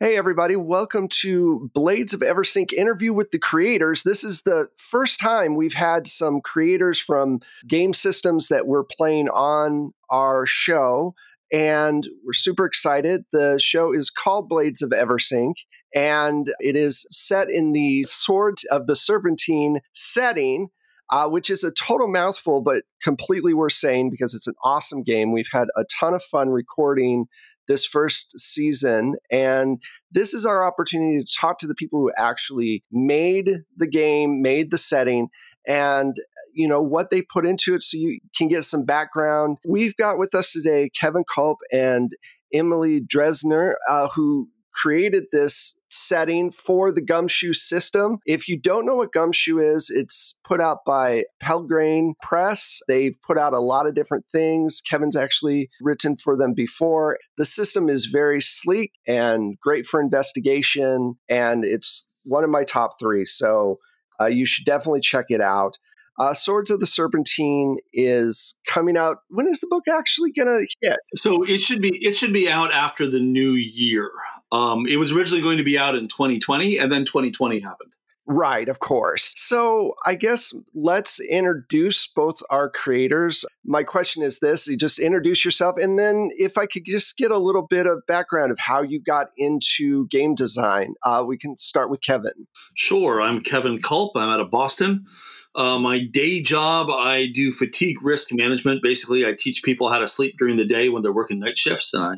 Hey, 0.00 0.16
everybody, 0.16 0.54
welcome 0.54 1.08
to 1.22 1.72
Blades 1.74 2.14
of 2.14 2.20
Eversink 2.20 2.72
interview 2.72 3.12
with 3.12 3.32
the 3.32 3.38
creators. 3.40 4.04
This 4.04 4.22
is 4.22 4.42
the 4.42 4.68
first 4.76 5.18
time 5.18 5.56
we've 5.56 5.74
had 5.74 6.06
some 6.06 6.40
creators 6.40 7.00
from 7.00 7.40
game 7.66 7.92
systems 7.92 8.46
that 8.46 8.68
we're 8.68 8.84
playing 8.84 9.28
on 9.30 9.92
our 10.08 10.46
show, 10.46 11.16
and 11.52 12.06
we're 12.24 12.32
super 12.32 12.64
excited. 12.64 13.24
The 13.32 13.58
show 13.60 13.92
is 13.92 14.08
called 14.08 14.48
Blades 14.48 14.82
of 14.82 14.90
Eversink, 14.90 15.54
and 15.92 16.46
it 16.60 16.76
is 16.76 17.04
set 17.10 17.50
in 17.50 17.72
the 17.72 18.04
Sword 18.04 18.58
of 18.70 18.86
the 18.86 18.94
Serpentine 18.94 19.80
setting. 19.94 20.68
Uh, 21.10 21.26
which 21.26 21.48
is 21.48 21.64
a 21.64 21.72
total 21.72 22.06
mouthful, 22.06 22.60
but 22.60 22.82
completely 23.02 23.54
worth 23.54 23.72
saying 23.72 24.10
because 24.10 24.34
it's 24.34 24.46
an 24.46 24.52
awesome 24.62 25.02
game. 25.02 25.32
We've 25.32 25.48
had 25.50 25.68
a 25.74 25.86
ton 25.98 26.12
of 26.12 26.22
fun 26.22 26.50
recording 26.50 27.28
this 27.68 27.86
first 27.86 28.38
season. 28.38 29.14
And 29.30 29.82
this 30.10 30.34
is 30.34 30.46
our 30.46 30.64
opportunity 30.64 31.22
to 31.22 31.38
talk 31.40 31.58
to 31.58 31.66
the 31.66 31.74
people 31.74 32.00
who 32.00 32.10
actually 32.16 32.82
made 32.90 33.50
the 33.76 33.86
game, 33.86 34.42
made 34.42 34.70
the 34.70 34.78
setting, 34.78 35.28
and 35.66 36.16
you 36.54 36.66
know 36.66 36.80
what 36.80 37.10
they 37.10 37.22
put 37.22 37.46
into 37.46 37.74
it 37.74 37.82
so 37.82 37.98
you 37.98 38.18
can 38.36 38.48
get 38.48 38.64
some 38.64 38.84
background. 38.84 39.58
We've 39.66 39.94
got 39.96 40.18
with 40.18 40.34
us 40.34 40.52
today 40.52 40.90
Kevin 40.98 41.24
Kulp 41.32 41.58
and 41.70 42.10
Emily 42.52 43.00
Dresner, 43.02 43.74
uh, 43.88 44.08
who 44.14 44.48
created 44.78 45.24
this 45.32 45.78
setting 45.90 46.50
for 46.50 46.92
the 46.92 47.00
Gumshoe 47.00 47.52
system. 47.52 48.18
If 48.26 48.48
you 48.48 48.58
don't 48.58 48.86
know 48.86 48.96
what 48.96 49.12
Gumshoe 49.12 49.58
is, 49.58 49.90
it's 49.90 50.38
put 50.44 50.60
out 50.60 50.78
by 50.86 51.24
Pelgrane 51.40 52.14
Press. 52.22 52.80
They've 52.86 53.16
put 53.26 53.38
out 53.38 53.54
a 53.54 53.60
lot 53.60 53.86
of 53.86 53.94
different 53.94 54.26
things. 54.30 54.80
Kevin's 54.80 55.16
actually 55.16 55.70
written 55.80 56.16
for 56.16 56.36
them 56.36 56.54
before. 56.54 57.18
The 57.36 57.44
system 57.44 57.88
is 57.88 58.06
very 58.06 58.40
sleek 58.40 58.92
and 59.06 59.58
great 59.60 59.86
for 59.86 60.00
investigation, 60.00 61.14
and 61.28 61.64
it's 61.64 62.08
one 62.26 62.44
of 62.44 62.50
my 62.50 62.64
top 62.64 62.98
three. 63.00 63.24
So 63.24 63.78
uh, 64.20 64.26
you 64.26 64.46
should 64.46 64.64
definitely 64.64 65.00
check 65.00 65.26
it 65.28 65.40
out. 65.40 65.78
Uh, 66.18 66.34
Swords 66.34 66.70
of 66.70 66.80
the 66.80 66.86
Serpentine 66.86 67.76
is 67.92 68.58
coming 68.66 68.96
out. 68.96 69.18
When 69.28 69.46
is 69.46 69.60
the 69.60 69.68
book 69.68 69.84
actually 69.88 70.32
going 70.32 70.48
to 70.48 70.66
hit? 70.80 70.98
So 71.14 71.44
it 71.44 71.60
should 71.60 71.80
be 71.80 71.90
it 71.94 72.16
should 72.16 72.32
be 72.32 72.48
out 72.48 72.72
after 72.72 73.06
the 73.06 73.20
new 73.20 73.52
year. 73.52 74.10
Um, 74.50 74.86
it 74.86 74.96
was 74.96 75.12
originally 75.12 75.42
going 75.42 75.58
to 75.58 75.64
be 75.64 75.78
out 75.78 75.94
in 75.94 76.08
2020, 76.08 76.78
and 76.78 76.90
then 76.90 77.04
2020 77.04 77.60
happened. 77.60 77.96
Right, 78.30 78.68
of 78.68 78.78
course. 78.80 79.32
So 79.38 79.94
I 80.04 80.14
guess 80.14 80.54
let's 80.74 81.18
introduce 81.18 82.06
both 82.06 82.42
our 82.50 82.68
creators. 82.68 83.42
My 83.64 83.82
question 83.82 84.22
is 84.22 84.40
this 84.40 84.66
you 84.66 84.76
just 84.76 84.98
introduce 84.98 85.46
yourself, 85.46 85.76
and 85.78 85.98
then 85.98 86.28
if 86.36 86.58
I 86.58 86.66
could 86.66 86.84
just 86.84 87.16
get 87.16 87.30
a 87.30 87.38
little 87.38 87.66
bit 87.66 87.86
of 87.86 88.06
background 88.06 88.52
of 88.52 88.58
how 88.58 88.82
you 88.82 89.00
got 89.00 89.28
into 89.38 90.06
game 90.08 90.34
design, 90.34 90.92
uh, 91.04 91.24
we 91.26 91.38
can 91.38 91.56
start 91.56 91.88
with 91.88 92.02
Kevin. 92.02 92.46
Sure. 92.74 93.22
I'm 93.22 93.40
Kevin 93.40 93.80
Kulp. 93.80 94.12
I'm 94.14 94.28
out 94.28 94.40
of 94.40 94.50
Boston. 94.50 95.06
Uh, 95.54 95.78
my 95.78 95.98
day 95.98 96.42
job, 96.42 96.90
I 96.90 97.28
do 97.32 97.50
fatigue 97.50 98.02
risk 98.02 98.28
management. 98.30 98.82
Basically, 98.82 99.26
I 99.26 99.34
teach 99.36 99.62
people 99.62 99.88
how 99.88 100.00
to 100.00 100.06
sleep 100.06 100.36
during 100.38 100.58
the 100.58 100.66
day 100.66 100.90
when 100.90 101.02
they're 101.02 101.14
working 101.14 101.40
night 101.40 101.56
shifts, 101.56 101.94
and 101.94 102.04
I 102.04 102.16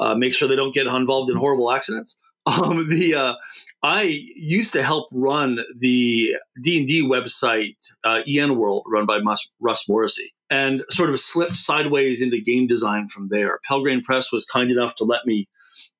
uh, 0.00 0.14
make 0.14 0.34
sure 0.34 0.48
they 0.48 0.56
don't 0.56 0.74
get 0.74 0.86
involved 0.86 1.30
in 1.30 1.36
horrible 1.36 1.70
accidents. 1.70 2.18
Um, 2.46 2.88
the 2.88 3.14
uh, 3.14 3.34
I 3.82 4.02
used 4.34 4.72
to 4.72 4.82
help 4.82 5.08
run 5.12 5.60
the 5.76 6.34
D 6.60 6.78
and 6.78 6.88
D 6.88 7.06
website 7.06 7.76
uh, 8.02 8.22
EN 8.26 8.56
World, 8.56 8.84
run 8.86 9.04
by 9.04 9.20
Russ 9.60 9.88
Morrissey, 9.88 10.32
and 10.48 10.82
sort 10.88 11.10
of 11.10 11.20
slipped 11.20 11.58
sideways 11.58 12.22
into 12.22 12.40
game 12.40 12.66
design 12.66 13.08
from 13.08 13.28
there. 13.28 13.60
Pelgrane 13.68 14.02
Press 14.02 14.32
was 14.32 14.46
kind 14.46 14.70
enough 14.70 14.94
to 14.96 15.04
let 15.04 15.26
me 15.26 15.48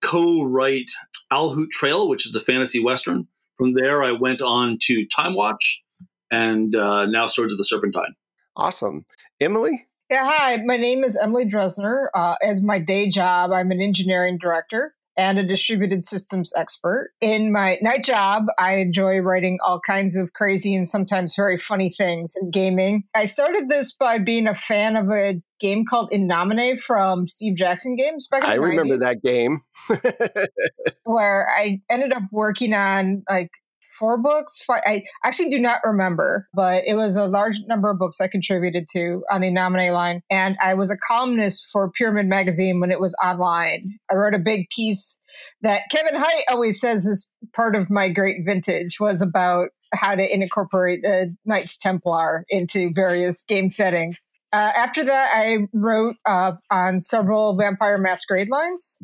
co-write 0.01 0.91
Owl 1.31 1.51
Hoot 1.51 1.71
Trail, 1.71 2.09
which 2.09 2.27
is 2.27 2.34
a 2.34 2.41
fantasy 2.41 2.83
western. 2.83 3.28
From 3.59 3.75
there, 3.75 4.03
I 4.03 4.12
went 4.12 4.41
on 4.41 4.78
to 4.83 5.06
Time 5.06 5.34
Watch, 5.34 5.84
and 6.31 6.75
uh, 6.75 7.05
now 7.05 7.27
Swords 7.27 7.53
of 7.53 7.59
the 7.59 7.65
Serpentine. 7.65 8.15
Awesome, 8.56 9.05
Emily. 9.41 9.87
Yeah, 10.10 10.28
hi. 10.28 10.56
My 10.65 10.76
name 10.76 11.04
is 11.04 11.16
Emily 11.16 11.44
Dresner. 11.44 12.09
Uh, 12.12 12.34
as 12.43 12.60
my 12.60 12.81
day 12.81 13.09
job, 13.09 13.53
I'm 13.53 13.71
an 13.71 13.81
engineering 13.81 14.38
director 14.38 14.97
and 15.16 15.38
a 15.38 15.47
distributed 15.47 16.03
systems 16.03 16.53
expert. 16.56 17.12
In 17.21 17.53
my 17.53 17.78
night 17.81 18.03
job, 18.03 18.47
I 18.59 18.78
enjoy 18.78 19.19
writing 19.19 19.59
all 19.65 19.78
kinds 19.78 20.16
of 20.16 20.32
crazy 20.32 20.75
and 20.75 20.88
sometimes 20.88 21.37
very 21.37 21.56
funny 21.56 21.91
things 21.91 22.34
in 22.43 22.50
gaming. 22.50 23.04
I 23.15 23.26
started 23.26 23.69
this 23.69 23.93
by 23.93 24.19
being 24.19 24.48
a 24.48 24.54
fan 24.54 24.97
of 24.97 25.10
a 25.10 25.41
game 25.60 25.84
called 25.88 26.10
In 26.10 26.27
Nomine 26.27 26.77
from 26.77 27.28
Steve 27.28 27.54
Jackson 27.54 27.94
Games 27.94 28.27
back 28.27 28.42
in 28.42 28.50
I 28.50 28.54
the 28.56 28.62
remember 28.62 28.97
90s, 28.97 28.98
that 28.98 29.22
game. 29.22 29.60
where 31.04 31.48
I 31.48 31.78
ended 31.88 32.12
up 32.12 32.25
working 32.32 32.75
on 32.75 33.22
like 33.28 33.50
four 33.99 34.19
books. 34.19 34.62
Five, 34.62 34.83
I 34.87 35.03
actually 35.25 35.49
do 35.49 35.59
not 35.59 35.81
remember, 35.84 36.49
but 36.55 36.83
it 36.87 36.95
was 36.95 37.17
a 37.17 37.27
large 37.27 37.61
number 37.67 37.91
of 37.91 37.99
books 37.99 38.21
I 38.21 38.28
contributed 38.28 38.87
to 38.93 39.23
on 39.31 39.41
the 39.41 39.51
Nomine 39.51 39.93
line. 39.93 40.23
And 40.31 40.56
I 40.61 40.75
was 40.75 40.91
a 40.91 40.97
columnist 40.97 41.71
for 41.73 41.91
Pyramid 41.91 42.27
Magazine 42.27 42.81
when 42.81 42.91
it 42.91 43.01
was 43.01 43.15
online. 43.23 43.99
I 44.11 44.15
wrote 44.15 44.34
a 44.34 44.39
big 44.39 44.69
piece 44.71 45.21
that 45.62 45.83
Kevin 45.91 46.21
Height 46.21 46.45
always 46.49 46.81
says 46.81 47.06
is 47.06 47.31
part 47.55 47.75
of 47.75 47.91
my 47.91 48.09
great 48.09 48.45
vintage 48.45 48.99
was 49.01 49.23
about 49.23 49.71
how 49.93 50.15
to 50.15 50.34
incorporate 50.34 51.03
the 51.03 51.34
Knights 51.45 51.77
Templar 51.77 52.45
into 52.49 52.93
various 52.95 53.43
game 53.45 53.69
settings. 53.69 54.31
Uh, 54.53 54.72
after 54.77 55.05
that, 55.05 55.31
I 55.33 55.69
wrote 55.72 56.17
uh, 56.27 56.53
on 56.71 57.01
several 57.01 57.57
Vampire 57.57 57.99
Masquerade 57.99 58.49
lines. 58.49 59.01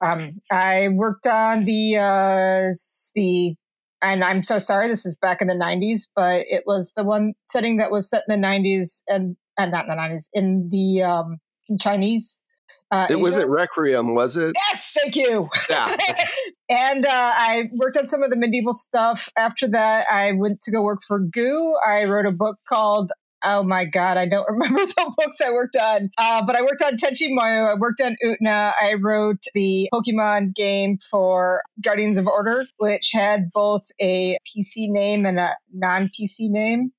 Um, 0.00 0.40
I 0.50 0.88
worked 0.92 1.26
on 1.26 1.64
the 1.64 1.96
uh, 1.96 2.74
the 3.14 3.56
and 4.02 4.22
I'm 4.22 4.42
so 4.42 4.58
sorry, 4.58 4.88
this 4.88 5.06
is 5.06 5.16
back 5.16 5.40
in 5.40 5.48
the 5.48 5.54
90s, 5.54 6.08
but 6.14 6.44
it 6.48 6.64
was 6.66 6.92
the 6.96 7.04
one 7.04 7.34
setting 7.44 7.78
that 7.78 7.90
was 7.90 8.08
set 8.08 8.24
in 8.28 8.40
the 8.40 8.46
90s 8.46 9.02
and, 9.08 9.36
and 9.58 9.72
not 9.72 9.84
in 9.84 9.90
the 9.90 9.96
90s, 9.96 10.28
in 10.32 10.68
the 10.70 11.02
um, 11.02 11.38
Chinese. 11.80 12.42
Uh, 12.90 13.06
it 13.10 13.20
wasn't 13.20 13.48
Requiem, 13.48 14.14
was 14.14 14.36
it? 14.36 14.54
Yes, 14.54 14.92
thank 14.94 15.16
you. 15.16 15.48
Yeah. 15.68 15.96
and 16.68 17.04
uh, 17.04 17.32
I 17.34 17.64
worked 17.72 17.96
on 17.96 18.06
some 18.06 18.22
of 18.22 18.30
the 18.30 18.36
medieval 18.36 18.72
stuff. 18.72 19.28
After 19.36 19.66
that, 19.68 20.06
I 20.10 20.32
went 20.32 20.60
to 20.62 20.70
go 20.70 20.82
work 20.82 21.00
for 21.06 21.18
Goo. 21.18 21.76
I 21.84 22.04
wrote 22.04 22.26
a 22.26 22.32
book 22.32 22.58
called 22.68 23.10
Oh 23.48 23.62
my 23.62 23.84
God, 23.84 24.16
I 24.16 24.26
don't 24.26 24.46
remember 24.50 24.84
the 24.84 25.12
books 25.16 25.40
I 25.40 25.50
worked 25.50 25.76
on. 25.76 26.10
Uh, 26.18 26.44
but 26.44 26.56
I 26.56 26.62
worked 26.62 26.82
on 26.84 26.96
Tenchi 26.96 27.28
Muyo. 27.30 27.72
I 27.72 27.78
worked 27.78 28.00
on 28.00 28.16
Utena. 28.24 28.72
I 28.80 28.94
wrote 29.00 29.44
the 29.54 29.88
Pokemon 29.94 30.54
game 30.54 30.98
for 31.10 31.62
Guardians 31.82 32.18
of 32.18 32.26
Order, 32.26 32.66
which 32.78 33.10
had 33.12 33.50
both 33.52 33.84
a 34.00 34.36
PC 34.44 34.88
name 34.88 35.24
and 35.24 35.38
a 35.38 35.56
non 35.72 36.08
PC 36.08 36.50
name. 36.50 36.92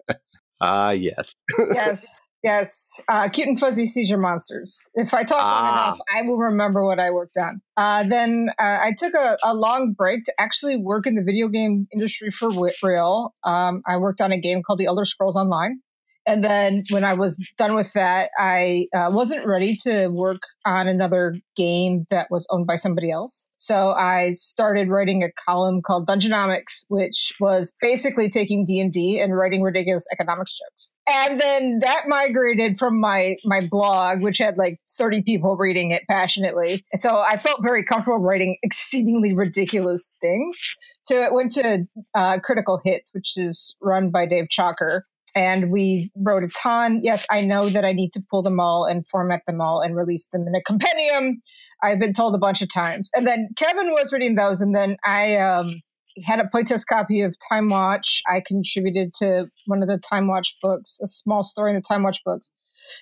Ah, 0.60 0.90
yes. 0.90 1.36
yes, 1.72 2.29
yes. 2.42 3.00
Uh, 3.08 3.28
cute 3.28 3.48
and 3.48 3.58
fuzzy 3.58 3.86
seizure 3.86 4.18
monsters. 4.18 4.88
If 4.94 5.12
I 5.14 5.22
talk 5.24 5.42
long 5.42 5.64
Ah. 5.64 5.86
enough, 5.88 5.98
I 6.16 6.22
will 6.22 6.36
remember 6.38 6.84
what 6.84 6.98
I 6.98 7.10
worked 7.10 7.36
on. 7.38 7.60
Uh, 7.76 8.04
then 8.08 8.50
uh, 8.58 8.78
I 8.80 8.92
took 8.96 9.14
a, 9.14 9.36
a 9.42 9.54
long 9.54 9.92
break 9.96 10.24
to 10.24 10.32
actually 10.38 10.76
work 10.76 11.06
in 11.06 11.14
the 11.14 11.22
video 11.22 11.48
game 11.48 11.86
industry 11.92 12.30
for 12.30 12.50
real. 12.82 13.34
Um, 13.44 13.82
I 13.86 13.96
worked 13.98 14.20
on 14.20 14.32
a 14.32 14.40
game 14.40 14.62
called 14.66 14.78
The 14.78 14.86
Elder 14.86 15.04
Scrolls 15.04 15.36
Online. 15.36 15.80
And 16.26 16.44
then 16.44 16.84
when 16.90 17.04
I 17.04 17.14
was 17.14 17.42
done 17.56 17.74
with 17.74 17.92
that, 17.94 18.30
I 18.38 18.86
uh, 18.94 19.10
wasn't 19.12 19.46
ready 19.46 19.74
to 19.82 20.08
work 20.08 20.42
on 20.66 20.86
another 20.88 21.36
game 21.56 22.04
that 22.10 22.28
was 22.30 22.46
owned 22.50 22.66
by 22.66 22.76
somebody 22.76 23.10
else. 23.10 23.50
So 23.56 23.90
I 23.90 24.30
started 24.32 24.88
writing 24.88 25.22
a 25.22 25.32
column 25.48 25.80
called 25.82 26.06
Dungeonomics, 26.08 26.84
which 26.88 27.32
was 27.40 27.74
basically 27.80 28.28
taking 28.28 28.64
D 28.64 28.80
and 28.80 28.92
D 28.92 29.20
and 29.20 29.36
writing 29.36 29.62
ridiculous 29.62 30.06
economics 30.12 30.58
jokes. 30.58 30.94
And 31.08 31.40
then 31.40 31.80
that 31.80 32.04
migrated 32.06 32.78
from 32.78 33.00
my 33.00 33.36
my 33.44 33.66
blog, 33.68 34.22
which 34.22 34.38
had 34.38 34.56
like 34.56 34.78
thirty 34.98 35.22
people 35.22 35.56
reading 35.56 35.90
it 35.90 36.02
passionately. 36.08 36.84
So 36.94 37.16
I 37.16 37.36
felt 37.36 37.62
very 37.62 37.84
comfortable 37.84 38.18
writing 38.18 38.56
exceedingly 38.62 39.34
ridiculous 39.34 40.14
things. 40.20 40.76
So 41.02 41.22
it 41.22 41.34
went 41.34 41.52
to 41.52 41.86
uh, 42.14 42.38
Critical 42.40 42.80
Hits, 42.84 43.12
which 43.14 43.36
is 43.36 43.76
run 43.82 44.10
by 44.10 44.26
Dave 44.26 44.48
Chalker 44.48 45.02
and 45.34 45.70
we 45.70 46.10
wrote 46.16 46.44
a 46.44 46.48
ton. 46.48 47.00
Yes, 47.02 47.26
I 47.30 47.42
know 47.42 47.68
that 47.68 47.84
I 47.84 47.92
need 47.92 48.12
to 48.12 48.22
pull 48.30 48.42
them 48.42 48.60
all 48.60 48.84
and 48.84 49.06
format 49.06 49.42
them 49.46 49.60
all 49.60 49.80
and 49.80 49.96
release 49.96 50.26
them 50.26 50.46
in 50.46 50.54
a 50.54 50.62
compendium. 50.66 51.42
I've 51.82 51.98
been 51.98 52.12
told 52.12 52.34
a 52.34 52.38
bunch 52.38 52.62
of 52.62 52.72
times. 52.72 53.10
And 53.14 53.26
then 53.26 53.48
Kevin 53.56 53.90
was 53.90 54.12
reading 54.12 54.34
those, 54.34 54.60
and 54.60 54.74
then 54.74 54.96
I 55.04 55.36
um, 55.36 55.80
had 56.24 56.40
a 56.40 56.48
playtest 56.54 56.86
copy 56.86 57.22
of 57.22 57.36
Time 57.50 57.68
Watch. 57.68 58.22
I 58.26 58.42
contributed 58.44 59.12
to 59.14 59.46
one 59.66 59.82
of 59.82 59.88
the 59.88 59.98
Time 59.98 60.28
Watch 60.28 60.56
books, 60.62 60.98
a 61.02 61.06
small 61.06 61.42
story 61.42 61.70
in 61.70 61.76
the 61.76 61.82
Time 61.82 62.02
Watch 62.02 62.20
books. 62.24 62.50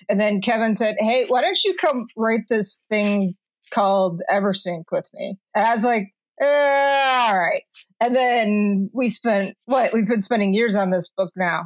And 0.07 0.19
then 0.19 0.41
Kevin 0.41 0.75
said, 0.75 0.95
Hey, 0.99 1.25
why 1.27 1.41
don't 1.41 1.63
you 1.63 1.73
come 1.73 2.05
write 2.15 2.47
this 2.47 2.81
thing 2.89 3.35
called 3.71 4.21
Eversink 4.31 4.83
with 4.91 5.09
me? 5.13 5.37
And 5.55 5.65
I 5.65 5.73
was 5.73 5.83
like, 5.83 6.13
uh, 6.41 6.45
all 6.45 7.37
right. 7.37 7.63
And 7.99 8.15
then 8.15 8.89
we 8.93 9.09
spent 9.09 9.57
what? 9.65 9.93
We've 9.93 10.07
been 10.07 10.21
spending 10.21 10.53
years 10.53 10.75
on 10.75 10.89
this 10.89 11.09
book 11.09 11.31
now. 11.35 11.63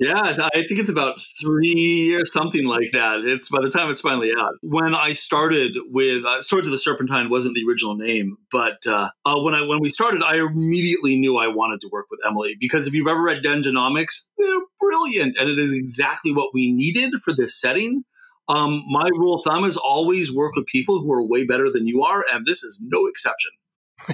Yeah, 0.00 0.20
I 0.20 0.64
think 0.66 0.80
it's 0.80 0.90
about 0.90 1.20
three 1.40 2.16
or 2.16 2.24
something 2.24 2.66
like 2.66 2.90
that. 2.92 3.20
It's 3.22 3.48
by 3.48 3.60
the 3.62 3.70
time 3.70 3.90
it's 3.90 4.00
finally 4.00 4.32
out. 4.36 4.54
When 4.60 4.92
I 4.92 5.12
started 5.12 5.76
with 5.86 6.24
uh, 6.24 6.42
Swords 6.42 6.66
of 6.66 6.72
the 6.72 6.78
Serpentine 6.78 7.30
wasn't 7.30 7.54
the 7.54 7.64
original 7.68 7.94
name, 7.94 8.36
but 8.50 8.78
uh, 8.88 9.10
uh, 9.24 9.40
when 9.40 9.54
I 9.54 9.64
when 9.64 9.80
we 9.80 9.88
started, 9.90 10.22
I 10.24 10.38
immediately 10.38 11.16
knew 11.16 11.36
I 11.36 11.46
wanted 11.46 11.80
to 11.82 11.88
work 11.92 12.06
with 12.10 12.18
Emily 12.26 12.56
because 12.58 12.88
if 12.88 12.94
you've 12.94 13.06
ever 13.06 13.22
read 13.22 13.44
Dungeonomics, 13.44 14.26
they're 14.36 14.60
brilliant, 14.80 15.36
and 15.38 15.48
it 15.48 15.58
is 15.58 15.72
exactly 15.72 16.32
what 16.32 16.50
we 16.52 16.72
needed 16.72 17.12
for 17.22 17.32
this 17.32 17.60
setting. 17.60 18.02
Um, 18.48 18.82
my 18.90 19.08
rule 19.12 19.36
of 19.36 19.44
thumb 19.44 19.64
is 19.64 19.76
always 19.76 20.34
work 20.34 20.56
with 20.56 20.66
people 20.66 21.00
who 21.00 21.12
are 21.12 21.26
way 21.26 21.44
better 21.46 21.70
than 21.70 21.86
you 21.86 22.02
are, 22.02 22.24
and 22.32 22.46
this 22.46 22.64
is 22.64 22.84
no 22.84 23.06
exception. 23.06 23.52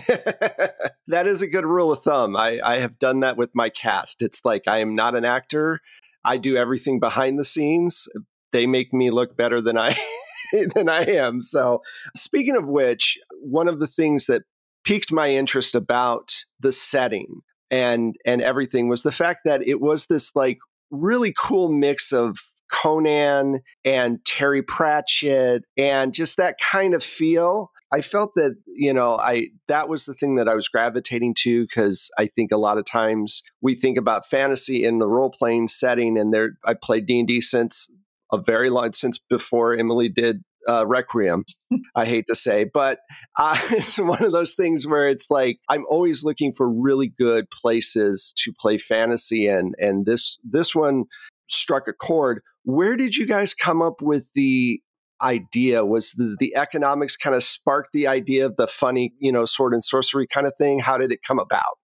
that 1.07 1.27
is 1.27 1.43
a 1.43 1.47
good 1.47 1.65
rule 1.65 1.93
of 1.93 2.03
thumb. 2.03 2.37
I, 2.37 2.61
I 2.65 2.77
have 2.77 2.99
done 2.99 3.21
that 3.21 3.37
with 3.37 3.51
my 3.55 3.71
cast. 3.71 4.23
It's 4.23 4.45
like 4.45 4.63
I 4.67 4.79
am 4.79 4.95
not 4.95 5.15
an 5.15 5.25
actor. 5.25 5.81
I 6.25 6.37
do 6.37 6.57
everything 6.57 7.01
behind 7.01 7.39
the 7.39 7.45
scenes. 7.45 8.09
They 8.53 8.67
make 8.67 8.93
me 8.93 9.11
look 9.11 9.37
better 9.37 9.61
than 9.61 9.79
I 9.79 9.97
than 10.75 10.89
I 10.89 11.03
am. 11.03 11.43
So, 11.43 11.83
speaking 12.15 12.57
of 12.57 12.69
which, 12.69 13.19
one 13.41 13.69
of 13.69 13.79
the 13.79 13.87
things 13.87 14.27
that 14.27 14.43
piqued 14.85 15.13
my 15.13 15.31
interest 15.31 15.75
about 15.75 16.45
the 16.59 16.73
setting 16.73 17.41
and 17.71 18.17
and 18.25 18.43
everything 18.43 18.89
was 18.89 19.03
the 19.03 19.13
fact 19.13 19.41
that 19.45 19.67
it 19.67 19.81
was 19.81 20.07
this 20.07 20.35
like 20.35 20.59
really 20.91 21.33
cool 21.39 21.71
mix 21.71 22.13
of 22.13 22.37
Conan 22.73 23.61
and 23.85 24.25
Terry 24.25 24.63
Pratchett 24.63 25.65
and 25.77 26.13
just 26.13 26.37
that 26.37 26.57
kind 26.59 26.95
of 26.95 27.03
feel. 27.03 27.71
I 27.93 28.03
felt 28.03 28.35
that, 28.37 28.57
you 28.67 28.93
know, 28.93 29.17
I 29.17 29.49
that 29.69 29.89
was 29.89 30.05
the 30.05 30.15
thing 30.15 30.37
that 30.37 30.49
I 30.49 30.55
was 30.55 30.69
gravitating 30.69 31.35
to 31.41 31.67
because 31.67 32.11
I 32.19 32.27
think 32.27 32.53
a 32.53 32.57
lot 32.57 32.79
of 32.79 32.85
times 32.85 33.43
we 33.61 33.75
think 33.75 33.99
about 33.99 34.27
fantasy 34.27 34.85
in 34.85 34.99
the 34.99 35.09
role 35.09 35.31
playing 35.31 35.69
setting 35.69 36.17
and 36.17 36.33
there 36.33 36.53
I 36.65 36.75
played 36.75 37.07
D&D 37.07 37.41
since 37.41 37.93
a 38.33 38.39
very 38.39 38.71
long 38.71 38.93
since 38.93 39.19
before 39.19 39.77
Emily 39.77 40.09
did 40.09 40.45
uh, 40.69 40.87
Requiem, 40.87 41.45
I 41.97 42.05
hate 42.05 42.27
to 42.29 42.35
say, 42.35 42.65
but 42.65 43.01
uh, 43.39 43.59
it's 43.71 43.99
one 43.99 44.23
of 44.23 44.33
those 44.33 44.55
things 44.55 44.87
where 44.87 45.09
it's 45.09 45.31
like 45.31 45.59
I'm 45.69 45.85
always 45.89 46.25
looking 46.25 46.53
for 46.53 46.69
really 46.69 47.09
good 47.09 47.51
places 47.51 48.35
to 48.39 48.53
play 48.53 48.79
fantasy, 48.79 49.47
and 49.47 49.75
and 49.79 50.07
this 50.07 50.39
this 50.45 50.75
one 50.75 51.05
struck 51.49 51.89
a 51.89 51.93
chord. 51.93 52.43
Where 52.65 52.97
did 52.97 53.17
you 53.17 53.27
guys 53.27 53.55
come 53.55 53.81
up 53.83 54.03
with 54.03 54.33
the 54.35 54.81
idea? 55.23 55.85
Was 55.85 56.13
the, 56.13 56.37
the 56.39 56.55
economics 56.57 57.17
kind 57.17 57.37
of 57.37 57.43
sparked 57.43 57.91
the 57.93 58.07
idea 58.07 58.47
of 58.47 58.57
the 58.57 58.67
funny, 58.67 59.13
you 59.19 59.33
know, 59.33 59.45
sword 59.45 59.73
and 59.73 59.85
sorcery 59.85 60.27
kind 60.27 60.47
of 60.47 60.57
thing? 60.57 60.79
How 60.79 60.99
did 60.99 61.13
it 61.13 61.23
come 61.23 61.39
about? 61.39 61.79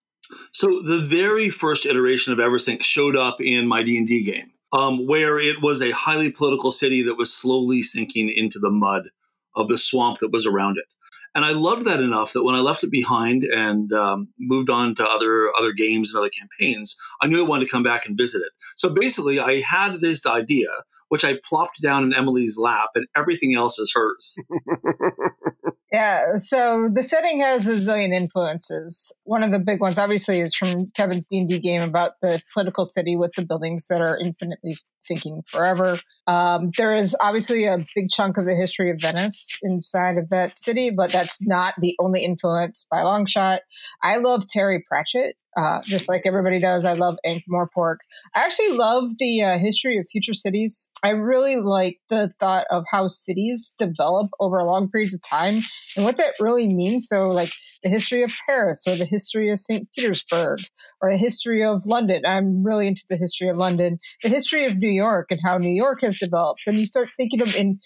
So 0.53 0.69
the 0.83 0.99
very 0.99 1.50
first 1.50 1.87
iteration 1.87 2.33
of 2.33 2.38
Eversink 2.38 2.83
showed 2.83 3.17
up 3.17 3.41
in 3.41 3.69
my 3.69 3.83
D 3.83 3.97
and 3.97 4.06
D 4.06 4.25
game, 4.25 4.50
um, 4.73 5.06
where 5.06 5.38
it 5.38 5.62
was 5.62 5.81
a 5.81 5.93
highly 5.93 6.31
political 6.31 6.71
city 6.71 7.03
that 7.03 7.15
was 7.15 7.33
slowly 7.33 7.83
sinking 7.83 8.33
into 8.35 8.59
the 8.59 8.71
mud 8.71 9.11
of 9.55 9.69
the 9.69 9.79
swamp 9.79 10.19
that 10.19 10.33
was 10.33 10.47
around 10.47 10.79
it. 10.79 10.85
And 11.35 11.44
I 11.44 11.53
loved 11.53 11.85
that 11.85 12.00
enough 12.00 12.33
that 12.33 12.44
when 12.44 12.55
I 12.55 12.61
left 12.61 12.83
it 12.83 12.91
behind 12.91 13.44
and 13.44 13.93
um, 13.93 14.29
moved 14.38 14.71
on 14.71 14.94
to 14.94 15.06
other 15.06 15.53
other 15.59 15.73
games 15.73 16.12
and 16.12 16.19
other 16.19 16.31
campaigns, 16.31 16.99
I 17.21 17.27
knew 17.27 17.44
I 17.44 17.47
wanted 17.47 17.67
to 17.67 17.71
come 17.71 17.83
back 17.83 18.06
and 18.06 18.17
visit 18.17 18.41
it. 18.41 18.53
So 18.75 18.88
basically, 18.88 19.38
I 19.38 19.61
had 19.61 20.00
this 20.00 20.25
idea, 20.27 20.69
which 21.08 21.25
I 21.25 21.38
plopped 21.44 21.81
down 21.82 22.05
in 22.05 22.14
Emily's 22.14 22.58
lap, 22.58 22.91
and 22.94 23.06
everything 23.17 23.55
else 23.55 23.79
is 23.79 23.93
hers. 23.94 24.37
Yeah, 25.93 26.37
so 26.38 26.91
the 26.93 27.03
setting 27.05 27.41
has 27.41 27.69
a 27.69 27.75
zillion 27.75 28.12
influences. 28.12 29.17
One 29.23 29.44
of 29.44 29.53
the 29.53 29.61
big 29.61 29.81
ones, 29.81 29.99
obviously, 29.99 30.41
is 30.41 30.55
from 30.55 30.91
Kevin's 30.97 31.26
D 31.26 31.38
and 31.38 31.49
D 31.49 31.61
game 31.61 31.81
about 31.81 32.12
the 32.20 32.43
political 32.53 32.85
city 32.85 33.17
with 33.17 33.32
the 33.37 33.44
buildings 33.47 33.87
that 33.88 34.00
are 34.00 34.19
infinitely 34.19 34.75
sinking 34.99 35.43
forever. 35.47 35.99
Um, 36.26 36.73
there 36.76 36.97
is 36.97 37.17
obviously 37.20 37.67
a 37.67 37.87
big 37.94 38.11
chunk 38.11 38.37
of 38.37 38.47
the 38.47 38.56
history 38.56 38.91
of 38.91 39.00
Venice 39.00 39.49
inside 39.62 40.19
of 40.19 40.29
that 40.31 40.56
city, 40.56 40.91
but 40.91 41.12
that's 41.12 41.41
not 41.47 41.75
the 41.81 41.94
only 42.00 42.25
influence 42.25 42.87
by 42.91 43.00
a 43.00 43.05
long 43.05 43.25
shot. 43.25 43.61
I 44.02 44.17
love 44.17 44.49
Terry 44.49 44.85
Pratchett 44.88 45.37
uh, 45.56 45.81
just 45.82 46.08
like 46.08 46.23
everybody 46.25 46.61
does. 46.61 46.85
I 46.85 46.93
love 46.93 47.17
Ankh-Morpork. 47.25 47.97
I 48.35 48.41
actually 48.44 48.73
love 48.73 49.05
the 49.19 49.43
uh, 49.43 49.58
history 49.58 49.99
of 49.99 50.06
future 50.11 50.35
cities. 50.35 50.91
I 51.03 51.11
really 51.11 51.56
like 51.56 51.99
the 52.11 52.32
thought 52.38 52.67
of 52.70 52.85
how 52.91 53.06
cities 53.06 53.75
develop 53.79 54.31
over 54.38 54.62
long 54.62 54.91
periods 54.91 55.14
of 55.14 55.23
time 55.23 55.62
and 55.97 56.05
what 56.05 56.19
that 56.19 56.35
really 56.41 56.69
means. 56.69 57.08
So, 57.08 57.29
like 57.29 57.53
the 57.82 57.88
history 57.88 58.23
of 58.23 58.32
Paris 58.47 58.85
or 58.87 58.97
the 58.97 59.05
history 59.06 59.50
of 59.50 59.58
St. 59.58 59.88
Petersburg 59.97 60.61
or 61.00 61.11
the 61.11 61.17
history 61.17 61.64
of 61.64 61.82
London. 61.87 62.23
I'm 62.26 62.64
really 62.64 62.88
into 62.88 63.05
the 63.09 63.17
history 63.17 63.49
of 63.49 63.56
London, 63.56 63.99
the 64.23 64.29
history 64.29 64.67
of 64.67 64.76
New 64.76 64.91
York 64.91 65.29
and 65.31 65.41
how 65.44 65.56
New 65.59 65.75
York 65.75 66.00
has 66.02 66.19
developed. 66.19 66.62
And 66.67 66.79
you 66.79 66.85
start 66.85 67.09
thinking 67.17 67.41
of 67.41 67.55
in 67.55 67.79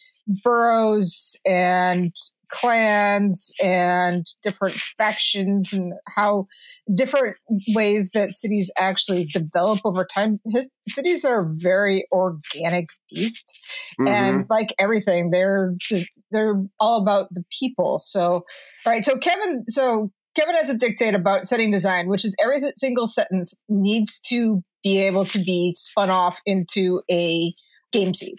boroughs 0.44 1.38
and 1.44 2.14
clans 2.50 3.52
and 3.62 4.26
different 4.42 4.76
factions 4.98 5.72
and 5.72 5.92
how 6.08 6.46
different 6.94 7.36
ways 7.74 8.10
that 8.14 8.32
cities 8.32 8.70
actually 8.76 9.24
develop 9.26 9.80
over 9.84 10.04
time. 10.04 10.40
His, 10.52 10.68
cities 10.88 11.24
are 11.24 11.48
very 11.50 12.06
organic 12.12 12.88
beast, 13.10 13.56
mm-hmm. 14.00 14.08
and 14.08 14.46
like 14.50 14.74
everything, 14.78 15.30
they're 15.30 15.74
just 15.78 16.10
they're 16.30 16.62
all 16.78 17.00
about 17.00 17.28
the 17.32 17.44
people. 17.58 17.98
So, 17.98 18.44
right. 18.86 19.04
So 19.04 19.16
Kevin, 19.16 19.64
so 19.66 20.10
Kevin 20.36 20.54
has 20.54 20.68
a 20.68 20.76
dictate 20.76 21.14
about 21.14 21.44
setting 21.44 21.70
design, 21.70 22.08
which 22.08 22.24
is 22.24 22.36
every 22.42 22.60
single 22.76 23.06
sentence 23.06 23.54
needs 23.68 24.20
to 24.28 24.62
be 24.82 25.00
able 25.02 25.24
to 25.26 25.38
be 25.38 25.72
spun 25.74 26.10
off 26.10 26.40
into 26.46 27.02
a 27.10 27.52
game 27.92 28.14
seed. 28.14 28.38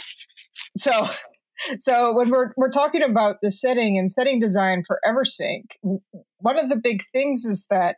So 0.75 1.09
so 1.79 2.13
when 2.13 2.29
we're 2.29 2.51
we're 2.57 2.69
talking 2.69 3.01
about 3.01 3.37
the 3.41 3.51
setting 3.51 3.97
and 3.97 4.11
setting 4.11 4.39
design 4.39 4.83
for 4.85 4.99
Eversink, 5.05 5.65
one 6.39 6.57
of 6.57 6.69
the 6.69 6.75
big 6.75 7.03
things 7.11 7.45
is 7.45 7.67
that 7.69 7.97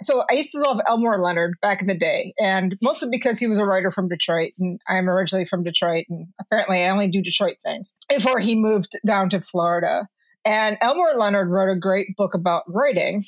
so 0.00 0.22
I 0.30 0.34
used 0.34 0.52
to 0.52 0.60
love 0.60 0.80
Elmore 0.86 1.18
Leonard 1.18 1.54
back 1.60 1.80
in 1.80 1.88
the 1.88 1.98
day, 1.98 2.32
and 2.38 2.76
mostly 2.80 3.08
because 3.10 3.38
he 3.38 3.48
was 3.48 3.58
a 3.58 3.64
writer 3.64 3.90
from 3.90 4.08
Detroit, 4.08 4.52
and 4.58 4.80
I'm 4.86 5.08
originally 5.08 5.44
from 5.44 5.64
Detroit, 5.64 6.04
and 6.08 6.28
apparently 6.40 6.84
I 6.84 6.90
only 6.90 7.08
do 7.08 7.20
Detroit 7.20 7.56
things. 7.64 7.96
Before 8.08 8.38
he 8.38 8.54
moved 8.54 8.92
down 9.04 9.28
to 9.30 9.40
Florida, 9.40 10.06
and 10.44 10.78
Elmore 10.80 11.14
Leonard 11.16 11.50
wrote 11.50 11.70
a 11.70 11.78
great 11.78 12.16
book 12.16 12.32
about 12.32 12.62
writing, 12.68 13.24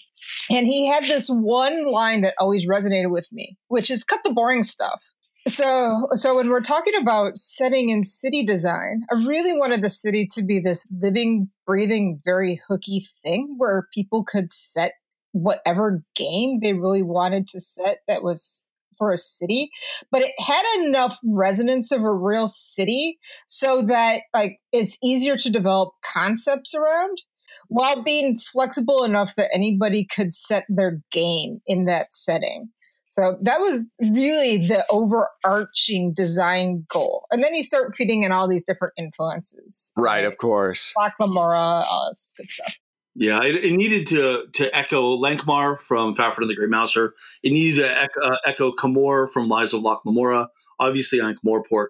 and 0.48 0.66
he 0.66 0.86
had 0.86 1.04
this 1.04 1.28
one 1.28 1.90
line 1.90 2.20
that 2.20 2.34
always 2.38 2.68
resonated 2.68 3.10
with 3.10 3.28
me, 3.32 3.56
which 3.68 3.90
is 3.90 4.04
"cut 4.04 4.20
the 4.22 4.32
boring 4.32 4.62
stuff." 4.62 5.02
So, 5.48 6.08
so 6.14 6.36
when 6.36 6.50
we're 6.50 6.60
talking 6.60 6.94
about 6.94 7.36
setting 7.36 7.90
and 7.90 8.06
city 8.06 8.44
design, 8.44 9.02
I 9.10 9.24
really 9.24 9.52
wanted 9.54 9.82
the 9.82 9.88
city 9.88 10.26
to 10.34 10.44
be 10.44 10.60
this 10.60 10.86
living, 11.00 11.48
breathing, 11.66 12.20
very 12.22 12.60
hooky 12.68 13.04
thing 13.22 13.54
where 13.56 13.88
people 13.94 14.22
could 14.22 14.52
set 14.52 14.92
whatever 15.32 16.02
game 16.14 16.60
they 16.60 16.74
really 16.74 17.02
wanted 17.02 17.46
to 17.48 17.60
set 17.60 17.98
that 18.06 18.22
was 18.22 18.68
for 18.98 19.12
a 19.12 19.16
city, 19.16 19.70
but 20.12 20.20
it 20.20 20.32
had 20.38 20.62
enough 20.80 21.18
resonance 21.24 21.90
of 21.90 22.02
a 22.02 22.12
real 22.12 22.46
city 22.46 23.18
so 23.46 23.80
that 23.80 24.22
like 24.34 24.58
it's 24.72 24.98
easier 25.02 25.38
to 25.38 25.50
develop 25.50 25.94
concepts 26.04 26.74
around 26.74 27.16
while 27.68 28.02
being 28.02 28.36
flexible 28.36 29.02
enough 29.02 29.34
that 29.36 29.48
anybody 29.54 30.04
could 30.04 30.34
set 30.34 30.66
their 30.68 31.00
game 31.10 31.60
in 31.66 31.86
that 31.86 32.12
setting. 32.12 32.68
So 33.10 33.36
that 33.42 33.60
was 33.60 33.88
really 34.00 34.68
the 34.68 34.86
overarching 34.88 36.12
design 36.14 36.86
goal. 36.88 37.26
And 37.32 37.42
then 37.42 37.54
you 37.54 37.64
start 37.64 37.96
feeding 37.96 38.22
in 38.22 38.30
all 38.30 38.48
these 38.48 38.64
different 38.64 38.94
influences. 38.96 39.92
Right, 39.96 40.24
of 40.24 40.36
course. 40.36 40.94
Locke 40.96 41.14
Lamora, 41.18 41.58
all 41.58 42.08
this 42.12 42.32
good 42.36 42.48
stuff. 42.48 42.72
Yeah, 43.16 43.42
it, 43.42 43.56
it, 43.56 43.72
needed 43.72 44.06
to 44.08 44.46
to 44.54 44.74
echo 44.74 45.18
Lankhmar 45.18 45.80
from 45.80 46.14
Fafhrd 46.14 46.42
and 46.42 46.50
the 46.50 46.54
Grey 46.54 46.68
Mouser. 46.68 47.12
It 47.42 47.50
needed 47.50 47.80
to 47.80 47.90
echo, 47.90 48.20
uh, 48.20 48.36
echo 48.46 48.70
Camorr 48.70 49.28
from 49.28 49.48
Lies 49.48 49.74
of 49.74 49.82
Locke 49.82 50.04
Lamora. 50.06 50.48
Obviously, 50.78 51.20
Ankh-Morpork. 51.20 51.88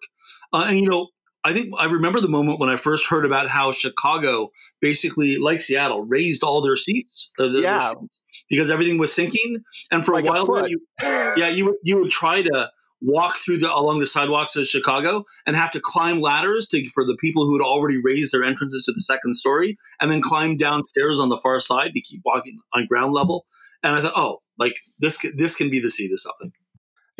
Uh, 0.54 0.64
and 0.68 0.80
you 0.80 0.88
know, 0.88 1.08
I 1.42 1.52
think 1.52 1.72
I 1.78 1.86
remember 1.86 2.20
the 2.20 2.28
moment 2.28 2.60
when 2.60 2.68
I 2.68 2.76
first 2.76 3.06
heard 3.06 3.24
about 3.24 3.48
how 3.48 3.72
Chicago, 3.72 4.50
basically 4.80 5.38
like 5.38 5.60
Seattle, 5.62 6.02
raised 6.02 6.42
all 6.42 6.60
their 6.60 6.76
seats, 6.76 7.30
uh, 7.38 7.44
yeah. 7.44 7.78
Their 7.78 7.94
seats 8.00 8.24
because 8.48 8.70
everything 8.70 8.98
was 8.98 9.12
sinking. 9.12 9.62
And 9.90 10.04
for 10.04 10.12
like 10.12 10.24
a 10.24 10.28
while, 10.28 10.46
there, 10.46 10.68
you, 10.68 10.80
yeah, 11.00 11.48
you 11.48 11.78
you 11.82 11.98
would 11.98 12.10
try 12.10 12.42
to 12.42 12.70
walk 13.00 13.36
through 13.36 13.56
the 13.56 13.74
along 13.74 14.00
the 14.00 14.06
sidewalks 14.06 14.56
of 14.56 14.66
Chicago 14.66 15.24
and 15.46 15.56
have 15.56 15.70
to 15.70 15.80
climb 15.80 16.20
ladders 16.20 16.68
to 16.68 16.86
for 16.90 17.04
the 17.04 17.16
people 17.20 17.46
who 17.46 17.56
had 17.56 17.64
already 17.64 17.98
raised 18.02 18.34
their 18.34 18.44
entrances 18.44 18.84
to 18.84 18.92
the 18.92 19.00
second 19.00 19.34
story, 19.34 19.78
and 20.00 20.10
then 20.10 20.20
climb 20.20 20.56
downstairs 20.56 21.18
on 21.18 21.30
the 21.30 21.38
far 21.38 21.60
side 21.60 21.94
to 21.94 22.00
keep 22.00 22.20
walking 22.24 22.58
on 22.74 22.86
ground 22.86 23.12
level. 23.12 23.46
And 23.82 23.96
I 23.96 24.02
thought, 24.02 24.12
oh, 24.14 24.42
like 24.58 24.74
this 24.98 25.24
this 25.36 25.56
can 25.56 25.70
be 25.70 25.80
the 25.80 25.90
seat 25.90 26.12
of 26.12 26.20
something. 26.20 26.52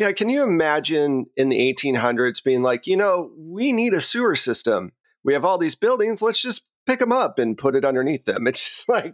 Yeah, 0.01 0.13
can 0.13 0.29
you 0.29 0.41
imagine 0.41 1.27
in 1.37 1.49
the 1.49 1.59
1800s 1.59 2.43
being 2.43 2.63
like, 2.63 2.87
you 2.87 2.97
know, 2.97 3.29
we 3.37 3.71
need 3.71 3.93
a 3.93 4.01
sewer 4.01 4.35
system. 4.35 4.93
We 5.23 5.33
have 5.33 5.45
all 5.45 5.59
these 5.59 5.75
buildings. 5.75 6.23
Let's 6.23 6.41
just 6.41 6.63
pick 6.87 6.97
them 6.97 7.11
up 7.11 7.37
and 7.37 7.55
put 7.55 7.75
it 7.75 7.85
underneath 7.85 8.25
them. 8.25 8.47
It's 8.47 8.67
just 8.67 8.89
like, 8.89 9.13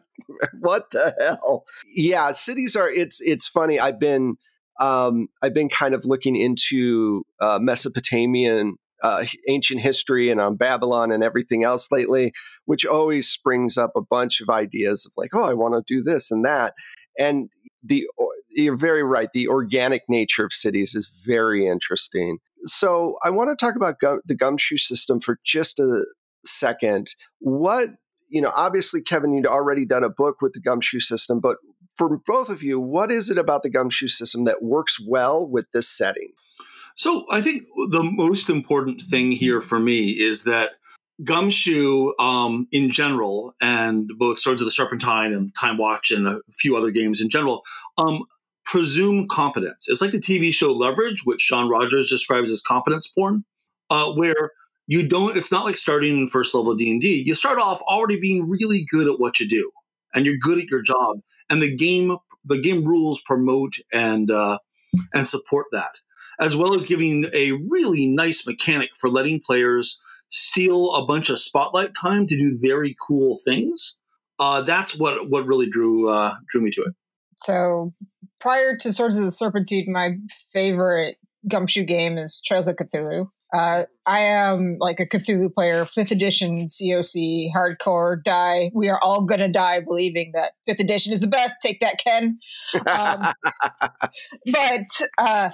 what 0.62 0.92
the 0.92 1.14
hell? 1.20 1.66
Yeah, 1.94 2.32
cities 2.32 2.78
are. 2.78 2.90
It's 2.90 3.20
it's 3.20 3.50
funny. 3.50 3.82
I've 3.82 4.00
been 4.00 4.38
um, 4.80 5.28
I've 5.42 5.54
been 5.54 5.68
kind 5.68 5.94
of 5.94 6.06
looking 6.06 6.38
into 6.38 7.26
uh, 7.42 7.60
Mesopotamian 7.60 8.78
uh, 9.04 9.26
ancient 9.50 9.82
history 9.82 10.32
and 10.32 10.40
on 10.40 10.56
Babylon 10.56 11.12
and 11.12 11.22
everything 11.22 11.66
else 11.66 11.92
lately, 11.92 12.32
which 12.64 12.86
always 12.86 13.28
springs 13.28 13.78
up 13.78 13.92
a 13.98 14.02
bunch 14.02 14.40
of 14.40 14.48
ideas 14.50 15.06
of 15.06 15.12
like, 15.18 15.32
oh, 15.34 15.50
I 15.50 15.54
want 15.54 15.74
to 15.74 15.84
do 15.86 16.02
this 16.02 16.32
and 16.32 16.46
that. 16.46 16.76
And 17.20 17.50
the 17.84 18.06
you're 18.58 18.78
very 18.78 19.04
right. 19.04 19.30
The 19.34 19.48
organic 19.48 20.04
nature 20.10 20.44
of 20.44 20.52
cities 20.52 20.96
is 20.96 21.08
very 21.26 21.68
interesting. 21.68 22.40
So 22.62 23.18
I 23.24 23.30
want 23.30 23.50
to 23.50 23.56
talk 23.56 23.76
about 23.76 24.00
gum, 24.00 24.22
the 24.26 24.36
gumshoe 24.36 24.78
system 24.78 25.20
for 25.20 25.40
just 25.46 25.80
a 25.80 26.06
second. 26.46 27.14
What 27.40 27.90
you 28.30 28.42
know, 28.42 28.52
obviously, 28.54 29.02
Kevin, 29.02 29.34
you'd 29.34 29.46
already 29.46 29.86
done 29.86 30.04
a 30.04 30.10
book 30.10 30.42
with 30.42 30.54
the 30.54 30.60
gumshoe 30.60 31.00
system, 31.00 31.40
but 31.40 31.58
for 31.96 32.20
both 32.26 32.50
of 32.50 32.62
you, 32.62 32.80
what 32.80 33.10
is 33.10 33.30
it 33.30 33.38
about 33.38 33.64
the 33.64 33.70
gumshoe 33.70 34.10
system 34.10 34.44
that 34.44 34.62
works 34.62 35.00
well 35.00 35.48
with 35.48 35.66
this 35.74 35.88
setting? 35.88 36.34
So 36.96 37.26
I 37.32 37.42
think 37.42 37.64
the 37.92 38.04
most 38.04 38.50
important 38.50 39.02
thing 39.02 39.32
here 39.32 39.62
for 39.62 39.80
me 39.80 40.10
is 40.10 40.44
that 40.44 40.72
Gumshoe 41.24 42.12
um, 42.20 42.68
in 42.72 42.92
general, 42.92 43.56
and 43.60 44.10
both 44.18 44.40
Swords 44.40 44.62
of 44.62 44.66
the 44.66 44.72
Serpentine 44.72 45.34
and 45.34 45.54
Time 45.56 45.78
Watch 45.78 46.12
and 46.12 46.28
a 46.28 46.42
few 46.54 46.78
other 46.78 46.92
games 46.92 47.22
in 47.22 47.30
general, 47.30 47.64
um, 47.98 48.24
presume 48.68 49.28
competence. 49.30 49.88
It's 49.90 50.02
like 50.02 50.12
the 50.12 50.20
TV 50.20 50.54
show 50.54 50.72
Leverage, 50.72 51.22
which 51.24 51.48
John 51.48 51.70
Rogers 51.70 52.10
describes 52.10 52.52
as 52.52 52.62
competence 52.62 53.08
porn, 53.08 53.46
uh, 53.90 54.12
where 54.12 54.52
you 54.88 55.08
don't. 55.08 55.36
It's 55.36 55.52
not 55.52 55.66
like 55.66 55.78
starting 55.78 56.18
in 56.18 56.28
first 56.28 56.54
level 56.54 56.76
D 56.76 56.92
and 56.92 57.02
D. 57.02 57.24
You 57.26 57.34
start 57.34 57.60
off 57.60 57.82
already 57.84 58.20
being 58.20 58.48
really 58.48 58.86
good 58.92 59.08
at 59.08 59.20
what 59.20 59.40
you 59.40 59.48
do, 59.48 59.72
and 60.14 60.26
you're 60.26 60.38
good 60.38 60.60
at 60.60 60.70
your 60.70 60.82
job, 60.82 61.22
and 61.50 61.62
the 61.62 61.76
game 61.76 62.18
the 62.46 62.60
game 62.60 62.84
rules 62.84 63.22
promote 63.22 63.76
and 63.92 64.30
uh, 64.30 64.60
and 65.14 65.26
support 65.26 65.68
that, 65.72 65.96
as 66.40 66.56
well 66.56 66.76
as 66.76 66.86
giving 66.86 67.26
a 67.34 67.54
really 67.70 68.06
nice 68.06 68.46
mechanic 68.46 68.90
for 69.00 69.10
letting 69.10 69.42
players 69.46 70.02
steal 70.30 70.94
a 70.96 71.06
bunch 71.06 71.30
of 71.30 71.40
spotlight 71.40 71.92
time 72.00 72.28
to 72.28 72.38
do 72.38 72.60
very 72.62 72.96
cool 73.08 73.40
things. 73.46 73.98
Uh, 74.40 74.62
that's 74.62 74.98
what 74.98 75.30
what 75.30 75.48
really 75.48 75.70
drew 75.70 76.10
uh, 76.10 76.36
drew 76.50 76.62
me 76.62 76.72
to 76.72 76.82
it. 76.82 76.94
So 77.38 77.94
prior 78.40 78.76
to 78.78 78.92
Swords 78.92 79.18
of 79.18 79.24
the 79.24 79.32
Serpentine, 79.32 79.92
my 79.92 80.18
favorite 80.52 81.18
gumshoe 81.48 81.84
game 81.84 82.18
is 82.18 82.42
Trails 82.46 82.68
of 82.68 82.76
Cthulhu. 82.76 83.30
Uh, 83.54 83.84
I 84.06 84.20
am 84.22 84.76
like 84.80 85.00
a 85.00 85.06
Cthulhu 85.06 85.54
player, 85.54 85.86
fifth 85.86 86.12
edition 86.12 86.66
COC, 86.66 87.48
hardcore, 87.56 88.22
die. 88.22 88.72
We 88.74 88.90
are 88.90 89.00
all 89.02 89.22
gonna 89.22 89.48
die 89.48 89.80
believing 89.88 90.32
that 90.34 90.54
fifth 90.66 90.82
edition 90.82 91.14
is 91.14 91.22
the 91.22 91.28
best. 91.28 91.56
Take 91.62 91.80
that, 91.80 91.98
Ken. 92.04 92.40
Um, 92.86 93.34
but 94.52 94.88
uh, 95.18 95.50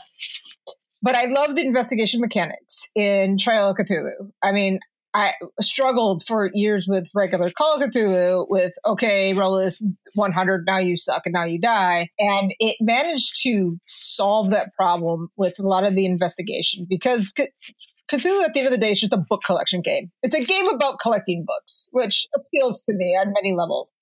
but 1.03 1.15
I 1.15 1.25
love 1.25 1.55
the 1.55 1.61
investigation 1.61 2.19
mechanics 2.19 2.89
in 2.95 3.37
Trail 3.37 3.69
of 3.69 3.77
Cthulhu. 3.77 4.31
I 4.41 4.53
mean, 4.53 4.79
I 5.13 5.33
struggled 5.61 6.23
for 6.23 6.49
years 6.53 6.87
with 6.87 7.07
regular 7.13 7.51
Call 7.51 7.75
of 7.75 7.81
Cthulhu 7.81 8.47
with, 8.49 8.73
okay, 8.85 9.33
roll 9.33 9.59
this 9.59 9.85
100, 10.15 10.65
now 10.65 10.79
you 10.79 10.97
suck 10.97 11.23
and 11.25 11.33
now 11.33 11.45
you 11.45 11.59
die. 11.59 12.09
And 12.19 12.53
it 12.59 12.77
managed 12.81 13.41
to 13.43 13.77
solve 13.85 14.51
that 14.51 14.73
problem 14.73 15.29
with 15.37 15.59
a 15.59 15.63
lot 15.63 15.83
of 15.83 15.95
the 15.95 16.05
investigation 16.05 16.87
because 16.89 17.33
Cthulhu 18.11 18.43
at 18.43 18.53
the 18.53 18.59
end 18.59 18.67
of 18.67 18.71
the 18.71 18.77
day 18.77 18.91
is 18.91 18.99
just 18.99 19.13
a 19.13 19.17
book 19.17 19.43
collection 19.45 19.81
game. 19.81 20.11
It's 20.23 20.35
a 20.35 20.43
game 20.43 20.67
about 20.67 20.99
collecting 20.99 21.45
books, 21.45 21.89
which 21.91 22.25
appeals 22.35 22.83
to 22.83 22.93
me 22.93 23.15
on 23.15 23.33
many 23.33 23.53
levels. 23.53 23.93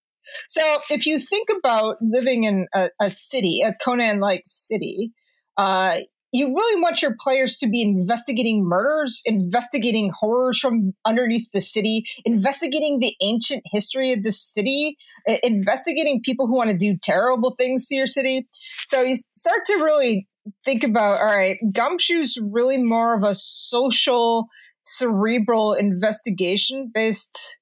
So 0.47 0.79
if 0.89 1.05
you 1.05 1.19
think 1.19 1.49
about 1.57 1.97
living 2.01 2.43
in 2.43 2.67
a, 2.73 2.89
a 3.01 3.09
city, 3.09 3.61
a 3.61 3.75
Conan 3.83 4.19
like 4.19 4.43
city, 4.45 5.11
uh, 5.57 5.97
you 6.31 6.47
really 6.47 6.81
want 6.81 7.01
your 7.01 7.15
players 7.19 7.57
to 7.57 7.67
be 7.67 7.81
investigating 7.81 8.63
murders, 8.63 9.21
investigating 9.25 10.11
horrors 10.17 10.59
from 10.59 10.93
underneath 11.05 11.51
the 11.53 11.61
city, 11.61 12.05
investigating 12.25 12.99
the 12.99 13.15
ancient 13.21 13.63
history 13.65 14.13
of 14.13 14.23
the 14.23 14.31
city, 14.31 14.97
eh, 15.27 15.39
investigating 15.43 16.21
people 16.23 16.47
who 16.47 16.55
want 16.55 16.69
to 16.69 16.77
do 16.77 16.97
terrible 17.01 17.51
things 17.51 17.87
to 17.87 17.95
your 17.95 18.07
city. 18.07 18.47
So 18.85 19.01
you 19.01 19.15
start 19.15 19.65
to 19.65 19.75
really 19.75 20.27
think 20.63 20.83
about 20.83 21.19
all 21.19 21.25
right, 21.25 21.57
Gumshoe's 21.71 22.37
really 22.41 22.77
more 22.77 23.15
of 23.15 23.23
a 23.23 23.35
social, 23.35 24.47
cerebral 24.83 25.73
investigation 25.73 26.91
based 26.93 27.59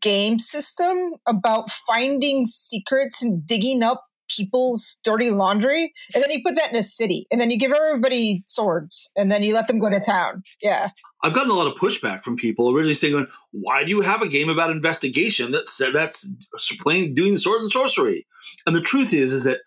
game 0.00 0.38
system 0.38 1.12
about 1.26 1.70
finding 1.70 2.44
secrets 2.44 3.22
and 3.22 3.46
digging 3.46 3.82
up 3.82 4.04
people's 4.28 5.00
dirty 5.04 5.30
laundry 5.30 5.92
and 6.14 6.22
then 6.22 6.30
you 6.30 6.42
put 6.44 6.56
that 6.56 6.70
in 6.70 6.76
a 6.76 6.82
city 6.82 7.26
and 7.30 7.40
then 7.40 7.50
you 7.50 7.58
give 7.58 7.72
everybody 7.72 8.42
swords 8.44 9.10
and 9.16 9.30
then 9.30 9.42
you 9.42 9.54
let 9.54 9.68
them 9.68 9.78
go 9.78 9.90
to 9.90 10.00
town. 10.00 10.42
Yeah. 10.62 10.90
I've 11.22 11.34
gotten 11.34 11.50
a 11.50 11.54
lot 11.54 11.66
of 11.66 11.78
pushback 11.78 12.22
from 12.22 12.36
people 12.36 12.70
originally 12.70 12.94
saying 12.94 13.26
why 13.52 13.84
do 13.84 13.90
you 13.90 14.00
have 14.00 14.22
a 14.22 14.28
game 14.28 14.48
about 14.48 14.70
investigation 14.70 15.52
that's 15.52 15.78
that's 15.92 16.32
playing 16.80 17.14
doing 17.14 17.36
sword 17.36 17.62
and 17.62 17.70
sorcery? 17.70 18.26
And 18.66 18.74
the 18.74 18.80
truth 18.80 19.12
is 19.12 19.32
is 19.32 19.44
that 19.44 19.60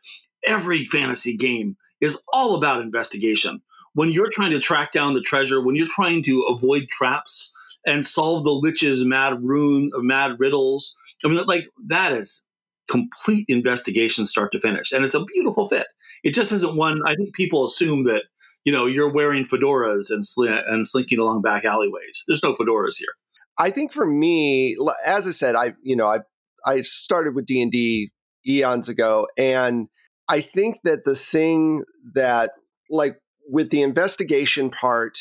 every 0.45 0.85
fantasy 0.85 1.35
game 1.35 1.77
is 1.99 2.21
all 2.33 2.55
about 2.55 2.81
investigation. 2.81 3.61
When 3.93 4.09
you're 4.09 4.29
trying 4.29 4.51
to 4.51 4.59
track 4.59 4.91
down 4.91 5.13
the 5.13 5.21
treasure 5.21 5.61
when 5.61 5.75
you're 5.75 5.87
trying 5.87 6.23
to 6.23 6.45
avoid 6.49 6.87
traps 6.89 7.53
and 7.85 8.05
solve 8.05 8.43
the 8.43 8.51
lich's 8.51 9.03
mad 9.05 9.41
rune 9.41 9.91
of 9.93 10.03
mad 10.03 10.39
riddles 10.39 10.95
i 11.23 11.27
mean 11.27 11.43
like 11.45 11.65
that 11.87 12.11
is 12.11 12.43
complete 12.91 13.45
investigation 13.47 14.25
start 14.25 14.51
to 14.51 14.59
finish. 14.59 14.91
And 14.91 15.05
it's 15.05 15.13
a 15.13 15.23
beautiful 15.23 15.65
fit. 15.65 15.87
It 16.23 16.33
just 16.33 16.51
isn't 16.51 16.75
one, 16.75 16.99
I 17.05 17.15
think 17.15 17.33
people 17.33 17.63
assume 17.65 18.03
that, 18.03 18.23
you 18.65 18.73
know, 18.73 18.85
you're 18.85 19.11
wearing 19.11 19.45
fedoras 19.45 20.07
and, 20.09 20.25
sl- 20.25 20.47
and 20.47 20.85
slinking 20.85 21.17
along 21.17 21.41
back 21.41 21.63
alleyways. 21.63 22.25
There's 22.27 22.43
no 22.43 22.53
fedoras 22.53 22.97
here. 22.97 23.13
I 23.57 23.71
think 23.71 23.93
for 23.93 24.05
me, 24.05 24.75
as 25.05 25.25
I 25.25 25.31
said, 25.31 25.55
I, 25.55 25.73
you 25.81 25.95
know, 25.95 26.07
I, 26.07 26.19
I 26.65 26.81
started 26.81 27.33
with 27.33 27.45
D&D 27.45 28.11
eons 28.45 28.89
ago. 28.89 29.27
And 29.37 29.87
I 30.27 30.41
think 30.41 30.81
that 30.83 31.05
the 31.05 31.15
thing 31.15 31.83
that, 32.13 32.51
like 32.89 33.17
with 33.49 33.69
the 33.69 33.83
investigation 33.83 34.69
part, 34.69 35.17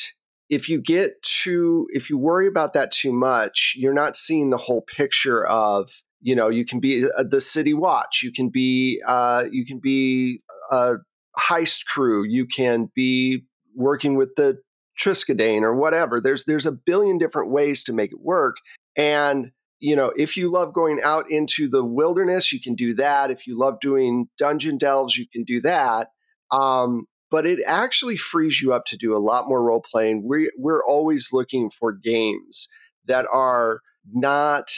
if 0.48 0.68
you 0.68 0.80
get 0.80 1.22
too, 1.22 1.86
if 1.90 2.10
you 2.10 2.18
worry 2.18 2.48
about 2.48 2.72
that 2.74 2.90
too 2.90 3.12
much, 3.12 3.74
you're 3.76 3.94
not 3.94 4.16
seeing 4.16 4.50
the 4.50 4.56
whole 4.56 4.82
picture 4.82 5.46
of 5.46 5.90
you 6.20 6.34
know 6.34 6.48
you 6.48 6.64
can 6.64 6.80
be 6.80 7.06
uh, 7.16 7.24
the 7.28 7.40
city 7.40 7.74
watch 7.74 8.22
you 8.22 8.32
can 8.32 8.48
be 8.48 9.00
uh, 9.06 9.44
you 9.50 9.64
can 9.64 9.78
be 9.78 10.42
a 10.70 10.96
heist 11.38 11.86
crew 11.86 12.24
you 12.24 12.46
can 12.46 12.90
be 12.94 13.44
working 13.74 14.16
with 14.16 14.34
the 14.36 14.58
triskelion 15.00 15.62
or 15.62 15.74
whatever. 15.74 16.20
There's 16.20 16.44
there's 16.44 16.66
a 16.66 16.72
billion 16.72 17.18
different 17.18 17.50
ways 17.50 17.82
to 17.84 17.92
make 17.92 18.12
it 18.12 18.20
work. 18.20 18.56
And 18.96 19.52
you 19.78 19.96
know 19.96 20.12
if 20.16 20.36
you 20.36 20.50
love 20.50 20.74
going 20.74 21.00
out 21.02 21.30
into 21.30 21.68
the 21.68 21.84
wilderness 21.84 22.52
you 22.52 22.60
can 22.60 22.74
do 22.74 22.94
that. 22.94 23.30
If 23.30 23.46
you 23.46 23.58
love 23.58 23.80
doing 23.80 24.28
dungeon 24.38 24.78
delves 24.78 25.16
you 25.16 25.26
can 25.32 25.44
do 25.44 25.60
that. 25.62 26.08
Um, 26.50 27.06
but 27.30 27.46
it 27.46 27.60
actually 27.64 28.16
frees 28.16 28.60
you 28.60 28.72
up 28.72 28.84
to 28.86 28.96
do 28.96 29.16
a 29.16 29.18
lot 29.18 29.48
more 29.48 29.62
role 29.62 29.82
playing 29.82 30.26
we, 30.28 30.50
we're 30.58 30.84
always 30.84 31.30
looking 31.32 31.70
for 31.70 31.92
games 31.92 32.68
that 33.06 33.26
are 33.32 33.80
not 34.12 34.70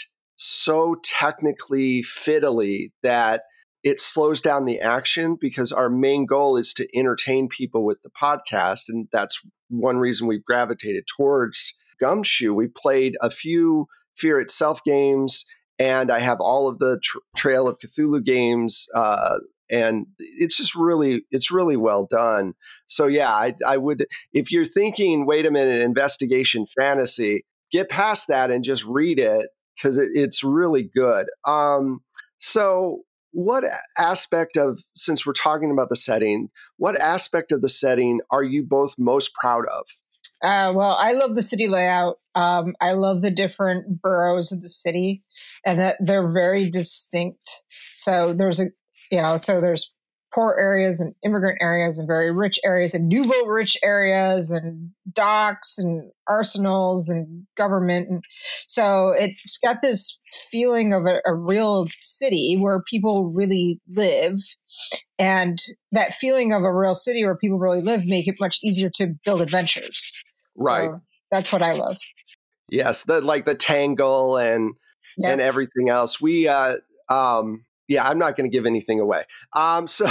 so 0.43 0.97
technically 1.05 2.03
fiddly 2.03 2.91
that 3.03 3.43
it 3.85 4.01
slows 4.01 4.41
down 4.41 4.65
the 4.65 4.81
action 4.81 5.37
because 5.41 5.71
our 5.71 5.89
main 5.89 6.27
goal 6.27 6.57
is 6.57 6.73
to 6.75 6.89
entertain 6.97 7.49
people 7.49 7.85
with 7.85 8.03
the 8.03 8.11
podcast. 8.11 8.85
And 8.89 9.09
that's 9.13 9.41
one 9.69 9.99
reason 9.99 10.27
we've 10.27 10.45
gravitated 10.45 11.05
towards 11.07 11.77
Gumshoe. 12.01 12.55
We've 12.55 12.75
played 12.75 13.17
a 13.21 13.31
few 13.31 13.87
Fear 14.17 14.41
Itself 14.41 14.83
games, 14.85 15.47
and 15.79 16.11
I 16.11 16.19
have 16.19 16.41
all 16.41 16.69
of 16.69 16.79
the 16.79 16.99
tr- 17.03 17.19
Trail 17.37 17.69
of 17.69 17.79
Cthulhu 17.79 18.25
games. 18.25 18.89
Uh, 18.95 19.39
and 19.71 20.07
it's 20.19 20.57
just 20.57 20.75
really 20.75 21.23
it's 21.31 21.51
really 21.51 21.77
well 21.79 22.07
done 22.11 22.53
so 22.85 23.07
yeah 23.07 23.31
I, 23.31 23.55
I 23.65 23.79
would 23.79 24.07
if 24.33 24.51
you're 24.51 24.67
thinking 24.67 25.25
wait 25.25 25.47
a 25.47 25.51
minute 25.51 25.81
investigation 25.81 26.67
fantasy 26.67 27.47
get 27.71 27.89
past 27.89 28.29
that 28.29 28.51
and 28.51 28.63
just 28.65 28.85
read 28.85 29.19
it 29.19 29.49
because 29.77 29.99
it, 29.99 30.11
it's 30.15 30.45
really 30.45 30.83
good. 30.95 31.29
Um, 31.47 32.01
so, 32.39 33.03
what 33.33 33.65
aspect 33.99 34.57
of, 34.57 34.83
since 34.95 35.27
we're 35.27 35.33
talking 35.33 35.71
about 35.71 35.89
the 35.89 35.97
setting, 35.97 36.51
what 36.77 37.01
aspect 37.01 37.51
of 37.51 37.63
the 37.63 37.69
setting 37.69 38.21
are 38.31 38.43
you 38.43 38.63
both 38.63 38.95
most 38.99 39.33
proud 39.35 39.65
of? 39.69 39.87
Uh, 40.43 40.73
well, 40.75 40.97
I 40.99 41.13
love 41.13 41.35
the 41.35 41.43
city 41.43 41.69
layout. 41.69 42.19
Um, 42.35 42.75
I 42.81 42.93
love 42.93 43.23
the 43.23 43.31
different 43.31 44.03
boroughs 44.03 44.51
of 44.51 44.61
the 44.61 44.69
city 44.69 45.23
and 45.65 45.79
that 45.79 45.97
they're 46.01 46.31
very 46.31 46.69
distinct. 46.69 47.65
So 47.95 48.35
there's 48.35 48.61
a, 48.61 48.67
you 49.11 49.23
know, 49.23 49.37
so 49.37 49.61
there's 49.61 49.93
poor 50.35 50.57
areas 50.59 51.01
and 51.01 51.15
immigrant 51.25 51.59
areas 51.61 51.99
and 51.99 52.07
very 52.07 52.33
rich 52.33 52.59
areas 52.65 52.95
and 52.95 53.09
nouveau 53.09 53.45
rich 53.47 53.77
areas 53.83 54.51
and 54.51 54.91
docks 55.13 55.79
and 55.79 56.11
arsenals 56.29 57.09
and 57.09 57.47
government. 57.57 58.09
And 58.09 58.25
so 58.67 59.13
it's 59.17 59.59
got 59.59 59.83
this 59.83 60.19
feeling 60.51 60.93
of 60.93 61.07
a, 61.07 61.21
a 61.27 61.35
real 61.35 61.87
city 61.99 62.57
where 62.59 62.83
people 62.89 63.31
really 63.31 63.81
live. 63.89 64.39
And 65.19 65.59
that 65.93 66.15
feeling 66.15 66.53
of 66.53 66.63
a 66.63 66.73
real 66.73 66.95
city 66.95 67.25
where 67.25 67.37
people 67.37 67.59
really 67.59 67.83
live 67.83 68.07
make 68.07 68.27
it 68.27 68.37
much 68.41 68.59
easier 68.63 68.91
to 68.95 69.15
build 69.25 69.43
adventures. 69.43 70.13
Right. 70.57 70.91
so 70.91 71.01
that's 71.31 71.53
what 71.53 71.63
i 71.63 71.73
love. 71.73 71.99
Yes 72.71 73.05
the 73.05 73.21
like 73.21 73.45
the 73.45 73.55
tangle 73.55 74.37
and 74.37 74.75
yep. 75.17 75.33
and 75.33 75.41
everything 75.41 75.89
else. 75.89 76.21
We 76.21 76.49
uh 76.49 76.77
um 77.09 77.65
yeah, 77.93 78.09
I'm 78.09 78.19
not 78.19 78.37
going 78.37 78.51
to 78.51 78.55
give 78.55 78.65
anything 78.65 79.01
away. 79.01 79.25
Um, 79.53 79.87
so 79.87 80.11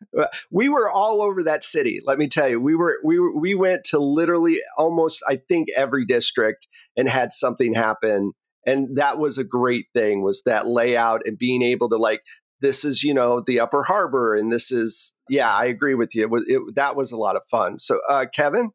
we 0.50 0.68
were 0.68 0.90
all 0.90 1.22
over 1.22 1.44
that 1.44 1.62
city. 1.62 2.00
Let 2.04 2.18
me 2.18 2.28
tell 2.28 2.48
you, 2.48 2.60
we 2.60 2.74
were 2.74 2.98
we 3.04 3.18
we 3.20 3.54
went 3.54 3.84
to 3.84 3.98
literally 3.98 4.58
almost 4.76 5.22
I 5.28 5.36
think 5.36 5.68
every 5.76 6.04
district 6.04 6.66
and 6.96 7.08
had 7.08 7.32
something 7.32 7.74
happen, 7.74 8.32
and 8.66 8.96
that 8.96 9.18
was 9.18 9.38
a 9.38 9.44
great 9.44 9.86
thing. 9.94 10.22
Was 10.22 10.42
that 10.42 10.66
layout 10.66 11.22
and 11.24 11.38
being 11.38 11.62
able 11.62 11.88
to 11.90 11.96
like 11.96 12.22
this 12.60 12.84
is 12.84 13.04
you 13.04 13.14
know 13.14 13.40
the 13.40 13.60
Upper 13.60 13.84
Harbor, 13.84 14.34
and 14.34 14.50
this 14.50 14.72
is 14.72 15.16
yeah, 15.28 15.52
I 15.54 15.66
agree 15.66 15.94
with 15.94 16.14
you. 16.14 16.22
It 16.22 16.30
was 16.30 16.44
it, 16.48 16.60
that 16.74 16.96
was 16.96 17.12
a 17.12 17.16
lot 17.16 17.36
of 17.36 17.42
fun. 17.50 17.78
So 17.78 18.00
uh, 18.08 18.26
Kevin. 18.34 18.70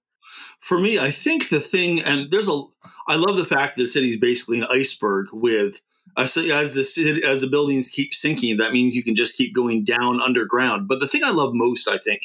For 0.60 0.80
me, 0.80 1.00
I 1.00 1.10
think 1.12 1.48
the 1.50 1.62
thing, 1.62 2.01
and 2.01 2.30
there's 2.32 2.50
a, 2.50 2.62
I 3.08 3.16
love 3.16 3.38
the 3.38 3.46
fact 3.46 3.75
that 3.75 3.84
the 3.84 3.88
city's 3.88 4.20
basically 4.20 4.60
an 4.60 4.68
iceberg 4.70 5.27
with 5.32 5.82
as 6.17 6.33
the 6.33 7.21
as 7.25 7.41
the 7.41 7.47
buildings 7.47 7.89
keep 7.89 8.13
sinking, 8.13 8.57
that 8.57 8.71
means 8.71 8.95
you 8.95 9.03
can 9.03 9.15
just 9.15 9.38
keep 9.38 9.53
going 9.53 9.83
down 9.83 10.21
underground. 10.21 10.88
But 10.88 11.00
the 11.00 11.07
thing 11.07 11.21
I 11.24 11.31
love 11.31 11.51
most, 11.53 11.88
I 11.88 11.97
think, 11.97 12.21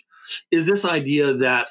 is 0.50 0.66
this 0.66 0.84
idea 0.84 1.34
that 1.34 1.68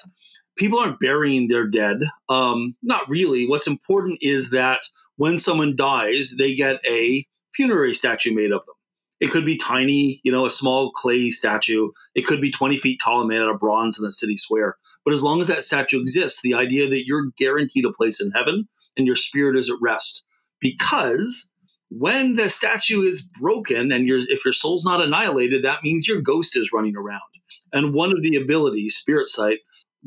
people 0.55 0.79
aren't 0.79 0.99
burying 0.99 1.47
their 1.47 1.67
dead. 1.67 2.03
Um, 2.29 2.75
not 2.83 3.09
really. 3.09 3.47
What's 3.47 3.67
important 3.67 4.19
is 4.21 4.51
that 4.51 4.81
when 5.15 5.37
someone 5.37 5.75
dies, 5.75 6.35
they 6.37 6.53
get 6.53 6.79
a 6.87 7.25
funerary 7.53 7.93
statue 7.93 8.33
made 8.33 8.51
of 8.51 8.65
them. 8.65 8.75
It 9.19 9.29
could 9.29 9.45
be 9.45 9.57
tiny, 9.57 10.19
you 10.23 10.31
know, 10.31 10.47
a 10.47 10.51
small 10.51 10.91
clay 10.91 11.29
statue. 11.29 11.91
It 12.15 12.25
could 12.25 12.41
be 12.41 12.49
20 12.49 12.77
feet 12.77 12.99
tall 13.03 13.19
and 13.19 13.29
made 13.29 13.39
out 13.39 13.53
of 13.53 13.59
bronze 13.59 13.99
in 13.99 14.05
the 14.05 14.11
city 14.11 14.35
square. 14.35 14.77
But 15.05 15.13
as 15.13 15.21
long 15.21 15.41
as 15.41 15.47
that 15.47 15.63
statue 15.63 16.01
exists, 16.01 16.41
the 16.41 16.55
idea 16.55 16.89
that 16.89 17.05
you're 17.05 17.31
guaranteed 17.37 17.85
a 17.85 17.91
place 17.91 18.19
in 18.19 18.31
heaven 18.31 18.67
and 18.97 19.05
your 19.05 19.15
spirit 19.15 19.55
is 19.55 19.69
at 19.69 19.77
rest. 19.79 20.23
Because 20.59 21.50
when 21.91 22.35
the 22.37 22.49
statue 22.49 23.01
is 23.01 23.21
broken 23.21 23.91
and 23.91 24.07
your 24.07 24.19
if 24.19 24.45
your 24.45 24.53
soul's 24.53 24.85
not 24.85 25.01
annihilated, 25.01 25.63
that 25.63 25.83
means 25.83 26.07
your 26.07 26.21
ghost 26.21 26.55
is 26.55 26.71
running 26.73 26.95
around. 26.95 27.21
And 27.73 27.93
one 27.93 28.11
of 28.11 28.21
the 28.21 28.35
abilities, 28.37 28.95
Spirit 28.95 29.27
Sight, 29.27 29.59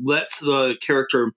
lets 0.03 0.39
the 0.39 0.77
character 0.81 1.31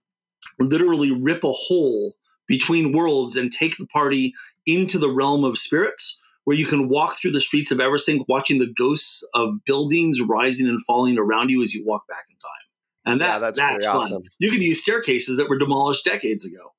literally 0.59 1.13
rip 1.13 1.45
a 1.45 1.53
hole 1.53 2.15
between 2.47 2.93
worlds 2.93 3.37
and 3.37 3.53
take 3.53 3.77
the 3.77 3.87
party 3.87 4.33
into 4.65 4.99
the 4.99 5.11
realm 5.11 5.45
of 5.45 5.59
spirits, 5.59 6.21
where 6.45 6.57
you 6.57 6.65
can 6.65 6.89
walk 6.89 7.17
through 7.17 7.33
the 7.33 7.41
streets 7.41 7.71
of 7.71 7.79
Eversink, 7.79 8.25
watching 8.27 8.59
the 8.59 8.73
ghosts 8.75 9.27
of 9.35 9.65
buildings 9.67 10.21
rising 10.23 10.67
and 10.67 10.83
falling 10.87 11.19
around 11.19 11.51
you 11.51 11.63
as 11.63 11.75
you 11.75 11.85
walk 11.85 12.09
back 12.09 12.25
in 12.31 12.37
time. 12.37 13.13
And 13.13 13.21
that, 13.21 13.35
yeah, 13.35 13.39
that's, 13.39 13.59
that's 13.59 13.85
fun. 13.85 13.97
Awesome. 13.97 14.23
You 14.39 14.51
can 14.51 14.63
use 14.63 14.83
staircases 14.83 15.37
that 15.37 15.49
were 15.49 15.59
demolished 15.59 16.05
decades 16.07 16.47
ago. 16.47 16.73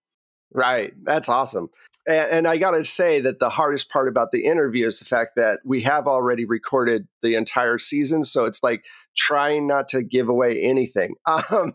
Right. 0.51 0.93
That's 1.03 1.29
awesome. 1.29 1.69
And, 2.09 2.31
and 2.31 2.47
I 2.47 2.57
got 2.57 2.71
to 2.71 2.83
say 2.83 3.21
that 3.21 3.39
the 3.39 3.49
hardest 3.49 3.89
part 3.89 4.07
about 4.07 4.31
the 4.31 4.43
interview 4.45 4.87
is 4.87 4.99
the 4.99 5.05
fact 5.05 5.33
that 5.35 5.59
we 5.63 5.81
have 5.83 6.07
already 6.07 6.43
recorded 6.43 7.07
the 7.21 7.35
entire 7.35 7.77
season. 7.77 8.23
So 8.23 8.45
it's 8.45 8.63
like 8.63 8.85
trying 9.15 9.67
not 9.67 9.87
to 9.89 10.03
give 10.03 10.27
away 10.27 10.61
anything. 10.61 11.15
Um, 11.51 11.73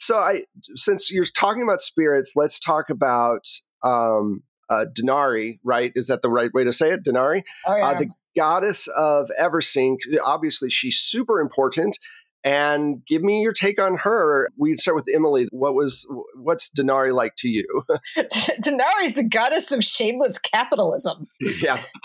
so 0.00 0.16
I, 0.16 0.44
since 0.74 1.12
you're 1.12 1.24
talking 1.24 1.62
about 1.62 1.80
spirits, 1.80 2.32
let's 2.34 2.58
talk 2.58 2.90
about 2.90 3.46
um, 3.82 4.42
uh, 4.68 4.86
Denari, 4.98 5.60
right? 5.62 5.92
Is 5.94 6.08
that 6.08 6.22
the 6.22 6.30
right 6.30 6.52
way 6.52 6.64
to 6.64 6.72
say 6.72 6.90
it? 6.90 7.04
Denari? 7.04 7.42
Oh, 7.66 7.76
yeah. 7.76 7.86
Uh, 7.86 7.98
the 7.98 8.10
goddess 8.34 8.88
of 8.88 9.30
Eversink. 9.40 9.98
Obviously, 10.22 10.70
she's 10.70 10.98
super 10.98 11.40
important 11.40 11.98
and 12.44 13.04
give 13.06 13.22
me 13.22 13.40
your 13.40 13.54
take 13.54 13.80
on 13.80 13.96
her. 13.96 14.50
We 14.58 14.76
start 14.76 14.96
with 14.96 15.06
Emily. 15.12 15.48
What 15.50 15.74
was 15.74 16.06
what's 16.36 16.70
Denari 16.70 17.14
like 17.14 17.36
to 17.38 17.48
you? 17.48 17.64
Denari 18.16 19.04
is 19.04 19.14
the 19.14 19.24
goddess 19.24 19.72
of 19.72 19.82
shameless 19.82 20.38
capitalism. 20.38 21.26
Yeah. 21.40 21.82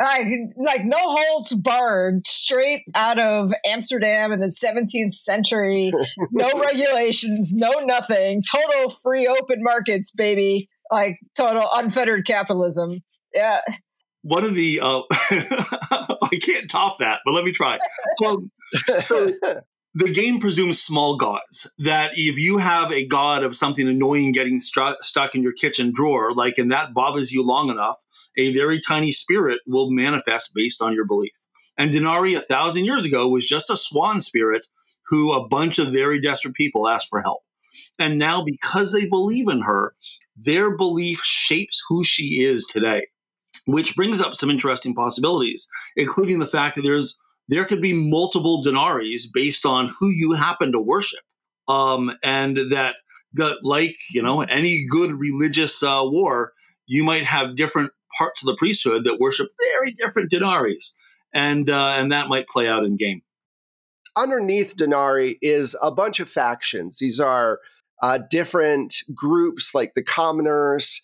like, 0.00 0.26
like 0.56 0.84
no 0.84 0.98
holds 0.98 1.54
barred, 1.54 2.26
straight 2.26 2.82
out 2.96 3.20
of 3.20 3.54
Amsterdam 3.64 4.32
in 4.32 4.40
the 4.40 4.48
17th 4.48 5.14
century. 5.14 5.92
No 6.32 6.60
regulations, 6.60 7.52
no 7.54 7.70
nothing. 7.84 8.42
Total 8.50 8.90
free 8.90 9.26
open 9.28 9.62
markets, 9.62 10.12
baby. 10.16 10.68
Like 10.90 11.18
total 11.36 11.68
unfettered 11.72 12.26
capitalism. 12.26 13.02
Yeah 13.32 13.60
one 14.24 14.42
of 14.42 14.54
the 14.54 14.80
uh, 14.80 15.02
I 15.12 16.38
can't 16.40 16.70
top 16.70 16.98
that, 16.98 17.20
but 17.24 17.32
let 17.32 17.44
me 17.44 17.52
try. 17.52 17.78
Um, 18.26 18.50
so 18.98 19.32
the 19.94 20.12
game 20.12 20.40
presumes 20.40 20.82
small 20.82 21.16
gods. 21.16 21.70
That 21.78 22.12
if 22.14 22.38
you 22.38 22.56
have 22.58 22.90
a 22.90 23.06
god 23.06 23.44
of 23.44 23.54
something 23.54 23.86
annoying 23.86 24.32
getting 24.32 24.60
stru- 24.60 24.96
stuck 25.02 25.34
in 25.34 25.42
your 25.42 25.52
kitchen 25.52 25.92
drawer, 25.94 26.32
like 26.32 26.56
and 26.56 26.72
that 26.72 26.94
bothers 26.94 27.32
you 27.32 27.44
long 27.44 27.68
enough, 27.68 27.98
a 28.36 28.52
very 28.54 28.80
tiny 28.80 29.12
spirit 29.12 29.60
will 29.66 29.90
manifest 29.90 30.52
based 30.54 30.82
on 30.82 30.94
your 30.94 31.04
belief. 31.04 31.36
And 31.76 31.92
Denari, 31.92 32.36
a 32.36 32.40
thousand 32.40 32.86
years 32.86 33.04
ago, 33.04 33.28
was 33.28 33.46
just 33.46 33.68
a 33.68 33.76
swan 33.76 34.20
spirit 34.20 34.66
who 35.08 35.34
a 35.34 35.46
bunch 35.46 35.78
of 35.78 35.92
very 35.92 36.18
desperate 36.18 36.54
people 36.54 36.88
asked 36.88 37.08
for 37.10 37.20
help. 37.20 37.42
And 37.98 38.18
now, 38.18 38.42
because 38.42 38.92
they 38.92 39.06
believe 39.06 39.48
in 39.48 39.60
her, 39.62 39.94
their 40.34 40.74
belief 40.76 41.20
shapes 41.22 41.82
who 41.88 42.02
she 42.02 42.42
is 42.42 42.66
today 42.66 43.08
which 43.66 43.96
brings 43.96 44.20
up 44.20 44.34
some 44.34 44.50
interesting 44.50 44.94
possibilities, 44.94 45.68
including 45.96 46.38
the 46.38 46.46
fact 46.46 46.76
that 46.76 46.82
there's 46.82 47.18
there 47.48 47.64
could 47.64 47.82
be 47.82 47.92
multiple 47.92 48.62
denaries 48.64 49.26
based 49.32 49.66
on 49.66 49.90
who 49.98 50.08
you 50.08 50.32
happen 50.32 50.72
to 50.72 50.80
worship, 50.80 51.20
um, 51.68 52.12
and 52.22 52.56
that 52.70 52.94
like 53.62 53.96
you 54.12 54.22
know 54.22 54.42
any 54.42 54.86
good 54.88 55.12
religious 55.12 55.82
uh, 55.82 56.02
war, 56.04 56.52
you 56.86 57.04
might 57.04 57.24
have 57.24 57.56
different 57.56 57.92
parts 58.16 58.42
of 58.42 58.46
the 58.46 58.56
priesthood 58.56 59.04
that 59.04 59.18
worship 59.18 59.48
very 59.76 59.92
different 59.92 60.30
denaries, 60.30 60.96
and 61.32 61.68
uh, 61.68 61.94
and 61.96 62.12
that 62.12 62.28
might 62.28 62.48
play 62.48 62.68
out 62.68 62.84
in 62.84 62.96
game. 62.96 63.22
Underneath 64.16 64.76
Denari 64.76 65.38
is 65.42 65.76
a 65.82 65.90
bunch 65.90 66.20
of 66.20 66.28
factions. 66.28 66.98
These 66.98 67.18
are 67.18 67.58
uh, 68.02 68.20
different 68.30 68.98
groups 69.12 69.74
like 69.74 69.94
the 69.94 70.02
commoners 70.02 71.02